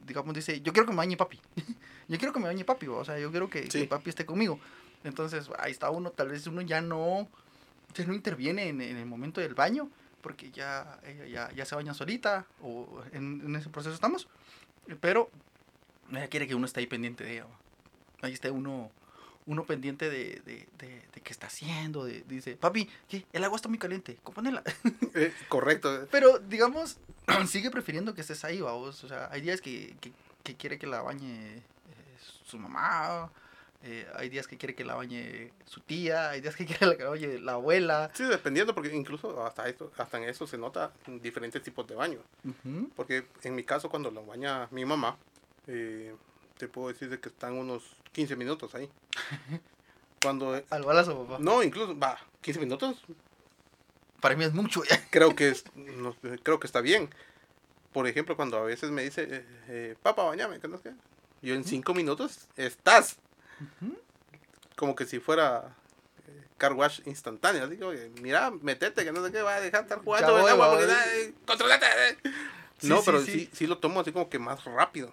digamos, 0.06 0.34
dice, 0.34 0.60
yo 0.60 0.72
quiero 0.72 0.86
que 0.86 0.92
me 0.92 0.98
bañe 0.98 1.16
papi. 1.16 1.40
yo 2.08 2.18
quiero 2.18 2.32
que 2.32 2.40
me 2.40 2.46
bañe 2.46 2.64
papi, 2.64 2.86
o 2.88 3.04
sea, 3.04 3.18
yo 3.18 3.30
quiero 3.30 3.48
que, 3.48 3.70
Sí. 3.70 3.82
que 3.82 3.86
papi 3.86 4.10
esté 4.10 4.26
conmigo. 4.26 4.58
Entonces, 5.04 5.48
ahí 5.58 5.70
está 5.70 5.90
uno, 5.90 6.10
tal 6.10 6.28
vez 6.30 6.46
uno 6.48 6.62
ya 6.62 6.80
no, 6.80 7.28
ya 7.94 8.04
no 8.06 8.12
interviene 8.12 8.68
en, 8.68 8.80
en 8.80 8.96
el 8.96 9.06
momento 9.06 9.40
del 9.40 9.54
baño, 9.54 9.88
porque 10.20 10.50
ya, 10.50 10.98
ella 11.04 11.26
ya, 11.26 11.52
ya 11.54 11.64
se 11.64 11.76
baña 11.76 11.94
solita, 11.94 12.44
o 12.60 13.02
en, 13.12 13.40
en 13.46 13.54
ese 13.54 13.68
proceso 13.70 13.94
estamos. 13.94 14.26
Pero 15.00 15.30
ella 16.10 16.28
quiere 16.28 16.46
que 16.46 16.54
uno 16.54 16.66
esté 16.66 16.80
ahí 16.80 16.86
pendiente 16.86 17.24
de 17.24 17.34
ella. 17.34 17.46
Ahí 18.22 18.32
esté 18.32 18.50
uno, 18.50 18.90
uno 19.46 19.64
pendiente 19.64 20.08
de, 20.10 20.40
de, 20.44 20.68
de, 20.78 21.02
de 21.12 21.20
qué 21.22 21.32
está 21.32 21.46
haciendo. 21.48 22.04
De, 22.04 22.22
dice, 22.28 22.56
papi, 22.56 22.88
¿qué? 23.08 23.24
el 23.32 23.44
agua 23.44 23.56
está 23.56 23.68
muy 23.68 23.78
caliente, 23.78 24.18
compónela. 24.22 24.62
Eh, 25.14 25.32
correcto. 25.48 26.06
Pero, 26.10 26.38
digamos, 26.38 26.98
sigue 27.48 27.70
prefiriendo 27.70 28.14
que 28.14 28.20
estés 28.20 28.44
ahí, 28.44 28.60
vamos. 28.60 29.02
O 29.02 29.08
sea, 29.08 29.28
hay 29.32 29.40
días 29.40 29.60
que, 29.60 29.96
que, 30.00 30.12
que 30.42 30.56
quiere 30.56 30.78
que 30.78 30.86
la 30.86 31.00
bañe 31.00 31.56
eh, 31.56 31.62
su 32.44 32.58
mamá. 32.58 33.30
Eh, 33.88 34.04
hay 34.16 34.28
días 34.28 34.48
que 34.48 34.58
quiere 34.58 34.74
que 34.74 34.84
la 34.84 34.96
bañe 34.96 35.52
su 35.64 35.80
tía. 35.80 36.30
Hay 36.30 36.40
días 36.40 36.56
que 36.56 36.66
quiere 36.66 36.96
que 36.96 37.04
la 37.04 37.10
bañe 37.10 37.38
la 37.38 37.52
abuela. 37.52 38.10
Sí, 38.14 38.24
dependiendo, 38.24 38.74
porque 38.74 38.94
incluso 38.94 39.44
hasta, 39.46 39.68
esto, 39.68 39.92
hasta 39.96 40.18
en 40.18 40.24
eso 40.24 40.46
se 40.46 40.58
nota 40.58 40.92
diferentes 41.22 41.62
tipos 41.62 41.86
de 41.86 41.94
baño. 41.94 42.18
Ujú. 42.44 42.90
Porque 42.96 43.26
en 43.44 43.54
mi 43.54 43.62
caso, 43.62 43.88
cuando 43.88 44.10
lo 44.10 44.26
baña 44.26 44.66
mi 44.72 44.84
mamá, 44.84 45.16
eh, 45.68 46.14
te 46.58 46.66
puedo 46.66 46.88
decir 46.88 47.08
de 47.08 47.20
que 47.20 47.28
están 47.28 47.54
unos 47.54 47.84
15 48.12 48.34
minutos 48.34 48.74
ahí. 48.74 48.90
Cuando... 50.22 50.60
Al 50.70 50.82
balazo, 50.82 51.24
papá. 51.24 51.38
No, 51.40 51.62
incluso, 51.62 51.96
va, 51.96 52.18
15 52.40 52.58
minutos 52.58 53.04
Para 54.20 54.34
mí 54.34 54.44
es 54.44 54.52
mucho. 54.52 54.82
creo 55.10 55.36
que 55.36 55.50
es, 55.50 55.64
no 55.76 56.16
creo 56.42 56.58
que 56.58 56.66
está 56.66 56.80
bien. 56.80 57.10
Por 57.92 58.08
ejemplo, 58.08 58.34
cuando 58.34 58.56
a 58.56 58.62
veces 58.62 58.90
me 58.90 59.02
dice, 59.02 59.44
eh, 59.68 59.94
papá, 60.02 60.24
bañame, 60.24 60.58
que 60.58 60.66
no 60.66 60.78
sé 60.78 60.84
qué. 60.84 60.92
Yo 61.42 61.54
en 61.54 61.64
5 61.64 61.94
minutos 61.94 62.48
estás. 62.56 63.18
Como 64.76 64.94
que 64.94 65.06
si 65.06 65.20
fuera 65.20 65.74
eh, 66.26 66.44
car 66.58 66.72
wash 66.74 67.00
instantáneo. 67.06 67.66
Digo, 67.68 67.92
mira, 68.20 68.50
metete, 68.50 69.04
que 69.04 69.12
no 69.12 69.24
sé 69.24 69.32
qué, 69.32 69.42
va 69.42 69.54
a 69.56 69.60
dejar 69.60 69.80
de 69.82 69.86
estar 69.86 70.04
jugando 70.04 70.32
voy, 70.38 70.50
agua 70.50 70.70
porque 70.70 70.84
eh, 70.92 71.34
controlate. 71.46 71.86
eh". 71.86 72.18
Sí, 72.78 72.88
no, 72.88 72.96
sí, 72.98 73.02
pero 73.06 73.20
sí. 73.20 73.32
sí. 73.32 73.50
Sí, 73.52 73.66
lo 73.66 73.78
tomo 73.78 74.00
así 74.00 74.12
como 74.12 74.28
que 74.28 74.38
más 74.38 74.64
rápido. 74.64 75.12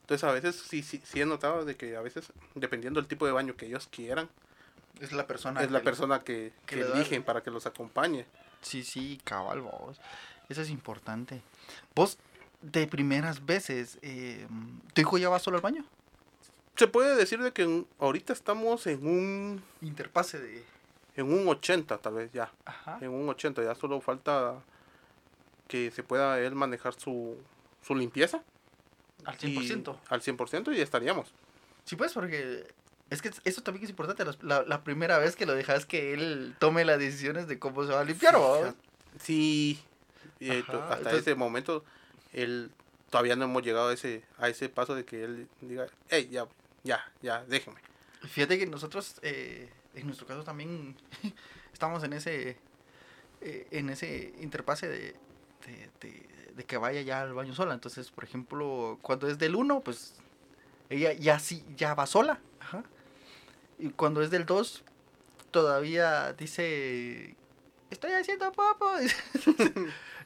Entonces 0.00 0.24
a 0.28 0.32
veces 0.32 0.56
sí, 0.56 0.82
sí, 0.82 1.00
sí 1.04 1.20
he 1.20 1.26
notado 1.26 1.64
de 1.64 1.76
que 1.76 1.96
a 1.96 2.00
veces, 2.02 2.26
dependiendo 2.54 3.00
del 3.00 3.08
tipo 3.08 3.24
de 3.24 3.32
baño 3.32 3.56
que 3.56 3.66
ellos 3.66 3.88
quieran, 3.90 4.28
Es 5.00 5.12
la 5.12 5.26
persona. 5.26 5.62
es 5.62 5.70
la 5.70 5.78
que- 5.78 5.84
persona 5.84 6.20
que, 6.24 6.52
que 6.66 6.76
que 6.76 6.84
da- 6.84 6.94
eligen 6.96 7.22
para 7.22 7.42
que 7.42 7.50
los 7.50 7.66
acompañe. 7.66 8.26
Sí, 8.60 8.82
sí, 8.82 9.20
cabal, 9.24 9.60
vos. 9.62 9.98
Eso 10.48 10.60
es 10.60 10.70
importante. 10.70 11.40
Vos, 11.94 12.18
de 12.60 12.86
primeras 12.86 13.46
veces, 13.46 13.98
eh, 14.02 14.46
¿tu 14.92 15.00
hijo 15.00 15.16
ya 15.18 15.28
va 15.30 15.38
solo 15.38 15.56
al 15.58 15.62
baño? 15.62 15.84
Se 16.76 16.88
puede 16.88 17.14
decir 17.16 17.40
de 17.42 17.52
que 17.52 17.62
en- 17.62 17.86
ahorita 17.98 18.32
estamos 18.32 18.86
en 18.86 19.06
un 19.06 19.62
Interpase 19.80 20.38
de... 20.40 20.64
en 21.16 21.32
un 21.32 21.46
80 21.48 21.98
tal 21.98 22.14
vez 22.14 22.32
ya. 22.32 22.50
Ajá. 22.64 22.98
En 23.00 23.10
un 23.10 23.28
80 23.28 23.62
ya 23.62 23.74
solo 23.74 24.00
falta 24.00 24.56
que 25.68 25.90
se 25.90 26.02
pueda 26.02 26.38
él 26.40 26.54
manejar 26.54 26.94
su, 26.94 27.36
su 27.82 27.94
limpieza. 27.94 28.42
Al 29.24 29.36
y- 29.40 29.56
100%. 29.56 29.96
al 30.08 30.20
100% 30.20 30.72
y 30.72 30.76
ya 30.78 30.82
estaríamos. 30.82 31.32
Sí, 31.84 31.96
pues, 31.96 32.12
porque 32.12 32.66
es 33.10 33.22
que 33.22 33.30
eso 33.44 33.62
también 33.62 33.84
es 33.84 33.90
importante. 33.90 34.24
La, 34.42 34.62
la 34.62 34.82
primera 34.84 35.18
vez 35.18 35.36
que 35.36 35.46
lo 35.46 35.54
dejas 35.54 35.86
que 35.86 36.12
él 36.14 36.56
tome 36.58 36.84
las 36.84 36.98
decisiones 36.98 37.46
de 37.46 37.58
cómo 37.58 37.84
se 37.84 37.92
va 37.92 38.00
a 38.00 38.04
limpiar, 38.04 38.34
¿va? 38.36 38.74
Sí. 39.20 39.78
y, 40.40 40.50
eh, 40.50 40.64
Ajá, 40.66 40.82
hasta 40.84 40.96
entonces- 40.96 41.20
ese 41.20 41.34
momento 41.36 41.84
él 42.32 42.70
todavía 43.10 43.36
no 43.36 43.44
hemos 43.44 43.62
llegado 43.62 43.88
a 43.90 43.92
ese 43.94 44.24
a 44.38 44.48
ese 44.48 44.68
paso 44.68 44.94
de 44.96 45.04
que 45.04 45.22
él 45.22 45.46
diga, 45.60 45.86
hey, 46.08 46.28
ya, 46.32 46.46
ya, 46.84 47.04
ya, 47.22 47.44
déjeme. 47.46 47.80
Fíjate 48.28 48.58
que 48.58 48.66
nosotros, 48.66 49.16
eh, 49.22 49.70
en 49.94 50.06
nuestro 50.06 50.26
caso 50.26 50.44
también, 50.44 50.96
estamos 51.72 52.02
en 52.04 52.12
ese, 52.12 52.56
eh, 53.40 53.66
en 53.70 53.90
ese 53.90 54.32
interpase 54.40 54.88
de, 54.88 55.16
de, 55.66 55.90
de- 56.00 56.64
que 56.64 56.76
vaya 56.76 57.02
ya 57.02 57.20
al 57.22 57.34
baño 57.34 57.52
sola. 57.54 57.74
Entonces, 57.74 58.10
por 58.12 58.22
ejemplo, 58.24 58.98
cuando 59.02 59.26
es 59.28 59.38
del 59.38 59.56
1, 59.56 59.80
pues 59.80 60.14
ella 60.88 61.12
ya 61.12 61.38
sí, 61.40 61.64
ya 61.76 61.94
va 61.94 62.06
sola. 62.06 62.38
Ajá. 62.60 62.84
Y 63.78 63.90
cuando 63.90 64.22
es 64.22 64.30
del 64.30 64.46
2, 64.46 64.84
todavía 65.50 66.32
dice, 66.34 67.34
estoy 67.90 68.12
haciendo 68.12 68.52
popo. 68.52 68.88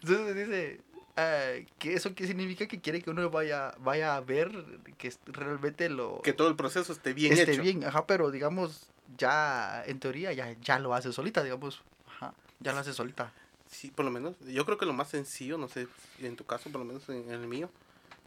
Entonces 0.02 0.34
dice, 0.36 0.80
ah, 1.18 1.52
que 1.78 1.94
¿eso 1.94 2.14
qué 2.14 2.26
significa? 2.26 2.66
Que 2.66 2.81
quiere 2.81 3.02
que 3.02 3.11
uno 3.11 3.28
vaya, 3.31 3.74
vaya 3.78 4.16
a 4.16 4.20
ver 4.20 4.50
que 4.96 5.12
realmente 5.26 5.88
lo 5.88 6.20
Que 6.22 6.33
todo 6.33 6.48
el 6.48 6.57
proceso 6.57 6.92
esté 6.92 7.12
bien 7.12 7.33
esté 7.33 7.52
hecho. 7.52 7.62
bien, 7.62 7.85
ajá, 7.85 8.07
pero 8.07 8.31
digamos, 8.31 8.88
ya 9.16 9.83
en 9.87 10.00
teoría 10.00 10.33
ya, 10.33 10.52
ya 10.61 10.78
lo 10.78 10.94
hace 10.94 11.12
solita, 11.12 11.42
digamos, 11.42 11.83
ajá, 12.07 12.35
ya 12.61 12.72
lo 12.72 12.78
hace 12.78 12.92
solita. 12.92 13.33
Sí, 13.70 13.90
por 13.90 14.04
lo 14.04 14.11
menos, 14.11 14.37
yo 14.46 14.64
creo 14.64 14.78
que 14.78 14.87
lo 14.87 14.94
más 14.94 15.09
sencillo, 15.09 15.59
no 15.59 15.68
sé, 15.68 15.88
en 16.20 16.37
tu 16.37 16.44
caso, 16.46 16.70
por 16.70 16.81
lo 16.81 16.85
menos 16.87 17.07
en 17.11 17.31
el 17.31 17.46
mío, 17.46 17.68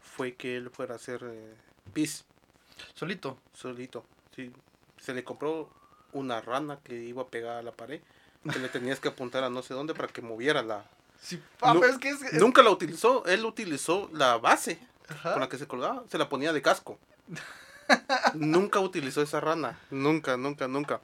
fue 0.00 0.34
que 0.34 0.56
él 0.56 0.70
fuera 0.70 0.94
a 0.94 0.96
hacer 0.96 1.20
eh, 1.24 1.54
pis 1.92 2.24
Solito. 2.94 3.38
solito. 3.52 4.04
Sí, 4.36 4.52
se 4.98 5.12
le 5.14 5.24
compró 5.24 5.68
una 6.12 6.40
rana 6.40 6.78
que 6.84 6.94
iba 6.94 7.22
a 7.22 7.26
pegar 7.28 7.56
a 7.58 7.62
la 7.62 7.72
pared, 7.72 8.00
que 8.52 8.58
le 8.58 8.68
tenías 8.68 9.00
que 9.00 9.08
apuntar 9.08 9.42
a 9.44 9.50
no 9.50 9.62
sé 9.62 9.74
dónde 9.74 9.94
para 9.94 10.08
que 10.08 10.22
moviera 10.22 10.62
la... 10.62 10.84
Sí, 11.22 11.40
ah, 11.60 11.72
pero 11.78 11.86
es 11.92 11.98
que 11.98 12.08
es... 12.10 12.32
Nunca 12.34 12.62
la 12.62 12.70
utilizó, 12.70 13.24
él 13.26 13.44
utilizó 13.44 14.10
la 14.12 14.38
base 14.38 14.78
Ajá. 15.08 15.32
con 15.32 15.40
la 15.40 15.48
que 15.48 15.56
se 15.56 15.66
colgaba, 15.68 16.02
se 16.10 16.18
la 16.18 16.28
ponía 16.28 16.52
de 16.52 16.60
casco. 16.62 16.98
nunca 18.34 18.80
utilizó 18.80 19.22
esa 19.22 19.40
rana, 19.40 19.78
nunca, 19.90 20.36
nunca, 20.36 20.66
nunca. 20.68 21.00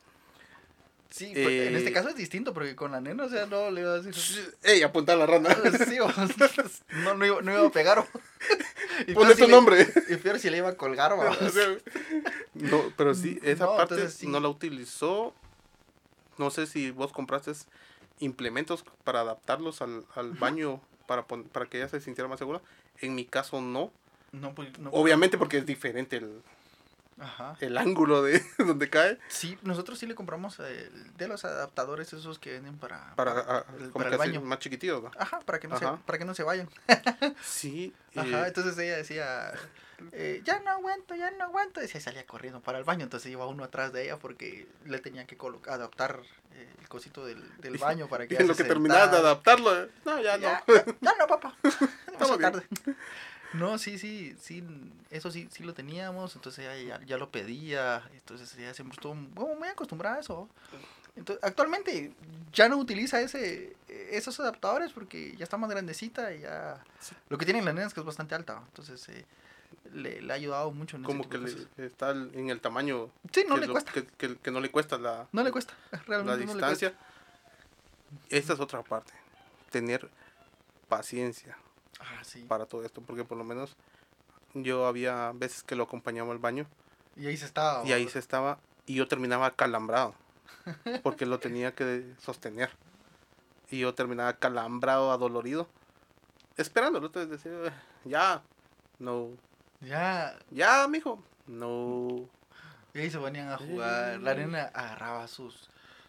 Sí, 1.11 1.31
pues, 1.33 1.47
en 1.47 1.75
eh, 1.75 1.79
este 1.79 1.93
caso 1.93 2.11
es 2.11 2.17
distinto, 2.17 2.53
porque 2.53 2.77
con 2.77 2.93
la 2.93 3.01
nena, 3.01 3.25
o 3.25 3.29
sea, 3.31 3.47
no 3.47 3.71
le 3.71 3.81
iba 3.81 3.93
a 3.93 4.01
decir... 4.01 4.55
¡Ey, 4.63 4.83
apunta 4.83 5.15
a 5.15 5.17
la 5.17 5.25
rana! 5.27 5.49
Sí, 5.89 5.99
o- 6.01 6.09
no, 7.05 7.15
no, 7.15 7.25
iba, 7.27 7.41
no 7.41 7.53
iba 7.53 7.67
a 7.67 7.71
pegar. 7.71 7.99
o- 8.01 8.09
Y 9.07 9.13
Ponle 9.15 9.35
si 9.35 9.41
tu 9.43 9.47
le- 9.47 9.53
nombre. 9.55 9.87
Y 10.09 10.17
peor 10.17 10.39
si 10.39 10.51
le 10.51 10.59
iba 10.59 10.69
a 10.69 10.77
colgar. 10.77 11.15
O 11.15 11.35
sea, 11.51 11.77
no, 12.55 12.93
pero 12.97 13.15
sí, 13.15 13.39
esa 13.43 13.65
No, 13.65 13.77
parte 13.77 13.95
entonces 13.95 14.19
sí. 14.19 14.27
no 14.27 14.39
la 14.41 14.49
utilizó. 14.49 15.33
No 16.37 16.51
sé 16.51 16.67
si 16.67 16.91
vos 16.91 17.11
compraste 17.13 17.53
implementos 18.21 18.85
para 19.05 19.21
adaptarlos 19.21 19.83
al, 19.83 20.05
al 20.15 20.33
baño 20.33 20.81
para, 21.07 21.27
para 21.27 21.67
que 21.67 21.79
ella 21.79 21.89
se 21.89 22.01
sintiera 22.01 22.29
más 22.29 22.39
segura. 22.39 22.61
En 23.01 23.15
mi 23.15 23.25
caso 23.25 23.61
no. 23.61 23.91
No, 24.33 24.55
pues, 24.55 24.79
no. 24.79 24.91
Obviamente 24.91 25.39
porque 25.39 25.59
es 25.59 25.67
diferente 25.67 26.17
el, 26.17 26.43
Ajá. 27.21 27.57
el 27.61 27.77
ángulo 27.79 28.23
de 28.23 28.43
donde 28.59 28.89
cae. 28.91 29.19
Sí, 29.29 29.59
nosotros 29.63 29.99
sí 29.99 30.07
le 30.07 30.15
compramos 30.15 30.59
eh, 30.61 30.91
de 31.17 31.29
los 31.29 31.45
adaptadores 31.45 32.13
esos 32.13 32.39
que 32.39 32.53
venden 32.53 32.79
para, 32.79 33.15
Para, 33.17 33.33
ah, 33.41 33.65
el, 33.81 33.91
para 33.91 34.11
el 34.11 34.19
baño. 34.19 34.41
más 34.41 34.59
chiquititos. 34.59 35.05
Ajá, 35.19 35.41
para 35.41 35.59
que 35.59 35.69
no, 35.69 35.79
se, 35.79 35.87
para 36.07 36.19
que 36.19 36.25
no 36.25 36.35
se 36.35 36.43
vayan. 36.43 36.69
Sí. 37.43 37.95
Ajá, 38.17 38.45
eh, 38.45 38.49
entonces 38.49 38.79
ella 38.79 38.97
decía, 38.97 39.53
eh, 40.13 40.43
ya 40.45 40.61
no 40.61 40.71
aguanto, 40.71 41.15
ya 41.15 41.31
no 41.33 41.45
aguanto. 41.45 41.83
Y 41.83 41.89
se 41.89 42.01
salía 42.01 42.25
corriendo 42.27 42.61
para 42.61 42.79
el 42.79 42.85
baño, 42.85 43.05
entonces 43.05 43.31
iba 43.31 43.47
uno 43.47 43.65
atrás 43.65 43.93
de 43.93 44.05
ella 44.05 44.17
porque 44.17 44.67
le 44.85 44.99
tenía 44.99 45.27
que 45.27 45.37
colocar, 45.37 45.75
adaptar 45.75 46.21
eh, 46.55 46.69
el 46.81 46.89
cosito 46.89 47.25
del, 47.27 47.43
del 47.59 47.79
baño 47.79 48.09
para 48.09 48.25
y 48.25 48.29
que 48.29 48.35
en 48.35 48.43
ella 48.43 48.49
lo 48.49 48.57
que 48.57 48.65
terminabas 48.65 49.11
de 49.11 49.17
adaptarlo. 49.19 49.89
No, 50.05 50.21
ya, 50.21 50.37
ya, 50.37 50.63
no. 50.67 50.75
ya, 50.75 50.85
ya 51.01 51.15
no, 51.19 51.27
papá. 51.27 51.57
Demasiado 52.07 52.39
tarde. 52.39 52.67
No, 53.55 53.79
sí, 53.79 53.99
sí, 53.99 54.37
sí, 54.41 54.63
eso 55.11 55.31
sí, 55.31 55.49
sí 55.51 55.63
lo 55.63 55.73
teníamos, 55.73 56.35
entonces 56.37 56.67
ella 56.67 56.99
ya, 56.99 57.07
ya 57.07 57.17
lo 57.17 57.31
pedía, 57.31 58.03
entonces 58.13 58.55
ella 58.59 58.75
siempre 58.75 58.95
estuvo 58.95 59.15
muy 59.15 59.69
acostumbrada 59.69 60.17
a 60.17 60.21
eso. 60.21 60.49
Entonces, 61.17 61.43
actualmente 61.43 62.13
ya 62.53 62.69
no 62.69 62.77
utiliza 62.77 63.21
ese 63.21 63.77
esos 63.89 64.39
adaptadores 64.41 64.93
porque 64.93 65.35
ya 65.37 65.45
está 65.45 65.57
más 65.57 65.71
grandecita 65.71 66.33
y 66.33 66.41
ya... 66.41 66.83
Lo 67.29 67.39
que 67.39 67.45
tiene 67.45 67.63
la 67.63 67.73
nena 67.73 67.87
es 67.87 67.95
que 67.95 68.01
es 68.01 68.07
bastante 68.07 68.35
alta, 68.35 68.63
entonces 68.69 69.09
eh, 69.09 69.25
le, 69.93 70.21
le, 70.23 70.33
ha 70.33 70.37
ayudado 70.37 70.71
mucho. 70.71 70.97
En 70.97 71.03
Como 71.03 71.29
que 71.29 71.39
le, 71.39 71.51
está 71.79 72.11
en 72.11 72.51
el 72.51 72.61
tamaño... 72.61 73.11
Sí, 73.33 73.45
no 73.49 73.57
le 73.57 73.69
cuesta. 73.69 73.93
Que, 73.93 74.37
que, 74.37 74.51
no 74.51 74.61
le 74.61 74.71
cuesta 74.71 74.99
la... 74.99 75.27
No 75.33 75.43
le 75.43 75.51
cuesta, 75.51 75.75
realmente 76.07 76.47
La 76.47 76.53
distancia. 76.53 76.95
Esta 78.29 78.53
es 78.55 78.61
otra 78.61 78.83
parte. 78.83 79.13
Tener 79.71 80.09
paciencia 80.89 81.57
ah, 82.01 82.23
sí. 82.23 82.43
para 82.43 82.67
todo 82.67 82.85
esto, 82.85 83.01
porque 83.03 83.25
por 83.25 83.39
lo 83.39 83.45
menos 83.45 83.77
yo 84.55 84.87
había 84.87 85.33
veces 85.35 85.63
que 85.63 85.77
lo 85.77 85.85
acompañaba 85.85 86.33
al 86.33 86.39
baño. 86.39 86.67
Y 87.17 87.27
ahí 87.27 87.37
se 87.37 87.47
estaba. 87.47 87.85
Y 87.87 87.93
ahí 87.93 88.09
se 88.09 88.19
estaba. 88.19 88.59
Y 88.87 88.95
yo 88.95 89.09
terminaba 89.09 89.51
calambrado. 89.55 90.15
Porque 91.03 91.27
lo 91.27 91.39
tenía 91.39 91.75
que 91.75 92.15
sostener. 92.19 92.71
Y 93.71 93.81
yo 93.81 93.95
terminaba 93.95 94.35
calambrado, 94.35 95.13
adolorido. 95.13 95.69
Esperándolo. 96.57 97.07
Entonces 97.07 97.31
decía, 97.31 97.73
ya, 98.05 98.43
no. 98.99 99.31
Ya. 99.81 100.39
Ya, 100.51 100.87
mijo. 100.89 101.23
No. 101.47 102.29
Y 102.95 103.01
ahí 103.01 103.11
se 103.11 103.19
venían 103.19 103.51
a 103.51 103.59
jugar. 103.59 104.21
La 104.21 104.35
nena 104.35 104.65
agarraba 104.75 105.27
sus. 105.29 105.69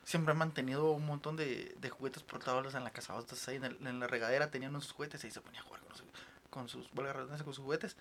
Siempre 0.10 0.32
han 0.32 0.40
mantenido 0.40 0.90
un 0.90 1.06
montón 1.06 1.36
de, 1.36 1.76
de 1.80 1.90
juguetes 1.92 2.24
portables 2.24 2.74
en 2.74 2.84
la 2.84 2.90
casa. 2.90 3.14
Entonces 3.16 3.48
ahí 3.48 3.58
en, 3.58 4.00
la 4.00 4.08
regadera 4.08 4.50
tenían 4.50 4.72
unos 4.72 4.92
juguetes 4.92 5.24
y 5.24 5.28
ahí 5.28 5.32
se 5.32 5.40
ponía 5.40 5.60
a 5.60 5.64
jugar 5.64 5.82
con, 5.82 5.92
con 6.50 6.68
sus, 6.68 6.90
con 6.90 7.54
sus 7.54 7.58
juguetes. 7.60 7.96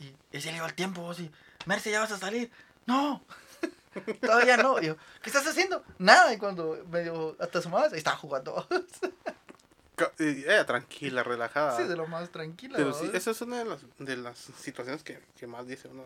Y, 0.00 0.36
y 0.36 0.40
se 0.40 0.50
le 0.50 0.56
iba 0.56 0.66
el 0.66 0.74
tiempo, 0.74 1.08
así, 1.08 1.30
Merce, 1.66 1.92
ya 1.92 2.00
vas 2.00 2.10
a 2.10 2.18
salir. 2.18 2.50
No, 2.86 3.22
todavía 4.20 4.56
no. 4.56 4.80
yo, 4.80 4.96
¿qué 5.22 5.30
estás 5.30 5.46
haciendo? 5.46 5.84
Nada. 5.98 6.34
Y 6.34 6.38
cuando 6.38 6.84
medio 6.90 7.36
hasta 7.38 7.62
su 7.62 7.68
madre, 7.68 7.98
estaba 7.98 8.16
jugando. 8.16 8.66
Ella 10.18 10.66
tranquila, 10.66 11.22
relajada. 11.22 11.76
Sí, 11.76 11.84
de 11.84 11.94
lo 11.94 12.08
más 12.08 12.30
tranquila. 12.30 12.78
Pero 12.78 12.92
sí, 12.92 13.08
esa 13.14 13.30
es 13.30 13.40
una 13.42 13.58
de 13.58 13.64
las, 13.64 13.80
de 14.00 14.16
las 14.16 14.38
situaciones 14.38 15.04
que, 15.04 15.22
que 15.38 15.46
más 15.46 15.68
dice 15.68 15.86
uno. 15.86 16.04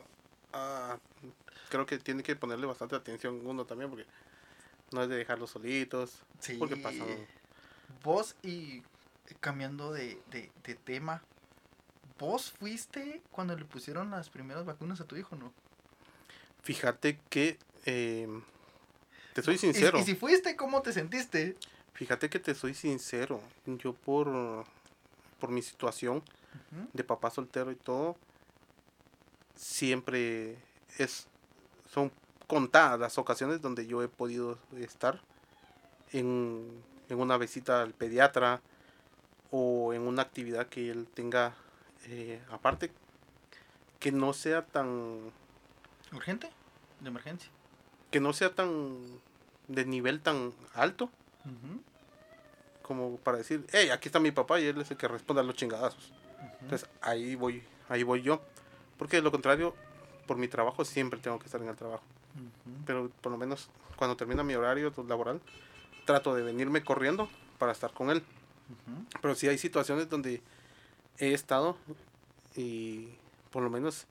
Ah, 0.52 0.98
creo 1.70 1.86
que 1.86 1.98
tiene 1.98 2.22
que 2.22 2.36
ponerle 2.36 2.66
bastante 2.66 2.96
atención 2.96 3.40
uno 3.46 3.64
también, 3.64 3.88
porque 3.88 4.04
no 4.92 5.02
es 5.02 5.08
de 5.08 5.16
dejarlos 5.16 5.50
solitos. 5.50 6.22
Sí. 6.40 6.54
Porque 6.54 6.76
pasan. 6.76 7.06
Vos 8.02 8.36
y 8.42 8.82
cambiando 9.40 9.92
de, 9.92 10.18
de, 10.30 10.50
de 10.64 10.74
tema, 10.74 11.22
¿Vos 12.18 12.50
fuiste 12.50 13.22
cuando 13.30 13.56
le 13.56 13.64
pusieron 13.64 14.10
las 14.10 14.28
primeras 14.28 14.64
vacunas 14.64 15.00
a 15.00 15.04
tu 15.04 15.16
hijo, 15.16 15.36
no? 15.36 15.52
Fíjate 16.62 17.20
que... 17.30 17.58
Em, 17.84 18.42
te 19.34 19.42
soy 19.42 19.56
sincero. 19.56 20.00
¿Y, 20.00 20.04
si 20.04 20.16
fuiste, 20.16 20.56
cómo 20.56 20.82
te 20.82 20.92
sentiste? 20.92 21.56
Fíjate 21.94 22.28
que 22.28 22.40
te 22.40 22.54
soy 22.56 22.74
sincero. 22.74 23.40
Yo 23.66 23.92
por, 23.92 24.64
por 25.38 25.50
mi 25.50 25.62
situación 25.62 26.22
de 26.92 27.04
papá 27.04 27.30
soltero 27.30 27.70
y 27.70 27.76
todo, 27.76 28.16
siempre 29.54 30.56
es 30.98 31.28
son 31.88 32.10
contadas 32.48 32.98
las 32.98 33.18
ocasiones 33.18 33.62
donde 33.62 33.86
yo 33.86 34.02
he 34.02 34.08
podido 34.08 34.58
estar 34.76 35.20
en, 36.12 36.82
en 37.08 37.20
una 37.20 37.36
visita 37.36 37.82
al 37.82 37.92
pediatra 37.92 38.60
o 39.50 39.92
en 39.92 40.02
una 40.02 40.22
actividad 40.22 40.66
que 40.66 40.90
él 40.90 41.06
tenga 41.14 41.54
eh, 42.06 42.42
aparte, 42.50 42.90
que 44.00 44.10
no 44.12 44.32
sea 44.32 44.64
tan... 44.64 45.30
¿Urgente? 46.12 46.50
¿De 47.00 47.08
emergencia? 47.08 47.50
Que 48.10 48.18
no 48.18 48.32
sea 48.32 48.54
tan... 48.54 49.20
de 49.68 49.84
nivel 49.84 50.20
tan 50.20 50.52
alto. 50.74 51.10
Como 52.82 53.16
para 53.18 53.38
decir, 53.38 53.66
hey, 53.70 53.90
aquí 53.90 54.08
está 54.08 54.20
mi 54.20 54.30
papá 54.30 54.60
y 54.60 54.66
él 54.66 54.80
es 54.80 54.90
el 54.90 54.96
que 54.96 55.08
responde 55.08 55.40
a 55.40 55.44
los 55.44 55.54
chingadazos. 55.54 56.12
Entonces 56.62 56.88
ahí 57.02 57.34
voy, 57.34 57.62
ahí 57.88 58.02
voy 58.02 58.22
yo. 58.22 58.42
Porque 58.96 59.16
de 59.16 59.22
lo 59.22 59.30
contrario, 59.30 59.74
por 60.26 60.38
mi 60.38 60.48
trabajo 60.48 60.84
siempre 60.84 61.20
tengo 61.20 61.38
que 61.38 61.46
estar 61.46 61.60
en 61.60 61.68
el 61.68 61.76
trabajo. 61.76 62.04
Pero 62.86 63.10
por 63.20 63.32
lo 63.32 63.38
menos 63.38 63.68
cuando 63.96 64.16
termina 64.16 64.42
mi 64.42 64.54
horario 64.54 64.92
laboral, 65.08 65.40
trato 66.04 66.34
de 66.34 66.42
venirme 66.42 66.84
corriendo 66.84 67.28
para 67.58 67.72
estar 67.72 67.92
con 67.92 68.10
él. 68.10 68.22
Pero 69.20 69.34
si 69.34 69.48
hay 69.48 69.58
situaciones 69.58 70.08
donde 70.08 70.42
he 71.18 71.32
estado 71.32 71.76
y 72.54 73.08
por 73.50 73.62
lo 73.62 73.70
menos 73.70 74.06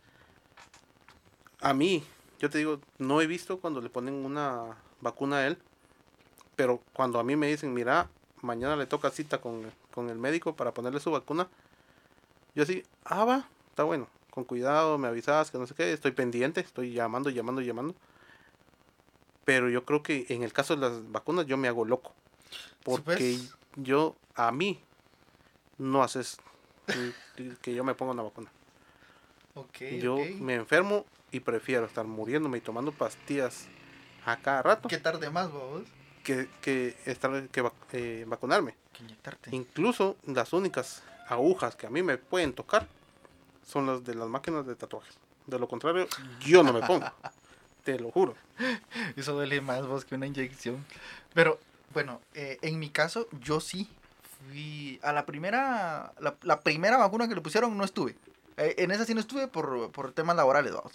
a 1.62 1.74
mí, 1.74 2.04
yo 2.40 2.50
te 2.50 2.58
digo, 2.58 2.80
no 2.98 3.22
he 3.22 3.28
visto 3.28 3.60
cuando 3.60 3.82
le 3.82 3.90
ponen 3.90 4.14
una 4.14 4.78
vacuna 5.02 5.38
a 5.38 5.48
él, 5.48 5.58
pero 6.56 6.82
cuando 6.94 7.20
a 7.20 7.24
mí 7.24 7.36
me 7.36 7.48
dicen, 7.48 7.74
mira, 7.74 8.10
mañana 8.42 8.76
le 8.76 8.86
toca 8.86 9.10
cita 9.10 9.40
con, 9.40 9.72
con 9.94 10.10
el 10.10 10.18
médico 10.18 10.56
para 10.56 10.74
ponerle 10.74 11.00
su 11.00 11.12
vacuna, 11.12 11.48
yo 12.56 12.64
así, 12.64 12.84
ah, 13.06 13.26
va, 13.26 13.48
está 13.70 13.84
bueno, 13.84 14.08
con 14.38 14.44
cuidado, 14.44 15.00
me 15.00 15.08
avisas, 15.08 15.50
que 15.50 15.58
no 15.58 15.66
sé 15.66 15.74
qué, 15.74 15.92
estoy 15.92 16.12
pendiente, 16.12 16.62
estoy 16.62 16.94
llamando, 16.94 17.32
llamando, 17.32 17.60
llamando. 17.60 17.96
Pero 19.46 19.68
yo 19.68 19.84
creo 19.84 20.04
que 20.04 20.28
en 20.30 20.44
el 20.44 20.54
caso 20.54 20.76
de 20.76 20.82
las 20.82 21.12
vacunas 21.12 21.48
yo 21.48 21.58
me 21.58 21.68
hago 21.68 21.86
loco. 21.86 22.14
Porque 22.84 23.40
yo, 23.78 24.16
a 24.36 24.52
mí, 24.52 24.80
no 25.80 26.04
haces 26.04 26.38
que 27.64 27.74
yo 27.74 27.84
me 27.84 27.96
ponga 27.96 28.12
una 28.12 28.22
vacuna. 28.22 28.52
yo 30.00 30.20
me 30.40 30.54
enfermo 30.54 31.08
y 31.32 31.40
prefiero 31.40 31.88
estar 31.88 32.06
muriéndome 32.06 32.60
y 32.60 32.62
tomando 32.62 32.92
pastillas 32.92 33.66
a 34.24 34.38
cada 34.38 34.62
rato. 34.62 34.88
¿Qué 34.88 35.00
tarde 35.00 35.32
más, 35.32 35.52
vos? 35.52 35.82
Que, 36.24 36.48
que, 36.62 36.96
estar, 37.06 37.48
que 37.48 37.72
eh, 37.94 38.24
vacunarme. 38.28 38.76
Que. 38.94 39.56
Incluso 39.56 40.16
las 40.28 40.54
únicas 40.54 41.02
agujas 41.28 41.76
que 41.76 41.88
a 41.88 41.90
mí 41.90 42.04
me 42.04 42.20
pueden 42.20 42.54
tocar 42.54 42.88
son 43.68 43.86
las 43.86 44.04
de 44.04 44.16
las 44.16 44.28
máquinas 44.30 44.66
de 44.66 44.76
tatuajes. 44.76 45.16
De 45.46 45.60
lo 45.60 45.68
contrario, 45.68 46.08
yo 46.40 46.64
no 46.64 46.74
me 46.74 46.82
pongo. 46.82 47.06
Te 47.84 48.00
lo 48.00 48.12
juro. 48.12 48.36
Eso 49.16 49.34
duele 49.34 49.62
más 49.62 49.86
vos 49.86 50.04
que 50.04 50.16
una 50.16 50.26
inyección. 50.26 50.84
Pero, 51.34 51.60
bueno, 51.94 52.22
eh, 52.34 52.58
en 52.62 52.80
mi 52.80 52.90
caso, 52.90 53.28
yo 53.40 53.60
sí 53.60 53.90
fui 54.40 55.00
a 55.04 55.14
la 55.14 55.26
primera, 55.26 56.14
la, 56.20 56.60
primera 56.62 56.98
vacuna 56.98 57.28
que 57.28 57.36
le 57.36 57.42
pusieron 57.42 57.78
no 57.78 57.84
estuve. 57.84 58.16
Eh, 58.58 58.76
en 58.80 58.92
esa 58.92 59.06
sí 59.06 59.14
no 59.14 59.20
estuve 59.20 59.48
por, 59.48 59.92
por 59.92 60.12
temas 60.12 60.36
laborales, 60.36 60.74
vamos. 60.74 60.94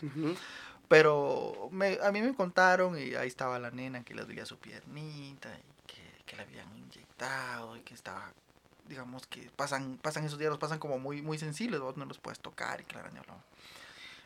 Pero 0.89 1.69
me, 1.71 1.99
a 2.03 2.13
mí 2.13 2.21
me 2.21 2.35
contaron 2.35 2.99
y 2.99 3.15
ahí 3.15 3.29
estaba 3.29 3.59
la 3.59 3.71
nena 3.71 4.03
que 4.05 4.15
le 4.15 4.23
dolía 4.23 4.45
su 4.45 4.59
piernita 4.59 5.49
y 5.49 5.87
que, 5.87 6.03
que 6.27 6.37
la 6.37 6.43
habían 6.43 6.77
inyectado 6.77 7.77
y 7.77 7.81
que 7.81 7.95
estaba, 7.95 8.31
digamos 8.89 9.27
que 9.27 9.51
pasan, 9.57 9.99
pasan 10.01 10.25
esos 10.25 10.39
días, 10.39 10.51
los 10.51 10.59
pasan 10.59 10.79
como 10.79 10.99
muy, 10.99 11.23
muy 11.23 11.39
sensibles, 11.39 11.81
vos 11.81 11.97
no 11.97 12.05
los 12.05 12.19
puedes 12.19 12.41
tocar 12.41 12.81
y 12.81 12.95
la 12.95 13.03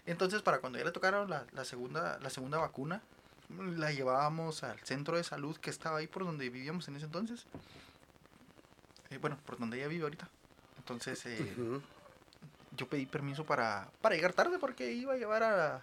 Entonces, 0.07 0.43
para 0.43 0.59
cuando 0.61 0.79
ya 0.79 0.85
le 0.85 0.93
tocaron 0.93 1.29
la, 1.29 1.47
la, 1.53 1.65
segunda, 1.65 2.19
la 2.21 2.31
segunda 2.31 2.59
vacuna, 2.59 3.03
la 3.49 3.93
llevábamos 3.93 4.63
al 4.63 4.79
centro 4.81 5.17
de 5.17 5.25
salud 5.25 5.57
que 5.57 5.71
estaba 5.71 5.99
ahí 5.99 6.07
por 6.07 6.25
donde 6.25 6.49
vivíamos 6.49 6.89
en 6.89 6.97
ese 6.97 7.07
entonces. 7.07 7.47
Eh, 9.11 9.19
bueno, 9.19 9.39
por 9.47 9.59
donde 9.59 9.79
ella 9.79 9.89
vive 9.89 10.05
ahorita. 10.05 10.29
Entonces, 10.79 11.25
eh, 11.27 11.55
yo 12.77 12.89
pedí 12.89 13.07
permiso 13.07 13.45
para, 13.45 13.89
para 14.01 14.15
llegar 14.15 14.33
tarde 14.33 14.59
porque 14.59 14.93
iba 14.93 15.15
a 15.15 15.17
llevar 15.17 15.43
a, 15.43 15.83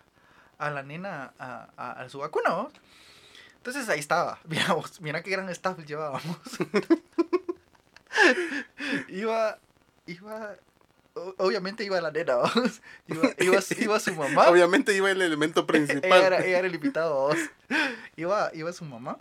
a 0.57 0.69
la 0.69 0.83
nena 0.83 1.33
a, 1.39 2.01
a, 2.01 2.09
su 2.09 2.19
vacuna, 2.19 2.67
Entonces 3.57 3.87
ahí 3.89 3.99
estaba, 3.99 4.39
mira, 4.47 4.75
mira 5.01 5.23
qué 5.23 5.31
gran 5.31 5.49
staff 5.49 5.77
llevábamos. 5.85 6.37
iba, 9.09 9.59
iba, 10.05 10.55
obviamente 11.37 11.83
iba 11.83 11.99
la 12.01 12.11
nena, 12.11 12.37
Iba, 13.07 13.29
iba, 13.39 13.59
iba, 13.79 13.99
su 13.99 14.15
mamá. 14.15 14.47
Obviamente 14.49 14.95
iba 14.95 15.11
el 15.11 15.21
elemento 15.21 15.65
principal. 15.65 16.11
ella, 16.11 16.27
era, 16.27 16.45
ella 16.45 16.59
era 16.59 16.67
el 16.67 16.75
invitado, 16.75 17.29
Iba, 18.15 18.51
iba 18.53 18.73
su 18.73 18.85
mamá, 18.85 19.19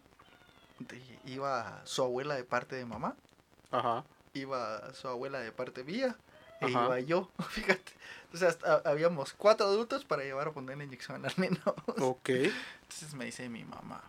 iba 1.24 1.80
su 1.84 2.02
abuela 2.02 2.34
de 2.34 2.44
parte 2.44 2.76
de 2.76 2.84
mamá 2.84 3.16
Ajá. 3.72 4.04
Iba 4.34 4.94
su 4.94 5.08
abuela 5.08 5.40
de 5.40 5.50
parte 5.50 5.82
mía 5.82 6.16
e 6.60 6.70
iba 6.70 7.00
yo, 7.00 7.30
fíjate. 7.50 7.92
Entonces 8.32 8.58
habíamos 8.84 9.32
cuatro 9.32 9.66
adultos 9.66 10.04
para 10.04 10.22
llevar 10.22 10.48
a 10.48 10.52
poner 10.52 10.78
la 10.78 10.84
inyección 10.84 11.24
al 11.24 11.34
neno. 11.36 11.60
Ok. 11.98 12.28
Entonces 12.28 13.14
me 13.14 13.24
dice 13.24 13.48
mi 13.48 13.64
mamá, 13.64 14.02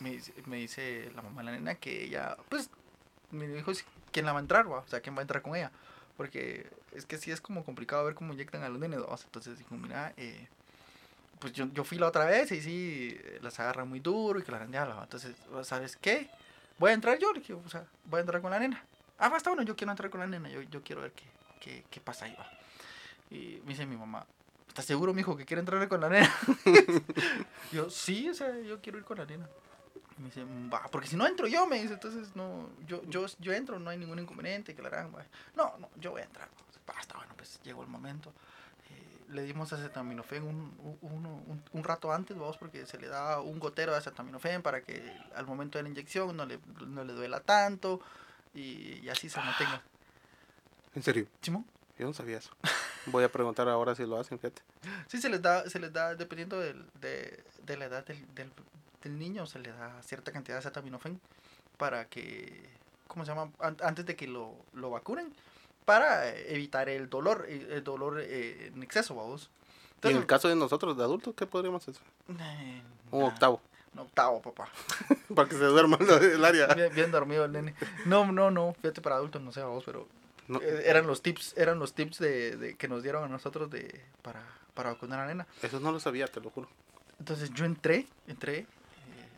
me, 0.00 0.20
me 0.46 0.56
dice 0.56 1.10
la 1.14 1.22
mamá 1.22 1.42
de 1.42 1.44
la 1.46 1.52
nena 1.52 1.74
que 1.76 2.04
ella, 2.04 2.36
pues, 2.48 2.70
me 3.30 3.46
dijo 3.46 3.72
quién 4.14 4.26
la 4.26 4.32
va 4.32 4.38
a 4.38 4.42
entrar, 4.42 4.66
o 4.66 4.84
sea, 4.86 5.00
quién 5.00 5.16
va 5.16 5.18
a 5.18 5.22
entrar 5.22 5.42
con 5.42 5.56
ella. 5.56 5.72
Porque 6.16 6.70
es 6.92 7.04
que 7.04 7.18
sí 7.18 7.32
es 7.32 7.40
como 7.40 7.64
complicado 7.64 8.04
ver 8.04 8.14
cómo 8.14 8.32
inyectan 8.32 8.62
a 8.62 8.68
los 8.68 8.78
nenes. 8.78 9.00
Entonces 9.24 9.58
dijo, 9.58 9.74
mira, 9.74 10.14
eh, 10.16 10.46
pues 11.40 11.52
yo, 11.52 11.66
yo 11.74 11.82
fui 11.82 11.98
la 11.98 12.06
otra 12.06 12.24
vez 12.24 12.52
y 12.52 12.62
sí, 12.62 13.20
las 13.42 13.58
agarra 13.58 13.84
muy 13.84 13.98
duro 13.98 14.38
y 14.38 14.44
que 14.44 14.52
la 14.52 14.58
grandea. 14.58 15.00
Entonces, 15.02 15.34
¿sabes 15.64 15.96
qué? 15.96 16.30
Voy 16.78 16.92
a 16.92 16.94
entrar 16.94 17.18
yo, 17.18 17.32
le 17.32 17.40
o 17.52 17.68
sea, 17.68 17.84
voy 18.04 18.18
a 18.18 18.20
entrar 18.20 18.40
con 18.40 18.52
la 18.52 18.60
nena. 18.60 18.82
Ah, 19.18 19.28
basta 19.28 19.50
bueno, 19.50 19.64
yo 19.64 19.74
quiero 19.74 19.90
entrar 19.90 20.10
con 20.10 20.20
la 20.20 20.26
nena, 20.26 20.48
yo, 20.48 20.62
yo 20.62 20.82
quiero 20.82 21.02
ver 21.02 21.12
qué, 21.12 21.24
qué, 21.60 21.84
qué 21.90 22.00
pasa 22.00 22.26
ahí, 22.26 22.36
va. 22.38 22.48
Y 23.30 23.60
me 23.64 23.70
dice 23.70 23.86
mi 23.86 23.96
mamá, 23.96 24.26
¿estás 24.68 24.84
seguro, 24.84 25.12
mijo, 25.12 25.36
que 25.36 25.44
quiere 25.44 25.60
entrar 25.60 25.86
con 25.88 26.00
la 26.00 26.08
nena? 26.08 26.34
yo, 27.72 27.90
sí, 27.90 28.28
o 28.28 28.34
sea, 28.34 28.58
yo 28.60 28.80
quiero 28.80 28.98
ir 28.98 29.04
con 29.04 29.18
la 29.18 29.26
nena. 29.26 29.48
Y 30.16 30.22
me 30.22 30.28
dice, 30.28 30.44
va, 30.72 30.86
porque 30.90 31.08
si 31.08 31.16
no 31.16 31.26
entro 31.26 31.46
yo, 31.46 31.66
me 31.66 31.80
dice, 31.80 31.94
entonces 31.94 32.36
no, 32.36 32.68
yo, 32.86 33.02
yo, 33.08 33.26
yo 33.38 33.52
entro, 33.52 33.78
no 33.78 33.90
hay 33.90 33.98
ningún 33.98 34.18
inconveniente, 34.18 34.74
que 34.74 34.82
la 34.82 34.88
harán. 34.88 35.12
No, 35.56 35.76
no, 35.78 35.90
yo 35.96 36.12
voy 36.12 36.22
a 36.22 36.24
entrar. 36.24 36.48
Basta, 36.86 37.16
bueno, 37.16 37.32
pues 37.36 37.60
llegó 37.64 37.82
el 37.82 37.88
momento. 37.88 38.32
Eh, 38.90 39.18
le 39.30 39.42
dimos 39.42 39.72
acetaminofén 39.72 40.42
un, 40.42 40.98
un, 41.02 41.26
un, 41.26 41.64
un 41.72 41.84
rato 41.84 42.12
antes, 42.12 42.36
vamos, 42.36 42.58
porque 42.58 42.86
se 42.86 42.98
le 42.98 43.08
da 43.08 43.40
un 43.40 43.58
gotero 43.58 43.92
de 43.92 43.98
acetaminofén 43.98 44.62
para 44.62 44.82
que 44.82 45.16
al 45.34 45.46
momento 45.46 45.78
de 45.78 45.82
la 45.84 45.88
inyección 45.88 46.36
no 46.36 46.46
le, 46.46 46.60
no 46.86 47.02
le 47.04 47.12
duela 47.12 47.40
tanto 47.40 48.00
y, 48.54 49.00
y 49.02 49.08
así 49.08 49.28
se 49.28 49.40
mantenga. 49.40 49.82
¿En 50.94 51.02
serio? 51.02 51.26
¿Simón? 51.40 51.66
Yo 51.98 52.06
no 52.06 52.12
sabía 52.12 52.38
eso. 52.38 52.50
Voy 53.06 53.24
a 53.24 53.30
preguntar 53.30 53.68
ahora 53.68 53.94
si 53.94 54.04
lo 54.06 54.18
hacen, 54.18 54.38
fíjate. 54.38 54.62
Sí, 55.08 55.20
se 55.20 55.28
les 55.28 55.42
da, 55.42 55.68
se 55.68 55.78
les 55.78 55.92
da 55.92 56.14
dependiendo 56.14 56.58
del, 56.58 56.84
de, 57.00 57.44
de 57.64 57.76
la 57.76 57.86
edad 57.86 58.04
del, 58.04 58.34
del, 58.34 58.50
del 59.04 59.18
niño, 59.18 59.46
se 59.46 59.58
le 59.60 59.70
da 59.72 60.02
cierta 60.02 60.32
cantidad 60.32 60.56
de 60.56 60.60
acetaminofén 60.60 61.20
para 61.76 62.06
que, 62.06 62.68
¿cómo 63.06 63.24
se 63.24 63.30
llama? 63.32 63.50
An- 63.60 63.76
antes 63.82 64.04
de 64.06 64.16
que 64.16 64.26
lo, 64.26 64.54
lo 64.72 64.90
vacunen, 64.90 65.32
para 65.84 66.28
evitar 66.34 66.88
el 66.88 67.08
dolor, 67.10 67.46
el 67.48 67.84
dolor 67.84 68.20
eh, 68.20 68.72
en 68.74 68.82
exceso, 68.82 69.14
vamos. 69.14 69.50
y 70.02 70.08
en 70.08 70.16
el 70.16 70.26
caso 70.26 70.48
de 70.48 70.56
nosotros, 70.56 70.96
de 70.96 71.04
adultos, 71.04 71.34
¿qué 71.36 71.46
podríamos 71.46 71.86
hacer? 71.86 72.02
Eh, 72.28 72.82
Un 73.10 73.20
nah, 73.20 73.26
octavo. 73.28 73.60
Un 73.92 74.00
octavo, 74.00 74.42
papá. 74.42 74.68
Para 75.36 75.48
que 75.48 75.54
se 75.56 75.64
duerma 75.64 75.98
el 76.20 76.44
área. 76.44 76.66
Bien, 76.74 76.92
bien 76.94 77.10
dormido 77.12 77.44
el 77.44 77.52
nene. 77.52 77.74
No, 78.06 78.30
no, 78.32 78.50
no, 78.50 78.74
fíjate 78.80 79.00
para 79.00 79.16
adultos, 79.16 79.40
no 79.42 79.52
sé 79.52 79.62
vos, 79.62 79.84
pero 79.84 80.08
No, 80.48 80.60
eh, 80.60 80.82
eran 80.86 81.06
los 81.06 81.22
tips, 81.22 81.54
eran 81.56 81.78
los 81.78 81.94
tips 81.94 82.18
de, 82.18 82.56
de- 82.56 82.74
que 82.76 82.88
nos 82.88 83.02
dieron 83.02 83.22
a 83.24 83.28
nosotros 83.28 83.70
de 83.70 84.00
para, 84.22 84.42
para 84.74 84.90
vacunar 84.94 85.20
a 85.20 85.22
la 85.22 85.28
nena. 85.28 85.46
eso 85.62 85.78
no 85.80 85.92
lo 85.92 86.00
sabía, 86.00 86.26
te 86.26 86.40
lo 86.40 86.50
juro. 86.50 86.68
Entonces 87.20 87.50
yo 87.54 87.64
entré, 87.64 88.06
entré, 88.26 88.66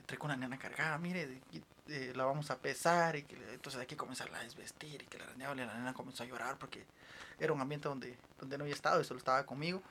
entré 0.06 0.18
con 0.18 0.30
la 0.30 0.36
nena 0.36 0.56
cargada, 0.56 0.96
mire, 0.98 1.26
de- 1.26 1.42
y, 1.50 1.60
eh, 1.88 2.12
la 2.14 2.24
vamos 2.24 2.48
a 2.52 2.58
pesar 2.58 3.16
y 3.16 3.24
que 3.24 3.34
entonces 3.52 3.80
hay 3.80 3.88
que 3.88 3.96
comenzarla 3.96 4.38
a 4.38 4.42
desvestir 4.44 5.02
y 5.02 5.06
que 5.06 5.18
la 5.18 5.26
nena, 5.34 5.66
la 5.66 5.74
nena 5.74 5.92
comenzó 5.94 6.22
a 6.22 6.26
llorar 6.26 6.56
porque 6.58 6.86
era 7.40 7.52
un 7.52 7.60
ambiente 7.60 7.88
donde, 7.88 8.16
donde 8.38 8.56
no 8.56 8.62
había 8.62 8.74
estado 8.76 9.00
y 9.00 9.04
solo 9.04 9.18
estaba 9.18 9.44
conmigo. 9.44 9.82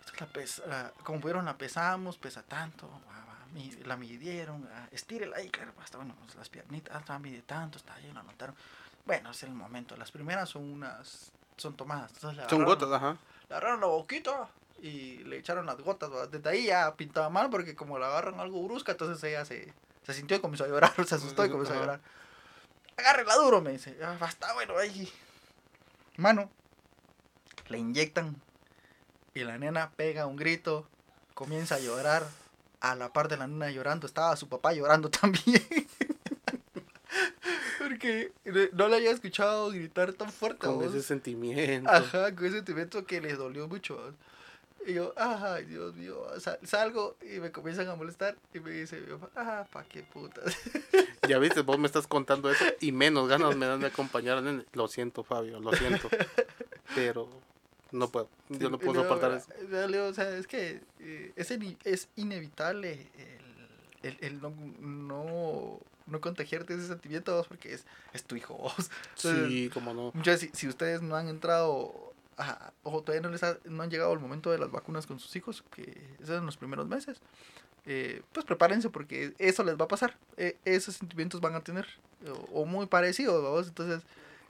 Entonces 0.00 0.20
la 0.20 0.26
pes- 0.26 0.62
la- 0.66 0.92
como 1.04 1.20
pudieron 1.20 1.44
la 1.44 1.56
pesamos, 1.56 2.18
pesa 2.18 2.42
tanto, 2.42 2.90
la 3.84 3.96
midieron, 3.96 4.68
ah, 4.74 4.88
estírela 4.90 5.36
ahí, 5.36 5.48
claro, 5.48 5.72
hasta 5.80 5.96
bueno, 5.98 6.16
pues, 6.24 6.34
las 6.34 6.48
piernitas, 6.48 7.00
ah, 7.08 7.18
mide 7.20 7.42
tanto, 7.42 7.78
está 7.78 7.94
ahí, 7.94 8.10
la 8.12 8.20
anotaron. 8.20 8.56
Bueno, 9.04 9.30
es 9.30 9.42
el 9.44 9.50
momento, 9.54 9.96
las 9.96 10.10
primeras 10.10 10.48
son 10.48 10.64
unas, 10.64 11.30
son 11.56 11.76
tomadas. 11.76 12.12
entonces 12.14 12.42
le 12.42 12.48
Son 12.50 12.64
gotas, 12.64 12.90
ajá. 12.90 13.16
le 13.48 13.54
agarraron 13.54 13.80
la 13.80 13.86
boquita 13.86 14.48
y 14.82 15.18
le 15.24 15.38
echaron 15.38 15.66
las 15.66 15.78
gotas. 15.78 16.10
Desde 16.30 16.48
ahí 16.48 16.66
ya 16.66 16.94
pintaba 16.96 17.28
mal 17.30 17.50
porque 17.50 17.74
como 17.74 17.98
la 17.98 18.08
agarran 18.08 18.40
algo 18.40 18.62
brusca, 18.62 18.92
entonces 18.92 19.22
ella 19.24 19.44
se, 19.44 19.72
se 20.04 20.14
sintió 20.14 20.36
y 20.36 20.40
comenzó 20.40 20.64
a 20.64 20.68
llorar, 20.68 20.92
se 21.06 21.14
asustó 21.14 21.44
y 21.44 21.50
comenzó 21.50 21.72
a 21.72 21.76
llorar. 21.76 22.00
Agárrela 22.96 23.34
duro, 23.36 23.60
me 23.60 23.72
dice. 23.72 23.96
"Ah, 24.02 24.16
basta, 24.18 24.52
bueno, 24.54 24.76
ahí. 24.78 25.12
Mano, 26.16 26.50
le 27.68 27.78
inyectan 27.78 28.40
y 29.34 29.44
la 29.44 29.58
nena 29.58 29.90
pega 29.90 30.26
un 30.26 30.36
grito, 30.36 30.88
comienza 31.34 31.74
a 31.76 31.80
llorar. 31.80 32.26
A 32.80 32.94
la 32.94 33.10
par 33.12 33.28
de 33.28 33.36
la 33.38 33.46
nena 33.46 33.70
llorando, 33.70 34.06
estaba 34.06 34.36
su 34.36 34.48
papá 34.48 34.72
llorando 34.74 35.10
también. 35.20 35.66
Porque 37.78 38.32
no 38.72 38.88
le 38.88 38.96
había 38.96 39.10
escuchado 39.10 39.70
gritar 39.70 40.12
tan 40.12 40.30
fuerte. 40.30 40.66
Con 40.66 40.76
vos. 40.78 40.86
ese 40.94 41.02
sentimiento. 41.02 41.90
Ajá, 41.90 42.34
con 42.34 42.44
ese 42.46 42.56
sentimiento 42.56 43.04
que 43.06 43.20
le 43.20 43.34
dolió 43.34 43.68
mucho. 43.68 44.14
Y 44.86 44.94
yo, 44.94 45.12
ay, 45.16 45.64
Dios 45.64 45.94
mío, 45.96 46.24
sal- 46.38 46.60
salgo 46.62 47.16
y 47.20 47.40
me 47.40 47.50
comienzan 47.50 47.88
a 47.88 47.96
molestar 47.96 48.36
y 48.54 48.60
me 48.60 48.70
dice 48.70 49.00
mi 49.00 49.16
papá, 49.16 49.30
ah, 49.34 49.66
pa' 49.70 49.84
qué 49.84 50.02
putas. 50.02 50.56
Ya 51.28 51.38
viste, 51.40 51.62
vos 51.62 51.76
me 51.76 51.86
estás 51.86 52.06
contando 52.06 52.48
eso 52.50 52.64
y 52.80 52.92
menos 52.92 53.28
ganas 53.28 53.56
me 53.56 53.66
dan 53.66 53.80
de 53.80 53.88
acompañar 53.88 54.40
nene. 54.44 54.64
Lo 54.74 54.86
siento, 54.86 55.24
Fabio, 55.24 55.58
lo 55.58 55.72
siento. 55.72 56.08
Pero 56.94 57.28
no 57.90 58.08
puedo. 58.10 58.28
Yo 58.48 58.70
no 58.70 58.78
puedo 58.78 58.92
luego, 59.02 59.08
soportar 59.08 59.32
eso. 59.38 59.48
le 59.68 59.88
digo, 59.88 60.06
o 60.06 60.14
sea, 60.14 60.30
es 60.36 60.46
que 60.46 60.82
eh, 61.00 61.32
es, 61.34 61.50
es 61.84 62.08
inevitable 62.14 63.08
el, 64.02 64.08
el- 64.10 64.18
el 64.24 64.40
no, 64.40 64.50
no, 64.78 65.80
no 66.06 66.20
contagiarte 66.20 66.74
ese 66.74 66.86
sentimiento 66.86 67.44
porque 67.48 67.74
es, 67.74 67.84
es 68.12 68.22
tu 68.22 68.36
hijo. 68.36 68.54
vos. 68.54 68.74
Entonces, 69.16 69.48
Sí, 69.48 69.70
como 69.74 69.94
no. 69.94 70.12
Muchas 70.14 70.38
si, 70.38 70.50
si 70.52 70.68
ustedes 70.68 71.02
no 71.02 71.16
han 71.16 71.26
entrado 71.28 72.05
a- 72.38 72.72
o 72.82 73.02
todavía 73.02 73.22
no 73.22 73.30
les 73.30 73.42
ha- 73.42 73.58
no 73.64 73.82
han 73.82 73.90
llegado 73.90 74.12
el 74.12 74.18
momento 74.18 74.50
de 74.50 74.58
las 74.58 74.70
vacunas 74.70 75.06
con 75.06 75.18
sus 75.18 75.34
hijos, 75.36 75.62
que 75.74 75.96
es 76.20 76.28
en 76.28 76.44
los 76.46 76.56
primeros 76.56 76.86
meses, 76.86 77.18
eh, 77.86 78.22
pues 78.32 78.44
prepárense 78.44 78.90
porque 78.90 79.34
eso 79.38 79.62
les 79.64 79.76
va 79.78 79.84
a 79.84 79.88
pasar. 79.88 80.16
Eh, 80.36 80.56
esos 80.64 80.96
sentimientos 80.96 81.40
van 81.40 81.54
a 81.54 81.60
tener, 81.60 81.86
o, 82.52 82.62
o 82.62 82.64
muy 82.66 82.86
parecidos, 82.86 83.42
¿vamos? 83.42 83.68
Entonces, 83.68 84.02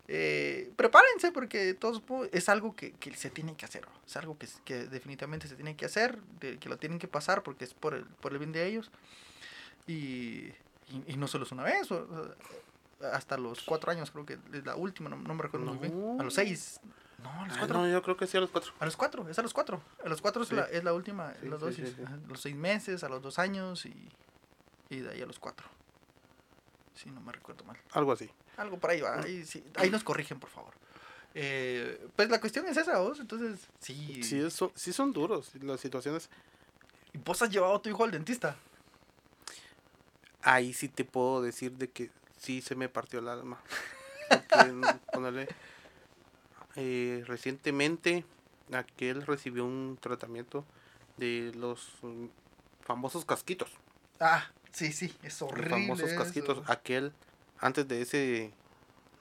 eh, 0.08 0.70
prepárense 0.76 1.32
porque 1.32 1.74
todos 1.74 2.00
es 2.32 2.48
algo 2.48 2.74
que, 2.76 2.92
que 2.92 3.14
se 3.14 3.28
tiene 3.30 3.56
que 3.56 3.64
hacer, 3.64 3.82
¿no? 3.86 3.92
es 4.06 4.16
algo 4.16 4.38
que, 4.38 4.46
que 4.64 4.86
definitivamente 4.86 5.48
se 5.48 5.56
tiene 5.56 5.76
que 5.76 5.84
hacer, 5.84 6.20
de- 6.40 6.58
que 6.58 6.68
lo 6.68 6.76
tienen 6.78 6.98
que 7.00 7.08
pasar 7.08 7.42
porque 7.42 7.64
es 7.64 7.74
por 7.74 7.94
el, 7.94 8.04
por 8.04 8.32
el 8.32 8.38
bien 8.38 8.52
de 8.52 8.66
ellos. 8.66 8.90
Y, 9.86 9.92
y, 10.88 11.02
y 11.08 11.16
no 11.16 11.26
solo 11.28 11.44
es 11.44 11.52
una 11.52 11.62
vez, 11.64 11.90
o- 11.90 12.34
hasta 13.12 13.36
los 13.36 13.62
cuatro 13.62 13.90
años 13.90 14.10
creo 14.10 14.24
que 14.24 14.38
es 14.52 14.64
la 14.64 14.74
última, 14.76 15.10
no, 15.10 15.16
no 15.16 15.34
me 15.34 15.42
recuerdo 15.42 15.66
muy 15.66 15.88
bien. 15.88 15.92
A 16.20 16.22
los 16.22 16.34
seis. 16.34 16.80
No, 17.22 17.30
a 17.30 17.44
los 17.46 17.52
Ay, 17.54 17.58
cuatro. 17.60 17.78
no, 17.78 17.88
yo 17.88 18.02
creo 18.02 18.16
que 18.16 18.26
sí 18.26 18.36
a 18.36 18.40
los 18.40 18.50
cuatro. 18.50 18.72
A 18.78 18.84
los 18.84 18.96
cuatro, 18.96 19.28
es 19.28 19.38
a 19.38 19.42
los 19.42 19.52
cuatro. 19.54 19.80
A 20.04 20.08
los 20.08 20.20
cuatro 20.20 20.42
es, 20.42 20.52
la, 20.52 20.64
es 20.64 20.84
la 20.84 20.92
última, 20.92 21.32
Sí, 21.40 21.48
dosis. 21.48 21.88
sí, 21.88 21.94
sí. 21.96 22.02
Ajá, 22.04 22.18
Los 22.28 22.40
seis 22.40 22.54
meses, 22.56 23.02
a 23.04 23.08
los 23.08 23.22
dos 23.22 23.38
años 23.38 23.86
y, 23.86 24.08
y 24.90 25.00
de 25.00 25.10
ahí 25.12 25.22
a 25.22 25.26
los 25.26 25.38
cuatro. 25.38 25.66
Si 26.94 27.10
no 27.10 27.20
me 27.20 27.32
recuerdo 27.32 27.64
mal. 27.64 27.76
Algo 27.92 28.12
así. 28.12 28.30
Algo 28.56 28.78
por 28.78 28.90
ahí 28.90 29.00
va. 29.00 29.20
Ahí, 29.20 29.44
sí, 29.44 29.64
ahí 29.76 29.90
nos 29.90 30.02
corrigen, 30.04 30.38
por 30.40 30.50
favor. 30.50 30.72
Eh, 31.34 32.06
pues 32.16 32.30
la 32.30 32.40
cuestión 32.40 32.66
es 32.66 32.76
esa, 32.76 32.98
vos. 32.98 33.20
Entonces, 33.20 33.60
sí. 33.80 34.22
Sí, 34.22 34.38
eso, 34.40 34.72
sí 34.74 34.92
son 34.92 35.12
duros 35.12 35.52
las 35.62 35.80
situaciones. 35.80 36.30
¿Y 37.12 37.18
vos 37.18 37.40
has 37.42 37.50
llevado 37.50 37.74
a 37.76 37.82
tu 37.82 37.88
hijo 37.90 38.04
al 38.04 38.10
dentista? 38.10 38.56
Ahí 40.42 40.72
sí 40.72 40.88
te 40.88 41.04
puedo 41.04 41.42
decir 41.42 41.72
de 41.72 41.90
que 41.90 42.10
sí 42.38 42.62
se 42.62 42.74
me 42.74 42.88
partió 42.88 43.18
el 43.18 43.28
alma. 43.28 43.60
Ponele, 45.12 45.48
eh, 46.76 47.24
recientemente 47.26 48.24
aquel 48.72 49.22
recibió 49.26 49.64
un 49.64 49.98
tratamiento 50.00 50.64
de 51.16 51.52
los 51.56 51.88
mm, 52.02 52.26
famosos 52.82 53.24
casquitos. 53.24 53.70
Ah, 54.20 54.44
sí, 54.72 54.92
sí, 54.92 55.14
es 55.22 55.40
Los 55.40 55.50
horrible. 55.52 55.70
famosos 55.70 56.10
eso. 56.10 56.18
casquitos. 56.18 56.70
Aquel, 56.70 57.12
antes 57.58 57.86
de 57.88 58.02
ese, 58.02 58.52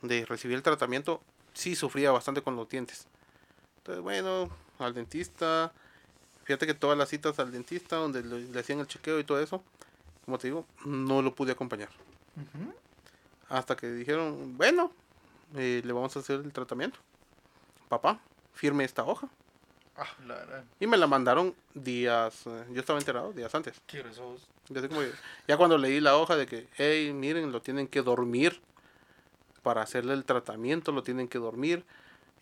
de 0.01 0.26
recibir 0.26 0.56
el 0.56 0.64
tratamiento, 0.64 1.22
sí 1.53 1.76
sufría 1.76 2.12
bastante 2.12 2.41
con 2.41 2.56
los 2.56 2.68
dientes. 2.70 3.08
Entonces, 3.78 4.03
bueno, 4.03 4.49
al 4.80 4.93
dentista. 4.93 5.72
Fíjate 6.43 6.68
que 6.68 6.74
todas 6.76 6.97
las 6.97 7.10
citas 7.10 7.39
al 7.39 7.51
dentista, 7.51 7.95
donde 7.95 8.24
le, 8.24 8.39
le 8.41 8.60
hacían 8.60 8.80
el 8.80 8.88
chequeo 8.88 9.20
y 9.20 9.24
todo 9.24 9.39
eso, 9.39 9.64
como 10.26 10.38
te 10.38 10.47
digo, 10.47 10.66
no 10.86 11.22
lo 11.22 11.34
pude 11.34 11.51
acompañar. 11.53 11.89
Hasta 13.49 13.76
que 13.76 13.88
dijeron, 13.91 14.58
bueno, 14.58 14.91
eh, 15.56 15.82
le 15.84 15.93
vamos 15.93 16.16
a 16.16 16.20
hacer 16.20 16.41
el 16.41 16.51
tratamiento. 16.51 16.99
Papá, 17.95 18.19
firme 18.51 18.83
esta 18.83 19.05
hoja. 19.05 19.29
Ah, 19.95 20.05
la. 20.27 20.65
Y 20.81 20.85
me 20.85 20.97
la 20.97 21.07
mandaron 21.07 21.55
días, 21.73 22.45
eh, 22.45 22.65
yo 22.73 22.81
estaba 22.81 22.99
enterado 22.99 23.31
días 23.31 23.55
antes. 23.55 23.79
Qué 23.87 24.03
como 24.89 24.99
ya 25.47 25.55
cuando 25.55 25.77
leí 25.77 26.01
la 26.01 26.17
hoja 26.17 26.35
de 26.35 26.45
que, 26.45 26.67
hey, 26.75 27.13
miren, 27.13 27.53
lo 27.53 27.61
tienen 27.61 27.87
que 27.87 28.01
dormir 28.01 28.59
para 29.63 29.81
hacerle 29.81 30.11
el 30.13 30.25
tratamiento, 30.25 30.91
lo 30.91 31.03
tienen 31.03 31.29
que 31.29 31.37
dormir. 31.37 31.85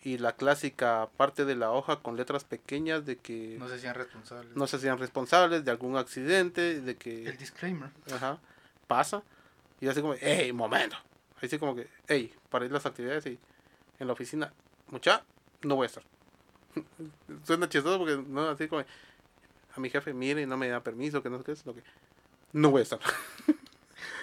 Y 0.01 0.17
la 0.17 0.31
clásica 0.31 1.07
parte 1.17 1.45
de 1.45 1.55
la 1.55 1.69
hoja 1.71 1.97
con 1.99 2.17
letras 2.17 2.45
pequeñas 2.45 3.05
de 3.05 3.17
que 3.17 3.57
No 3.59 3.67
se 3.67 3.75
hacían 3.75 3.93
responsables. 3.93 4.55
no 4.55 4.65
se 4.65 4.77
hacían 4.77 4.97
responsables 4.97 5.63
de 5.63 5.69
algún 5.69 5.97
accidente, 5.97 6.81
de 6.81 6.91
El 6.93 6.97
que 6.97 7.31
disclaimer. 7.33 7.91
ajá, 8.11 8.39
pasa. 8.87 9.21
Y 9.79 9.87
así 9.87 10.01
como, 10.01 10.15
hey, 10.19 10.51
momento. 10.51 10.97
Así 11.39 11.59
como 11.59 11.75
que, 11.75 11.87
hey, 12.07 12.33
para 12.49 12.65
ir 12.65 12.71
las 12.71 12.87
actividades 12.87 13.27
y 13.27 13.37
en 13.99 14.07
la 14.07 14.13
oficina, 14.13 14.51
mucha, 14.87 15.23
no 15.64 15.76
voy 15.76 15.86
a 15.86 15.88
estar. 15.88 16.03
Suena 17.45 17.70
chistoso 17.70 17.97
porque 17.99 18.18
no, 18.28 18.49
así 18.49 18.68
como, 18.68 18.82
a 19.76 19.80
mi 19.80 19.89
jefe, 19.89 20.14
mire, 20.14 20.45
no 20.45 20.57
me 20.57 20.68
da 20.68 20.82
permiso, 20.84 21.22
que 21.24 21.30
no 21.30 21.38
sé 21.39 21.43
qué 21.43 21.51
es 21.53 21.66
lo 21.66 21.74
que. 21.74 21.84
No 22.53 22.72
voy 22.72 22.80
a 22.80 22.84
estar. 22.84 22.99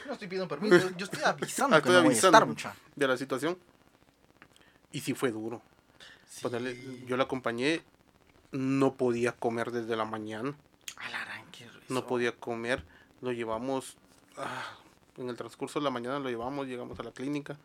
No 0.07 0.15
estoy 0.15 0.27
pidiendo 0.27 0.49
permiso, 0.49 0.91
yo 0.97 1.05
estoy 1.05 1.23
avisando 1.25 1.77
Ah, 1.77 1.81
que 1.81 1.89
estoy 1.89 2.03
no 2.03 2.09
voy 2.09 2.15
a 2.15 2.17
estar, 2.17 2.75
de 2.97 3.07
la 3.07 3.17
situación. 3.17 3.57
Y 4.91 5.01
sí 5.01 5.15
fue 5.15 5.31
duro. 5.31 5.63
Ponerle- 6.43 6.75
Sí. 6.75 7.05
yo 7.07 7.17
la 7.17 7.25
acompañé, 7.25 7.83
no 8.51 8.95
podía 8.95 9.31
comer 9.33 9.71
desde 9.71 9.95
la 9.95 10.05
mañana. 10.05 10.53
No 11.89 12.07
podía 12.09 12.33
comer. 12.35 12.85
Lo 13.21 13.31
llevamos, 13.31 13.97
ah, 14.37 14.77
en 15.17 15.29
el 15.29 15.37
transcurso 15.37 15.79
de 15.79 15.85
la 15.85 15.91
mañana 15.91 16.19
lo 16.19 16.29
llevamos, 16.29 16.67
llegamos 16.67 16.99
a 16.99 17.05
la 17.05 17.13
clínica. 17.13 17.57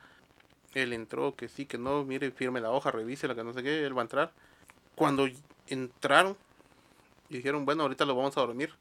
Él 0.76 0.94
entró, 0.94 1.36
que 1.36 1.48
sí, 1.48 1.66
que 1.66 1.78
no, 1.80 2.04
mire, 2.04 2.30
firme 2.32 2.62
la 2.62 2.70
hoja, 2.70 2.92
revise 2.92 3.28
la 3.28 3.34
que 3.34 3.44
no 3.44 3.54
sé 3.54 3.64
qué, 3.64 3.86
él 3.86 3.98
va 3.98 4.02
a 4.02 4.04
entrar. 4.04 4.32
Cuando 4.94 5.28
entraron 5.68 6.38
y 7.30 7.38
dijeron, 7.38 7.66
bueno, 7.66 7.84
ahorita 7.84 8.06
lo 8.06 8.16
vamos 8.16 8.38
a 8.38 8.42
dormir, 8.42 8.74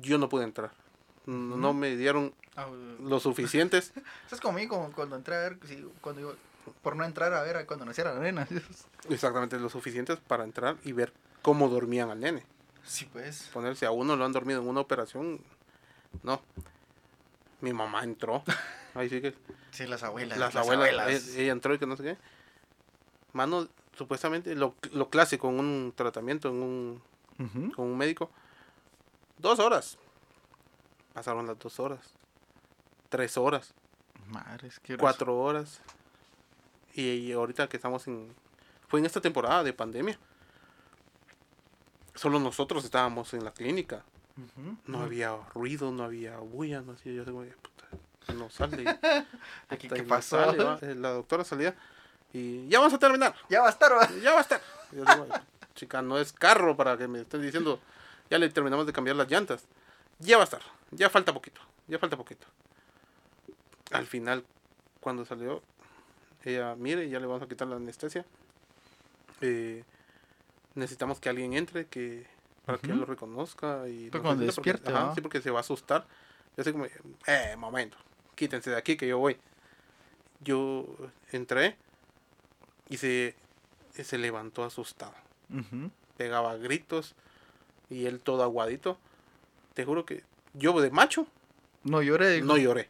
yo 0.00 0.16
no 0.16 0.28
pude 0.28 0.44
entrar. 0.44 0.70
no 1.26 1.56
no 1.56 1.74
me 1.74 1.96
dieron 1.96 2.32
Ah, 2.56 2.66
lo 3.00 3.20
suficientes. 3.20 3.92
Eso 4.26 4.34
es 4.34 4.40
como 4.40 4.58
cuando 4.92 5.16
entré 5.16 5.34
a 5.36 5.38
ver, 5.40 5.58
cuando 6.00 6.20
iba, 6.20 6.32
por 6.82 6.96
no 6.96 7.04
entrar 7.04 7.32
a 7.32 7.42
ver 7.42 7.64
cuando 7.66 7.84
naciera 7.84 8.12
la 8.14 8.20
nena. 8.20 8.46
Exactamente 9.08 9.58
lo 9.58 9.68
suficientes 9.70 10.18
para 10.18 10.44
entrar 10.44 10.76
y 10.84 10.92
ver 10.92 11.12
cómo 11.42 11.68
dormían 11.68 12.10
al 12.10 12.20
nene. 12.20 12.44
Sí, 12.84 13.08
pues. 13.12 13.50
Ponerse 13.52 13.86
a 13.86 13.90
uno 13.90 14.16
lo 14.16 14.24
han 14.24 14.32
dormido 14.32 14.60
en 14.60 14.68
una 14.68 14.80
operación. 14.80 15.40
No. 16.22 16.42
Mi 17.60 17.72
mamá 17.72 18.02
entró. 18.04 18.42
Ahí 18.94 19.08
sí 19.08 19.20
que. 19.20 19.34
Sí, 19.70 19.86
las 19.86 20.02
abuelas. 20.02 20.38
las 20.38 20.54
abuelas, 20.56 21.08
e- 21.36 21.42
ella 21.42 21.52
entró 21.52 21.74
y 21.74 21.78
que 21.78 21.86
no 21.86 21.96
sé 21.96 22.02
qué. 22.02 22.18
Mano, 23.32 23.68
supuestamente 23.96 24.54
lo, 24.56 24.74
lo 24.92 25.08
clásico 25.10 25.48
en 25.50 25.60
un 25.60 25.92
tratamiento, 25.94 26.48
en 26.48 26.62
un, 26.62 27.02
con 27.74 27.86
un 27.86 27.96
médico. 27.96 28.30
Dos 29.38 29.58
horas. 29.60 29.98
Pasaron 31.14 31.46
las 31.46 31.58
dos 31.58 31.78
horas. 31.80 32.00
Tres 33.08 33.36
horas. 33.36 33.74
Madres, 34.28 34.78
qué 34.80 34.94
horas. 34.94 35.00
Cuatro 35.02 35.38
horas. 35.38 35.80
Y, 36.94 37.02
y 37.02 37.32
ahorita 37.32 37.68
que 37.68 37.76
estamos 37.76 38.06
en... 38.08 38.34
Fue 38.88 38.98
en 39.00 39.06
esta 39.06 39.20
temporada 39.20 39.62
de 39.62 39.72
pandemia. 39.72 40.18
Solo 42.14 42.38
nosotros 42.40 42.84
estábamos 42.84 43.32
en 43.34 43.44
la 43.44 43.52
clínica. 43.52 44.04
No 44.86 45.00
había 45.02 45.36
ruido, 45.54 45.92
no 45.92 46.02
había 46.02 46.38
bulla, 46.38 46.80
no 46.80 46.92
hacía 46.92 47.12
yo 47.12 47.24
digo, 47.24 47.38
"Oye, 47.40 47.52
puta, 47.62 47.69
no 48.32 48.50
sale. 48.50 48.84
Aquí, 49.68 49.88
¿qué 49.88 50.02
no 50.02 50.08
pasó? 50.08 50.36
sale. 50.38 50.92
Eh, 50.92 50.94
La 50.94 51.10
doctora 51.10 51.44
salía 51.44 51.74
y 52.32 52.68
ya 52.68 52.78
vamos 52.78 52.94
a 52.94 52.98
terminar, 52.98 53.34
Ya 53.48 53.60
va 53.60 53.66
a 53.68 53.70
estar, 53.70 53.92
va. 53.92 54.08
ya 54.22 54.32
va 54.32 54.38
a 54.38 54.42
estar. 54.42 54.60
Yo 54.92 55.04
digo, 55.04 55.26
"Ay, 55.30 55.40
chica, 55.74 56.02
no 56.02 56.18
es 56.18 56.32
carro 56.32 56.76
para 56.76 56.96
que 56.96 57.08
me 57.08 57.20
estén 57.22 57.42
diciendo, 57.42 57.80
ya 58.30 58.38
le 58.38 58.48
terminamos 58.50 58.86
de 58.86 58.92
cambiar 58.92 59.16
las 59.16 59.28
llantas. 59.30 59.64
Ya 60.18 60.36
va 60.36 60.42
a 60.42 60.44
estar, 60.44 60.60
ya 60.90 61.08
falta 61.10 61.32
poquito, 61.32 61.60
ya 61.88 61.98
falta 61.98 62.16
poquito. 62.16 62.46
Al 63.90 64.06
final, 64.06 64.44
cuando 65.00 65.24
salió, 65.24 65.62
ella, 66.44 66.74
mire, 66.76 67.08
ya 67.08 67.18
le 67.18 67.26
vamos 67.26 67.42
a 67.42 67.48
quitar 67.48 67.66
la 67.68 67.76
anestesia. 67.76 68.24
Eh, 69.40 69.84
necesitamos 70.74 71.18
que 71.20 71.28
alguien 71.28 71.54
entre, 71.54 71.86
que 71.86 72.26
para 72.66 72.78
que 72.78 72.92
él 72.92 72.98
lo 72.98 73.06
reconozca 73.06 73.88
y 73.88 74.10
Pero 74.10 74.22
cuando 74.22 74.42
atienda, 74.44 74.54
porque- 74.54 74.70
despierte, 74.72 74.92
ajá, 74.92 75.06
¿va? 75.08 75.14
sí, 75.14 75.20
porque 75.20 75.40
se 75.40 75.50
va 75.50 75.58
a 75.58 75.60
asustar. 75.60 76.06
Yo 76.56 76.60
así 76.62 76.72
como, 76.72 76.84
eh, 77.26 77.56
momento, 77.56 77.96
quítense 78.40 78.70
de 78.70 78.76
aquí 78.76 78.96
que 78.96 79.06
yo 79.06 79.18
voy. 79.18 79.36
Yo 80.42 80.86
entré 81.30 81.76
y 82.88 82.96
se, 82.96 83.34
se 83.92 84.16
levantó 84.18 84.64
asustado. 84.64 85.12
Pegaba 86.16 86.56
gritos 86.56 87.14
y 87.90 88.06
él 88.06 88.20
todo 88.20 88.42
aguadito. 88.42 88.98
Te 89.74 89.84
juro 89.84 90.06
que 90.06 90.24
yo 90.54 90.80
de 90.80 90.90
macho 90.90 91.26
No 91.84 92.00
lloré. 92.02 92.40
no 92.40 92.56
lloré. 92.56 92.88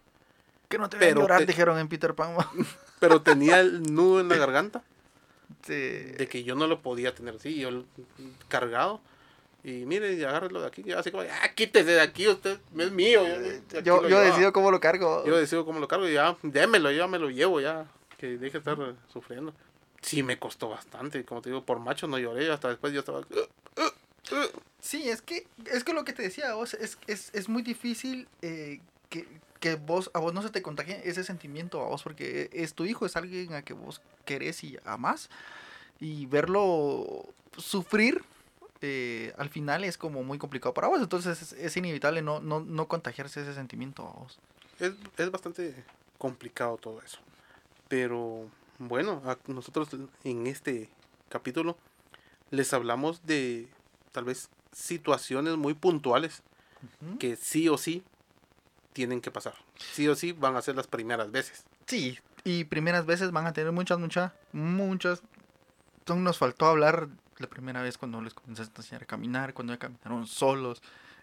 Que 0.68 0.78
no 0.78 0.88
te 0.88 0.98
pero 0.98 1.16
vean 1.16 1.22
llorar, 1.22 1.38
te- 1.40 1.46
dijeron 1.46 1.78
en 1.78 1.88
Peter 1.88 2.14
Pan. 2.14 2.36
Pero 3.00 3.22
tenía 3.22 3.58
el 3.60 3.82
nudo 3.82 4.20
en 4.20 4.28
la 4.28 4.36
garganta 4.44 4.84
Sí. 5.66 5.72
de 5.74 6.28
que 6.30 6.44
yo 6.44 6.54
no 6.54 6.66
lo 6.68 6.80
podía 6.80 7.12
tener 7.14 7.34
así, 7.34 7.56
yo 7.58 7.84
cargado. 8.48 9.00
Y 9.62 9.84
mire, 9.84 10.14
y 10.14 10.24
agárrelo 10.24 10.62
de 10.62 10.66
aquí. 10.68 10.82
y 10.84 10.92
así 10.92 11.10
como, 11.10 11.22
ah, 11.24 11.48
quítese 11.54 11.90
de 11.92 12.00
aquí, 12.00 12.26
usted 12.28 12.58
es 12.78 12.90
mío. 12.92 13.22
Yo, 13.24 13.34
aquí 13.34 13.84
Yo, 13.84 14.02
yo 14.02 14.08
llevaba. 14.08 14.24
decido 14.24 14.52
cómo 14.52 14.70
lo 14.70 14.80
cargo. 14.80 15.24
Yo 15.26 15.36
decido 15.36 15.64
cómo 15.66 15.80
lo 15.80 15.88
cargo 15.88 16.08
y 16.08 16.14
ya, 16.14 16.36
démelo, 16.42 16.90
ya 16.90 17.06
me 17.06 17.18
lo 17.18 17.30
llevo, 17.30 17.60
ya. 17.60 17.86
Que 18.16 18.38
deje 18.38 18.52
de 18.52 18.58
estar 18.58 18.78
eh, 18.80 18.94
sufriendo. 19.12 19.54
Sí, 20.00 20.22
me 20.22 20.38
costó 20.38 20.70
bastante. 20.70 21.24
Como 21.24 21.42
te 21.42 21.50
digo, 21.50 21.64
por 21.64 21.78
macho 21.78 22.06
no 22.06 22.18
lloré. 22.18 22.50
Hasta 22.50 22.68
después 22.68 22.92
yo 22.92 23.00
estaba. 23.00 23.22
Sí, 24.80 25.10
es 25.10 25.20
que, 25.20 25.46
es 25.66 25.84
que 25.84 25.92
lo 25.92 26.04
que 26.04 26.12
te 26.12 26.22
decía 26.22 26.54
vos, 26.54 26.74
es, 26.74 26.98
es, 27.06 27.30
es 27.34 27.48
muy 27.48 27.62
difícil 27.62 28.28
eh, 28.40 28.80
que, 29.10 29.26
que 29.60 29.74
vos, 29.74 30.10
a 30.14 30.20
vos 30.20 30.32
no 30.32 30.42
se 30.42 30.50
te 30.50 30.62
contagie 30.62 31.02
ese 31.04 31.22
sentimiento 31.24 31.82
a 31.82 31.88
vos, 31.88 32.02
porque 32.02 32.48
es 32.52 32.72
tu 32.74 32.86
hijo, 32.86 33.04
es 33.04 33.16
alguien 33.16 33.52
a 33.52 33.62
que 33.62 33.74
vos 33.74 34.00
querés 34.24 34.64
y 34.64 34.78
amás, 34.84 35.28
y 36.00 36.26
verlo 36.26 37.26
sufrir 37.58 38.22
eh, 38.82 39.32
al 39.38 39.48
final 39.50 39.84
es 39.84 39.96
como 39.98 40.22
muy 40.22 40.38
complicado 40.38 40.72
para 40.74 40.88
vos, 40.88 41.00
entonces 41.00 41.40
es, 41.42 41.52
es 41.52 41.76
inevitable 41.76 42.22
no, 42.22 42.40
no, 42.40 42.60
no 42.60 42.88
contagiarse 42.88 43.42
ese 43.42 43.54
sentimiento 43.54 44.06
a 44.06 44.12
vos. 44.20 44.38
Es, 44.78 44.92
es 45.18 45.30
bastante 45.30 45.74
complicado 46.18 46.76
todo 46.78 47.00
eso. 47.02 47.18
Pero 47.88 48.48
bueno, 48.78 49.22
a- 49.26 49.36
nosotros 49.50 49.88
en 50.24 50.46
este 50.46 50.88
capítulo 51.28 51.76
les 52.50 52.72
hablamos 52.72 53.24
de 53.26 53.68
tal 54.12 54.24
vez 54.24 54.48
situaciones 54.72 55.56
muy 55.56 55.74
puntuales 55.74 56.42
que 57.18 57.36
sí 57.36 57.68
o 57.68 57.76
sí 57.78 58.02
tienen 58.92 59.20
que 59.20 59.30
pasar. 59.30 59.54
Sí 59.92 60.08
o 60.08 60.14
sí 60.14 60.32
van 60.32 60.56
a 60.56 60.62
ser 60.62 60.76
las 60.76 60.86
primeras 60.86 61.30
veces. 61.30 61.64
Sí, 61.86 62.18
y 62.44 62.64
primeras 62.64 63.06
veces 63.06 63.30
van 63.32 63.46
a 63.46 63.52
tener 63.52 63.72
muchas, 63.72 63.98
muchas, 63.98 64.32
muchas. 64.52 65.22
Entonces 66.00 66.24
nos 66.24 66.38
faltó 66.38 66.66
hablar 66.66 67.08
la 67.40 67.48
primera 67.48 67.82
vez 67.82 67.98
cuando 67.98 68.20
les 68.20 68.34
comenzaste 68.34 68.72
a 68.76 68.80
enseñar 68.82 69.02
a 69.02 69.06
caminar, 69.06 69.54
cuando 69.54 69.72
ya 69.72 69.78
caminaron 69.78 70.26
solos. 70.26 70.82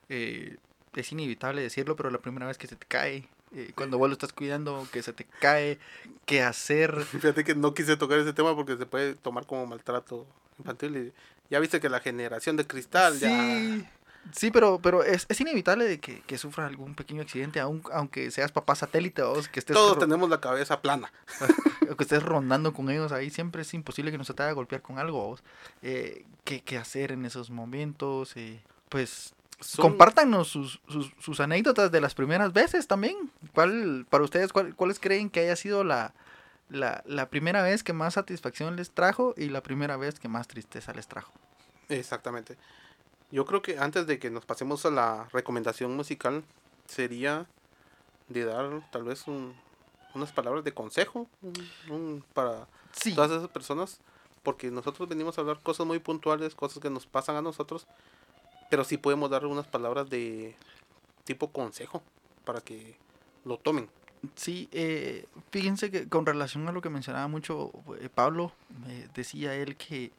eh, 0.09 0.57
es 0.95 1.11
inevitable 1.11 1.61
decirlo, 1.61 1.95
pero 1.95 2.09
la 2.09 2.17
primera 2.17 2.47
vez 2.47 2.57
que 2.57 2.67
se 2.67 2.75
te 2.75 2.85
cae, 2.87 3.27
eh, 3.55 3.71
cuando 3.75 3.97
vos 3.97 4.09
lo 4.09 4.13
estás 4.13 4.33
cuidando, 4.33 4.87
que 4.91 5.03
se 5.03 5.13
te 5.13 5.25
cae, 5.25 5.77
qué 6.25 6.41
hacer. 6.41 7.03
Fíjate 7.05 7.43
que 7.43 7.55
no 7.55 7.73
quise 7.73 7.97
tocar 7.97 8.19
ese 8.19 8.33
tema 8.33 8.55
porque 8.55 8.77
se 8.77 8.85
puede 8.85 9.15
tomar 9.15 9.45
como 9.45 9.65
maltrato 9.67 10.25
infantil. 10.57 10.97
Y 10.97 11.13
ya 11.51 11.59
viste 11.59 11.79
que 11.79 11.89
la 11.89 11.99
generación 11.99 12.57
de 12.57 12.65
cristal 12.65 13.19
ya... 13.19 13.29
Sí, 14.33 14.51
pero, 14.51 14.79
pero 14.81 15.03
es, 15.03 15.25
es 15.29 15.39
inevitable 15.41 15.85
de 15.85 15.99
que, 15.99 16.21
que 16.21 16.37
sufra 16.37 16.65
algún 16.67 16.95
pequeño 16.95 17.21
accidente, 17.21 17.59
aun- 17.61 17.81
aunque 17.93 18.29
seas 18.31 18.51
papá 18.51 18.75
satélite 18.75 19.21
o 19.21 19.33
que 19.51 19.59
estés 19.59 19.75
Todos 19.75 19.99
tenemos 19.99 20.29
la 20.29 20.41
cabeza 20.41 20.81
plana. 20.81 21.11
o 21.89 21.95
que 21.97 22.03
estés 22.03 22.23
rondando 22.23 22.73
con 22.73 22.89
ellos 22.89 23.11
ahí, 23.11 23.29
siempre 23.29 23.61
es 23.61 23.73
imposible 23.73 24.11
que 24.11 24.17
no 24.17 24.23
se 24.23 24.33
te 24.33 24.43
haga 24.43 24.51
golpear 24.53 24.81
con 24.81 24.99
algo. 24.99 25.37
Eh, 25.81 26.25
¿qué, 26.43 26.61
qué 26.61 26.77
hacer 26.77 27.11
en 27.11 27.25
esos 27.25 27.49
momentos? 27.49 28.35
Eh, 28.37 28.61
pues 28.89 29.33
Son- 29.59 29.83
compártanos 29.83 30.47
sus, 30.47 30.81
sus, 30.87 31.11
sus 31.19 31.39
anécdotas 31.39 31.91
de 31.91 32.01
las 32.01 32.13
primeras 32.15 32.53
veces 32.53 32.87
también. 32.87 33.31
¿Cuál, 33.53 34.05
para 34.09 34.23
ustedes, 34.23 34.51
cuál- 34.53 34.75
cuáles 34.75 34.99
creen 34.99 35.29
que 35.29 35.39
haya 35.41 35.55
sido 35.55 35.83
la, 35.83 36.13
la, 36.69 37.01
la 37.05 37.29
primera 37.29 37.61
vez 37.61 37.83
que 37.83 37.93
más 37.93 38.15
satisfacción 38.15 38.75
les 38.75 38.91
trajo 38.91 39.33
y 39.37 39.49
la 39.49 39.61
primera 39.63 39.95
vez 39.97 40.19
que 40.19 40.27
más 40.27 40.47
tristeza 40.47 40.93
les 40.93 41.07
trajo? 41.07 41.31
Exactamente. 41.89 42.57
Yo 43.31 43.45
creo 43.45 43.61
que 43.61 43.77
antes 43.77 44.07
de 44.07 44.19
que 44.19 44.29
nos 44.29 44.45
pasemos 44.45 44.85
a 44.85 44.91
la 44.91 45.27
recomendación 45.33 45.95
musical, 45.95 46.43
sería 46.87 47.45
de 48.29 48.45
dar 48.45 48.89
tal 48.91 49.03
vez 49.03 49.27
un- 49.27 49.53
unas 50.13 50.31
palabras 50.31 50.63
de 50.63 50.73
consejo 50.73 51.27
un- 51.89 52.23
para 52.33 52.67
Sí, 52.93 53.13
todas 53.13 53.31
esas 53.31 53.49
personas, 53.49 53.99
porque 54.43 54.71
nosotros 54.71 55.07
venimos 55.09 55.37
a 55.37 55.41
hablar 55.41 55.59
cosas 55.61 55.85
muy 55.85 55.99
puntuales, 55.99 56.55
cosas 56.55 56.81
que 56.81 56.89
nos 56.89 57.05
pasan 57.05 57.35
a 57.35 57.41
nosotros, 57.41 57.85
pero 58.69 58.83
sí 58.83 58.97
podemos 58.97 59.29
dar 59.29 59.45
unas 59.45 59.67
palabras 59.67 60.09
de 60.09 60.55
tipo 61.25 61.51
consejo 61.51 62.01
para 62.45 62.61
que 62.61 62.95
lo 63.43 63.57
tomen. 63.57 63.89
Sí, 64.35 64.67
eh, 64.71 65.25
fíjense 65.51 65.91
que 65.91 66.07
con 66.09 66.25
relación 66.25 66.67
a 66.67 66.71
lo 66.71 66.81
que 66.81 66.89
mencionaba 66.89 67.27
mucho 67.27 67.71
eh, 67.99 68.09
Pablo, 68.09 68.51
eh, 68.87 69.07
decía 69.13 69.53
él 69.53 69.75
que 69.75 70.11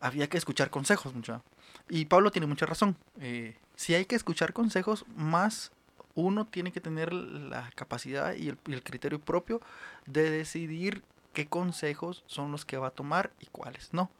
había 0.00 0.28
que 0.28 0.38
escuchar 0.38 0.70
consejos, 0.70 1.14
mucha. 1.14 1.42
Y 1.90 2.06
Pablo 2.06 2.30
tiene 2.30 2.46
mucha 2.46 2.66
razón. 2.66 2.96
Eh, 3.20 3.56
si 3.76 3.94
hay 3.94 4.04
que 4.06 4.14
escuchar 4.16 4.52
consejos, 4.52 5.04
más 5.16 5.72
uno 6.14 6.46
tiene 6.46 6.72
que 6.72 6.80
tener 6.80 7.12
la 7.12 7.70
capacidad 7.74 8.34
y 8.34 8.48
el, 8.48 8.82
criterio 8.82 9.20
propio 9.20 9.60
de 10.06 10.30
decidir 10.30 11.02
qué 11.32 11.46
consejos 11.46 12.24
son 12.26 12.52
los 12.52 12.64
que 12.64 12.76
va 12.76 12.88
a 12.88 12.92
tomar 12.92 13.30
y 13.40 13.46
cuáles 13.46 13.92
no. 13.92 14.10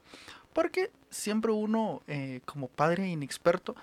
Porque 0.52 0.90
siempre 1.10 1.52
uno, 1.52 2.02
eh, 2.08 2.40
como 2.44 2.68
padre 2.68 3.08
inexperto, 3.08 3.74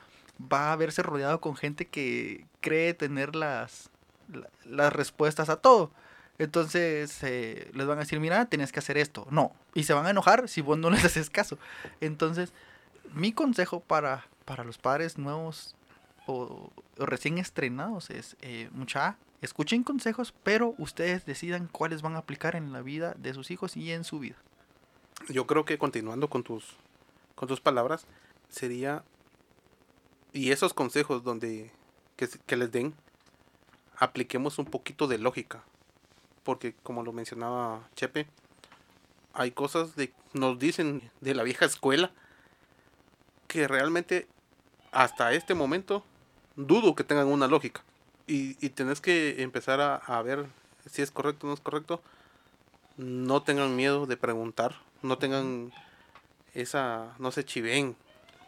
va 0.42 0.74
a 0.74 0.76
verse 0.76 1.02
rodeado 1.02 1.40
con 1.42 1.56
gente 1.56 1.86
que 1.88 2.46
cree 2.62 2.94
tener 2.94 3.36
las, 3.36 3.90
la- 4.32 4.50
las 4.66 4.94
respuestas 4.94 5.50
a 5.50 5.58
todo. 5.58 5.92
Entonces 6.40 7.18
eh, 7.24 7.72
les 7.74 7.88
van 7.88 7.98
a 7.98 8.02
decir, 8.02 8.20
mira, 8.20 8.46
tienes 8.46 8.72
que 8.72 8.80
hacer 8.80 8.98
esto. 8.98 9.28
No. 9.32 9.54
Y 9.74 9.84
se 9.84 9.94
van 9.94 10.06
a 10.06 10.12
enojar 10.12 10.48
si 10.50 10.62
vos 10.62 10.78
no 10.78 10.90
les 10.92 11.06
haces 11.06 11.30
caso. 11.30 11.58
Entonces, 12.02 12.54
mi 13.14 13.32
consejo 13.32 13.80
para, 13.80 14.28
para 14.46 14.64
los 14.64 14.78
padres 14.78 15.18
nuevos 15.18 15.76
o, 16.26 16.72
recién 16.98 17.38
estrenados 17.38 18.10
es, 18.10 18.36
eh, 18.42 18.70
mucha, 18.72 19.18
escuchen 19.42 19.84
consejos, 19.84 20.34
pero 20.44 20.76
ustedes 20.78 21.26
decidan 21.26 21.68
cuáles 21.68 22.02
van 22.02 22.16
a 22.16 22.20
aplicar 22.20 22.56
en 22.56 22.74
la 22.74 22.82
vida 22.82 23.16
de 23.18 23.34
sus 23.34 23.52
hijos 23.52 23.78
y 23.78 23.92
en 23.92 24.04
su 24.04 24.20
vida. 24.20 24.36
Yo 25.30 25.48
creo 25.48 25.66
que 25.66 25.78
continuando 25.78 26.30
con 26.30 26.44
tus, 26.44 26.76
con 27.36 27.48
tus 27.48 27.62
palabras, 27.62 28.06
sería, 28.50 29.04
y 30.34 30.52
esos 30.52 30.74
consejos 30.74 31.24
donde 31.24 31.72
que, 32.16 32.28
que 32.46 32.58
les 32.58 32.72
den, 32.72 32.94
apliquemos 33.98 34.60
un 34.60 34.66
poquito 34.66 35.08
de 35.08 35.18
lógica. 35.18 35.64
Porque 36.44 36.74
como 36.84 37.04
lo 37.04 37.14
mencionaba 37.14 37.90
Chepe, 37.96 38.28
hay 39.34 39.52
cosas 39.52 39.96
de, 39.96 40.14
nos 40.34 40.58
dicen 40.60 41.12
de 41.22 41.36
la 41.36 41.44
vieja 41.44 41.66
escuela 41.66 42.12
que 43.48 43.68
realmente 43.68 44.28
hasta 44.92 45.34
este 45.34 45.54
momento 45.54 46.04
dudo 46.56 46.96
que 46.96 47.04
tengan 47.04 47.28
una 47.28 47.48
lógica. 47.48 47.84
Y, 48.28 48.58
y 48.66 48.70
tenés 48.70 49.00
que 49.00 49.42
empezar 49.42 49.80
a, 49.80 49.96
a 49.96 50.22
ver 50.22 50.48
si 50.90 51.02
es 51.02 51.12
correcto 51.12 51.48
o 51.48 51.50
no 51.50 51.54
es 51.54 51.62
correcto. 51.62 52.02
No 52.98 53.44
tengan 53.44 53.76
miedo 53.76 54.06
de 54.06 54.18
preguntar. 54.18 54.76
No 55.02 55.18
tengan 55.18 55.72
esa, 56.54 57.14
no 57.20 57.32
se 57.32 57.46
chiven 57.46 57.96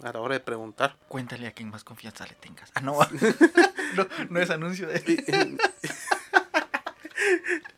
a 0.04 0.12
la 0.12 0.20
hora 0.20 0.34
de 0.34 0.40
preguntar. 0.40 0.96
Cuéntale 1.08 1.48
a 1.48 1.52
quien 1.52 1.70
más 1.70 1.84
confianza 1.84 2.26
le 2.26 2.36
tengas. 2.36 2.72
Ah, 2.74 2.82
no. 2.82 2.98
no, 3.96 4.08
no 4.30 4.40
es 4.40 4.50
anuncio 4.50 4.88
de... 4.88 4.98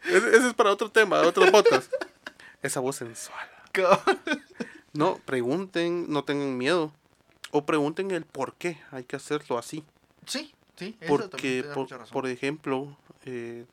Ese, 0.05 0.47
es 0.47 0.53
para 0.53 0.72
otro 0.72 0.91
tema, 0.91 1.22
otros 1.22 1.49
podcast. 1.51 1.91
Esa 2.61 2.80
voz 2.80 2.97
sensual. 2.97 3.47
No, 4.93 5.15
pregunten, 5.24 6.11
no 6.11 6.26
tengan 6.26 6.57
miedo. 6.57 6.91
O 7.52 7.66
pregunten 7.66 8.12
el 8.12 8.26
por 8.26 8.54
qué 8.56 8.78
hay 8.91 9.04
que 9.04 9.16
hacerlo 9.16 9.58
así. 9.58 9.84
Sí, 10.26 10.54
sí. 10.76 10.97
eso 10.99 11.18
Porque, 11.18 11.66
por, 11.74 11.88
por 12.10 12.28
ejemplo, 12.28 12.97
eh, 13.26 13.66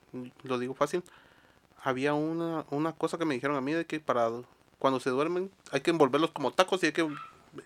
lo 0.42 0.58
digo 0.58 0.74
fácil, 0.74 1.02
había 1.82 2.14
una, 2.14 2.64
una 2.70 2.92
cosa 2.92 3.18
que 3.18 3.24
me 3.24 3.34
dijeron 3.34 3.56
a 3.56 3.60
mí 3.60 3.72
de 3.72 3.86
que 3.86 4.00
para 4.00 4.30
cuando 4.78 5.00
se 5.00 5.10
duermen 5.10 5.50
hay 5.72 5.80
que 5.80 5.90
envolverlos 5.90 6.30
como 6.30 6.52
tacos 6.52 6.82
y 6.82 6.86
hay 6.86 6.92
que 6.92 7.08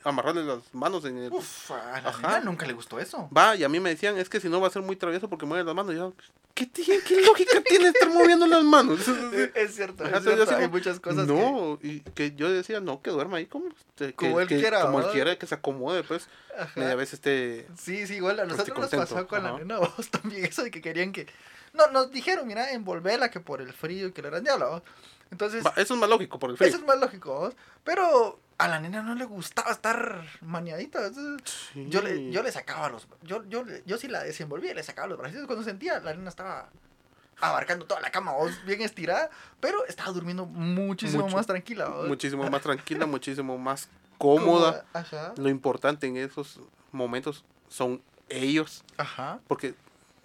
amarrarles 0.04 0.44
las 0.46 0.58
manos 0.74 1.04
en 1.04 1.18
el... 1.18 1.32
Uf, 1.32 1.70
a 1.70 2.00
la 2.00 2.08
Ajá. 2.10 2.40
nunca 2.40 2.66
le 2.66 2.72
gustó 2.72 2.98
eso. 3.00 3.28
Va, 3.36 3.56
y 3.56 3.64
a 3.64 3.68
mí 3.68 3.80
me 3.80 3.90
decían, 3.90 4.16
es 4.18 4.28
que 4.28 4.40
si 4.40 4.48
no 4.48 4.60
va 4.60 4.68
a 4.68 4.70
ser 4.70 4.82
muy 4.82 4.96
travieso 4.96 5.28
porque 5.28 5.46
mueve 5.46 5.64
las 5.64 5.74
manos. 5.74 5.92
Y 5.94 5.96
yo, 5.96 6.12
¿qué, 6.54 6.66
tiene- 6.66 7.02
qué 7.02 7.20
lógica 7.22 7.60
tiene 7.62 7.88
estar 7.88 8.08
moviendo 8.10 8.46
las 8.46 8.62
manos? 8.64 9.00
Es 9.54 9.74
cierto, 9.74 10.04
Ajá, 10.04 10.18
es 10.18 10.50
Hay 10.52 10.68
muchas 10.68 11.00
cosas 11.00 11.26
que... 11.26 11.32
no, 11.32 11.78
y 11.82 12.00
que 12.00 12.32
yo 12.34 12.50
decía, 12.50 12.80
no, 12.80 13.02
que 13.02 13.10
duerma 13.10 13.38
ahí 13.38 13.46
como, 13.46 13.68
este, 13.68 14.06
que- 14.08 14.14
Como 14.14 14.40
él 14.40 14.48
que- 14.48 14.58
quiera, 14.58 14.82
como 14.82 15.00
él 15.00 15.06
quiera, 15.12 15.36
que 15.38 15.46
se 15.46 15.54
acomode, 15.54 16.02
pues, 16.04 16.28
Ajá. 16.58 16.72
media 16.80 16.94
vez 16.94 17.12
este... 17.12 17.66
Sí, 17.78 18.06
sí, 18.06 18.14
igual 18.16 18.40
a 18.40 18.44
nosotros 18.44 18.78
nos 18.78 18.90
pasó 18.90 19.26
con 19.26 19.42
la 19.42 19.52
nena 19.58 19.78
vos 19.78 20.10
también, 20.10 20.44
eso 20.44 20.62
de 20.62 20.70
que 20.70 20.80
querían 20.80 21.12
que... 21.12 21.26
No, 21.74 21.86
nos 21.90 22.10
dijeron, 22.10 22.46
mira, 22.46 22.70
envolverla 22.72 23.30
que 23.30 23.40
por 23.40 23.62
el 23.62 23.72
frío 23.72 24.08
y 24.08 24.12
que 24.12 24.20
le 24.20 24.28
eran 24.28 24.44
diablo. 24.44 24.82
Entonces, 25.32 25.64
Va, 25.66 25.72
eso 25.76 25.94
es 25.94 26.00
más 26.00 26.08
lógico 26.08 26.38
por 26.38 26.50
el 26.50 26.56
frío. 26.56 26.68
eso 26.68 26.76
es 26.78 26.84
más 26.86 26.98
lógico. 27.00 27.52
Pero 27.82 28.38
a 28.58 28.68
la 28.68 28.78
nena 28.78 29.02
no 29.02 29.14
le 29.16 29.24
gustaba 29.24 29.72
estar 29.72 30.22
maniadita. 30.42 31.10
Yo 31.74 32.02
le, 32.02 32.30
yo 32.30 32.42
le 32.42 32.52
sacaba 32.52 32.90
los... 32.90 33.08
Yo, 33.22 33.42
yo, 33.48 33.64
yo 33.86 33.96
sí 33.98 34.06
la 34.08 34.22
desenvolvía, 34.22 34.74
le 34.74 34.82
sacaba 34.84 35.08
los 35.08 35.18
brazos. 35.18 35.46
Cuando 35.46 35.64
sentía, 35.64 35.98
la 36.00 36.14
nena 36.14 36.28
estaba 36.28 36.68
abarcando 37.40 37.86
toda 37.86 38.00
la 38.00 38.10
cama, 38.10 38.32
vos, 38.32 38.52
bien 38.66 38.82
estirada, 38.82 39.28
pero 39.58 39.84
estaba 39.86 40.12
durmiendo 40.12 40.46
muchísimo 40.46 41.24
Mucho- 41.24 41.36
más 41.36 41.46
tranquila. 41.46 41.88
vos. 41.88 42.06
muchísimo 42.08 42.48
más 42.48 42.62
tranquila, 42.62 43.06
muchísimo 43.06 43.58
más 43.58 43.88
cómoda. 44.18 44.84
Ajá, 44.92 45.32
Lo 45.36 45.48
importante 45.48 46.06
en 46.06 46.16
esos 46.18 46.60
momentos 46.92 47.44
son 47.68 48.00
ellos, 48.28 48.84
ajá. 48.96 49.40
porque 49.48 49.74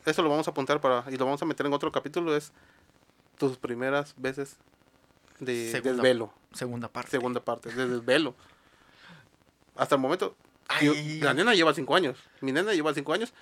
eso 0.06 0.22
lo 0.22 0.30
vamos 0.30 0.48
a 0.48 0.52
apuntar 0.52 0.80
para 0.80 1.04
y 1.10 1.18
lo 1.18 1.26
vamos 1.26 1.42
a 1.42 1.46
meter 1.46 1.66
en 1.66 1.74
otro 1.74 1.92
capítulo 1.92 2.36
es 2.36 2.52
tus 3.38 3.58
primeras 3.58 4.14
veces 4.18 4.58
de 5.40 5.72
Segunda- 5.72 6.02
desvelo, 6.04 6.34
Segunda 6.54 6.88
parte. 6.88 7.12
segunda 7.12 7.40
parte, 7.44 7.70
de 7.72 7.88
desvelo. 7.88 8.36
Hasta 9.76 9.96
el 9.96 10.02
momento, 10.02 10.36
Ay. 10.68 11.20
la 11.22 11.34
nena 11.34 11.54
lleva 11.54 11.74
cinco 11.74 11.96
años, 11.96 12.18
mi 12.42 12.52
nena 12.52 12.74
lleva 12.74 12.94
cinco 12.94 13.14
años 13.14 13.34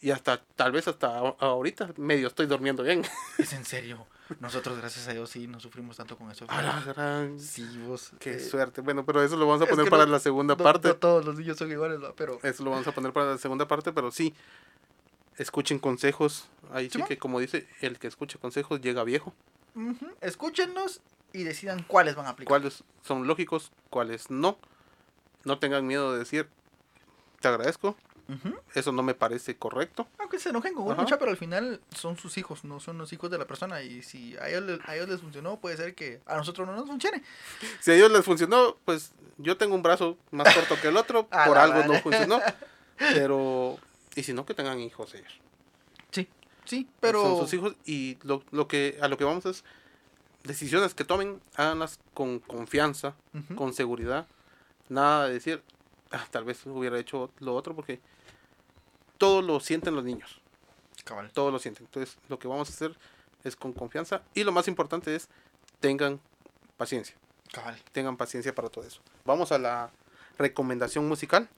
y 0.00 0.10
hasta 0.10 0.42
tal 0.56 0.72
vez 0.72 0.88
hasta 0.88 1.16
ahorita 1.18 1.90
medio 1.96 2.26
estoy 2.26 2.46
durmiendo 2.46 2.82
bien. 2.82 3.02
Es 3.38 3.52
en 3.52 3.64
serio. 3.64 4.06
Nosotros, 4.40 4.78
gracias 4.78 5.06
a 5.08 5.12
Dios, 5.12 5.28
sí, 5.28 5.46
no 5.46 5.60
sufrimos 5.60 5.96
tanto 5.98 6.16
con 6.16 6.30
eso. 6.30 6.46
A 6.48 6.62
la 6.62 6.80
gran- 6.80 7.38
Sí, 7.38 7.64
vos. 7.86 8.12
Qué 8.18 8.34
eh, 8.36 8.40
suerte. 8.40 8.80
Bueno, 8.80 9.04
pero 9.04 9.22
eso 9.22 9.36
lo 9.36 9.46
vamos 9.46 9.62
a 9.62 9.66
poner 9.70 9.90
para 9.90 10.06
no- 10.06 10.12
la 10.12 10.20
segunda 10.20 10.54
no- 10.56 10.64
parte. 10.64 10.88
no 10.88 10.96
todos 10.96 11.24
los 11.24 11.36
niños 11.38 11.58
son 11.58 11.70
iguales, 11.70 12.00
¿no? 12.00 12.14
pero 12.14 12.38
Eso 12.42 12.64
lo 12.64 12.70
vamos 12.70 12.86
a 12.86 12.92
poner 12.92 13.12
para 13.12 13.32
la 13.32 13.38
segunda 13.38 13.68
parte, 13.68 13.92
pero 13.92 14.10
sí, 14.10 14.32
escuchen 15.36 15.78
consejos. 15.78 16.48
Ahí 16.72 16.86
sí 16.86 16.92
Simón. 16.92 17.08
que, 17.08 17.18
como 17.18 17.40
dice, 17.40 17.68
el 17.82 17.98
que 17.98 18.06
escucha 18.06 18.38
consejos 18.38 18.80
llega 18.80 19.04
viejo. 19.04 19.34
Ujú, 19.74 20.06
escúchenlos 20.20 21.00
y 21.32 21.44
decidan 21.44 21.82
cuáles 21.82 22.14
van 22.14 22.26
a 22.26 22.30
aplicar. 22.30 22.48
Cuáles 22.48 22.84
son 23.02 23.26
lógicos, 23.26 23.72
cuáles 23.90 24.30
no. 24.30 24.58
No 25.44 25.58
tengan 25.58 25.86
miedo 25.86 26.12
de 26.12 26.20
decir, 26.20 26.48
te 27.40 27.48
agradezco, 27.48 27.96
eso 28.74 28.92
no 28.92 29.02
me 29.02 29.14
parece 29.14 29.56
correcto. 29.56 30.06
Aunque 30.18 30.38
se 30.38 30.50
enojen 30.50 30.74
con 30.74 30.96
mucha, 30.96 31.18
pero 31.18 31.30
al 31.30 31.36
final 31.36 31.80
son 31.94 32.16
sus 32.16 32.38
hijos, 32.38 32.64
no 32.64 32.80
son 32.80 32.96
los 32.96 33.12
hijos 33.12 33.30
de 33.30 33.38
la 33.38 33.46
persona. 33.46 33.82
Y 33.82 34.02
si 34.02 34.36
a 34.38 34.48
ellos, 34.48 34.80
a 34.86 34.96
ellos 34.96 35.08
les 35.08 35.20
funcionó, 35.20 35.58
puede 35.58 35.76
ser 35.76 35.94
que 35.94 36.20
a 36.26 36.36
nosotros 36.36 36.66
no 36.66 36.74
nos 36.74 36.86
funcione. 36.86 37.22
Si 37.80 37.90
a 37.90 37.94
ellos 37.94 38.10
les 38.10 38.24
funcionó, 38.24 38.76
pues 38.84 39.12
yo 39.38 39.56
tengo 39.56 39.74
un 39.74 39.82
brazo 39.82 40.16
más 40.30 40.54
corto 40.54 40.80
que 40.80 40.88
el 40.88 40.96
otro, 40.96 41.28
por 41.46 41.58
algo 41.58 41.82
no 41.84 42.00
funcionó. 42.00 42.40
Pero, 42.98 43.78
y 44.14 44.22
si 44.22 44.32
no, 44.32 44.46
que 44.46 44.54
tengan 44.54 44.78
hijos 44.80 45.14
ellos. 45.14 45.40
Sí, 46.64 46.88
pero. 47.00 47.22
Son 47.22 47.38
sus 47.40 47.52
hijos 47.54 47.74
y 47.84 48.18
lo, 48.22 48.42
lo 48.50 48.68
que, 48.68 48.98
a 49.00 49.08
lo 49.08 49.16
que 49.16 49.24
vamos 49.24 49.44
es 49.46 49.64
decisiones 50.44 50.94
que 50.94 51.04
tomen, 51.04 51.40
háganlas 51.56 51.98
con 52.14 52.38
confianza, 52.40 53.14
con 53.54 53.72
seguridad. 53.74 54.26
Nada 54.88 55.26
de 55.28 55.34
decir, 55.34 55.62
"Ah, 56.10 56.26
tal 56.30 56.44
vez 56.44 56.64
hubiera 56.66 56.98
hecho 56.98 57.30
lo 57.38 57.54
otro 57.54 57.74
porque 57.74 58.00
todo 59.18 59.40
lo 59.42 59.60
sienten 59.60 59.94
los 59.94 60.04
niños, 60.04 60.40
Cabal. 61.04 61.30
todo 61.32 61.50
lo 61.50 61.58
sienten. 61.58 61.86
Entonces, 61.86 62.18
lo 62.28 62.38
que 62.38 62.48
vamos 62.48 62.68
a 62.68 62.72
hacer 62.72 62.96
es 63.44 63.54
con 63.56 63.72
confianza 63.72 64.22
y 64.34 64.42
lo 64.44 64.52
más 64.52 64.66
importante 64.68 65.14
es 65.14 65.28
tengan 65.80 66.20
paciencia, 66.76 67.14
Cabal. 67.52 67.80
tengan 67.92 68.16
paciencia 68.16 68.54
para 68.54 68.68
todo 68.68 68.84
eso. 68.84 69.00
Vamos 69.24 69.52
a 69.52 69.58
la 69.58 69.90
recomendación 70.38 71.06
musical 71.08 71.48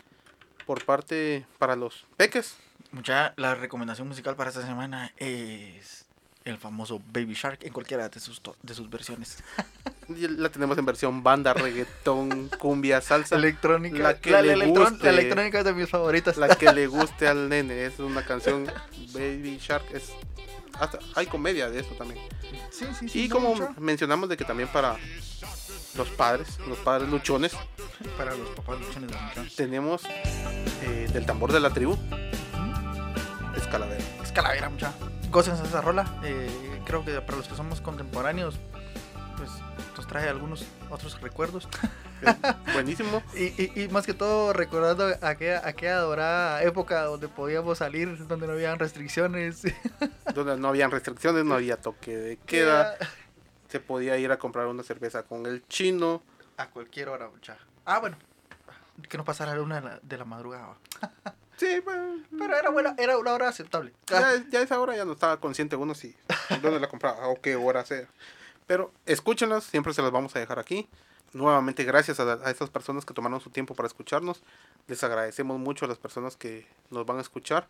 por 0.67 0.85
parte 0.85 1.47
para 1.59 1.75
los 1.77 2.07
peques. 2.17 2.57
Mucha, 2.95 3.35
la 3.37 3.55
recomendación 3.57 4.07
musical 4.07 4.37
para 4.37 4.51
esta 4.51 4.63
semana 4.65 5.13
es 5.17 6.05
el 6.45 6.59
famoso 6.59 7.01
Baby 7.13 7.35
Shark 7.35 7.59
en 7.65 7.73
cualquiera 7.73 8.09
de 8.09 8.21
sus, 8.21 8.41
to- 8.41 8.57
de 8.63 8.73
sus 8.75 8.89
versiones. 8.89 9.39
La 10.09 10.51
tenemos 10.51 10.77
en 10.79 10.85
versión 10.85 11.23
banda, 11.23 11.55
reggaetón, 11.55 12.51
cumbia, 12.59 13.01
salsa. 13.01 13.37
Electrónica. 13.37 13.99
La 13.99 14.21
que 14.21 14.31
la, 14.31 14.43
le 14.43 14.53
electrón- 14.53 14.91
guste. 14.93 15.05
la 15.07 15.11
electrónica 15.19 15.59
es 15.61 15.65
de 15.65 15.73
mis 15.73 15.89
favoritas. 15.89 16.37
La 16.37 16.55
que 16.57 16.71
le 16.73 16.87
guste 16.89 17.27
al 17.27 17.49
nene. 17.49 17.87
Es 17.87 17.99
una 17.99 18.23
canción 18.25 18.67
Baby 19.15 19.59
Shark. 19.61 19.87
Es 19.95 20.13
hasta 20.79 20.99
hay 21.15 21.27
comedia 21.27 21.71
de 21.71 21.81
eso 21.81 21.95
también. 21.97 22.21
Sí, 22.71 22.85
sí, 23.01 23.09
sí. 23.09 23.21
Y 23.25 23.29
como 23.31 23.55
mucho. 23.55 23.75
mencionamos 23.79 24.29
de 24.29 24.37
que 24.37 24.45
también 24.45 24.69
para 24.69 24.97
los 25.97 26.09
padres, 26.11 26.59
los 26.69 26.77
padres 26.79 27.09
luchones, 27.09 27.53
Para 28.19 28.35
los 28.37 28.51
papás 28.51 28.79
luchones 28.81 29.11
de 29.11 29.51
tenemos 29.57 30.03
eh, 30.83 31.09
del 31.13 31.25
tambor 31.25 31.51
de 31.53 31.61
la 31.61 31.71
tribu, 31.71 31.97
calavera. 33.79 34.05
Es 34.22 34.31
calavera, 34.31 34.68
mucha. 34.70 34.93
Gócense 35.31 35.64
esa 35.64 35.81
rola. 35.81 36.07
Eh, 36.22 36.81
creo 36.85 37.05
que 37.05 37.20
para 37.20 37.39
los 37.39 37.49
que 37.49 37.57
somos 37.57 37.81
contemporáneos, 37.81 38.57
pues 39.37 39.51
nos 39.97 40.07
trae 40.07 40.29
algunos 40.29 40.64
otros 40.91 41.20
recuerdos. 41.20 41.68
Buenísimo. 42.72 43.20
Y, 43.35 43.47
y, 43.61 43.83
y 43.83 43.89
más 43.89 44.07
que 44.07 44.14
todo 44.14 44.53
recordando 44.53 45.07
aquella, 45.22 45.66
aquella 45.66 45.99
dorada 45.99 46.62
época 46.62 47.03
donde 47.03 47.27
podíamos 47.27 47.79
salir, 47.79 48.29
donde 48.29 48.47
no 48.47 48.53
habían 48.53 48.79
restricciones. 48.79 49.62
Donde 50.35 50.57
no 50.57 50.68
habían 50.68 50.91
restricciones, 50.91 51.45
no 51.45 51.55
había 51.55 51.77
toque 51.77 52.16
de 52.16 52.37
queda. 52.39 52.97
Se 53.68 53.79
podía 53.81 54.16
ir 54.18 54.33
a 54.33 54.39
comprar 54.39 54.66
una 54.66 54.83
cerveza 54.83 55.25
con 55.25 55.47
el 55.47 55.66
chino. 55.68 56.22
A 56.57 56.70
cualquier 56.70 57.09
hora, 57.09 57.29
mucha. 57.29 57.57
Ah, 57.85 57.99
bueno. 57.99 58.16
Que 59.09 59.16
no 59.16 59.25
pasara 59.25 59.55
la 59.55 59.62
una 59.62 59.81
de 59.81 59.89
la, 59.89 60.01
de 60.03 60.18
la 60.18 60.25
madrugada. 60.25 60.77
Sí, 61.57 61.81
bueno, 61.81 62.23
Pero 62.37 62.57
era 62.57 62.71
buena, 62.71 62.95
era 62.99 63.17
una 63.19 63.33
hora 63.33 63.49
aceptable. 63.49 63.93
Ah, 64.13 64.35
Ya, 64.37 64.45
ya 64.51 64.59
a 64.61 64.63
esa 64.63 64.81
hora 64.81 64.97
ya 64.97 65.05
no 65.05 65.13
estaba 65.13 65.39
consciente 65.39 65.77
uno 65.77 65.95
si 65.95 66.15
dónde 66.63 66.81
la 66.81 66.89
compraba 66.89 67.29
o 67.29 67.41
qué 67.41 67.57
hora 67.57 67.85
sea. 67.85 68.09
Pero 68.67 68.91
escúchenlas, 69.07 69.65
siempre 69.65 69.93
se 69.95 70.03
las 70.03 70.11
vamos 70.11 70.35
a 70.35 70.39
dejar 70.41 70.59
aquí. 70.59 70.89
Nuevamente 71.33 71.85
gracias 71.85 72.21
a, 72.21 72.35
a 72.35 72.51
estas 72.51 72.71
personas 72.71 73.05
que 73.05 73.13
tomaron 73.15 73.41
su 73.41 73.51
tiempo 73.51 73.75
para 73.75 73.87
escucharnos. 73.87 74.43
Les 74.87 75.03
agradecemos 75.05 75.59
mucho 75.59 75.85
a 75.85 75.89
las 75.89 75.99
personas 75.99 76.37
que 76.37 76.67
nos 76.91 77.05
van 77.07 77.19
a 77.19 77.21
escuchar. 77.21 77.67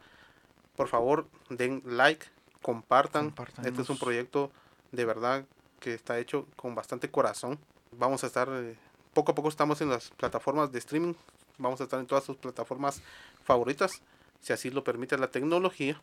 Por 0.77 0.89
favor, 0.89 1.27
den 1.51 1.83
like, 1.85 2.27
compartan. 2.63 3.35
Este 3.65 3.83
es 3.83 3.89
un 3.91 3.99
proyecto 3.99 4.51
de 4.93 5.05
verdad 5.05 5.45
que 5.81 5.95
está 5.95 6.19
hecho 6.19 6.47
con 6.57 6.75
bastante 6.75 7.11
corazón. 7.11 7.59
Vamos 7.93 8.25
a 8.25 8.27
estar, 8.27 8.49
eh, 8.51 8.77
poco 9.13 9.33
a 9.33 9.35
poco 9.35 9.49
estamos 9.49 9.81
en 9.81 9.91
las 9.91 10.11
plataformas 10.11 10.73
de 10.73 10.79
streaming. 10.79 11.15
Vamos 11.59 11.81
a 11.81 11.85
estar 11.85 12.01
en 12.01 12.07
todas 12.07 12.25
sus 12.25 12.37
plataformas 12.37 13.01
favoritas, 13.45 13.93
si 14.41 14.53
así 14.53 14.71
lo 14.71 14.83
permite 14.85 15.17
la 15.19 15.29
tecnología 15.29 16.01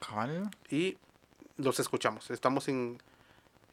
cabal. 0.00 0.50
y 0.70 0.96
los 1.56 1.78
escuchamos. 1.80 2.30
Estamos 2.30 2.68
en, 2.68 2.98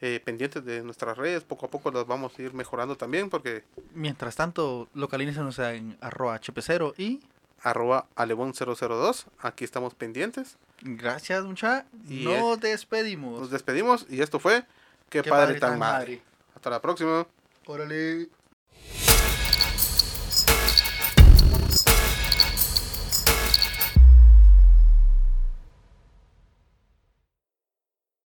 eh, 0.01 0.21
pendientes 0.23 0.63
de 0.65 0.81
nuestras 0.83 1.17
redes, 1.17 1.43
poco 1.43 1.65
a 1.65 1.69
poco 1.69 1.91
las 1.91 2.05
vamos 2.07 2.37
a 2.37 2.41
ir 2.41 2.53
mejorando 2.53 2.95
también 2.95 3.29
porque 3.29 3.63
Mientras 3.93 4.35
tanto, 4.35 4.87
localícenos 4.93 5.59
en 5.59 5.97
arroba 6.01 6.39
hp0 6.39 6.93
y 6.97 7.19
arroba 7.61 8.07
alebón002, 8.15 9.25
aquí 9.39 9.63
estamos 9.65 9.93
pendientes. 9.95 10.57
gracias 10.81 11.43
mucha. 11.43 11.85
Y 12.07 12.23
Nos 12.23 12.59
despedimos. 12.59 13.39
Nos 13.41 13.49
despedimos 13.51 14.05
y 14.09 14.21
esto 14.21 14.39
fue 14.39 14.65
Qué, 15.09 15.21
Qué 15.23 15.29
padre, 15.29 15.59
tan 15.59 15.77
madre. 15.79 16.17
madre. 16.17 16.21
Hasta 16.55 16.69
la 16.69 16.81
próxima. 16.81 17.25
Órale. 17.65 18.29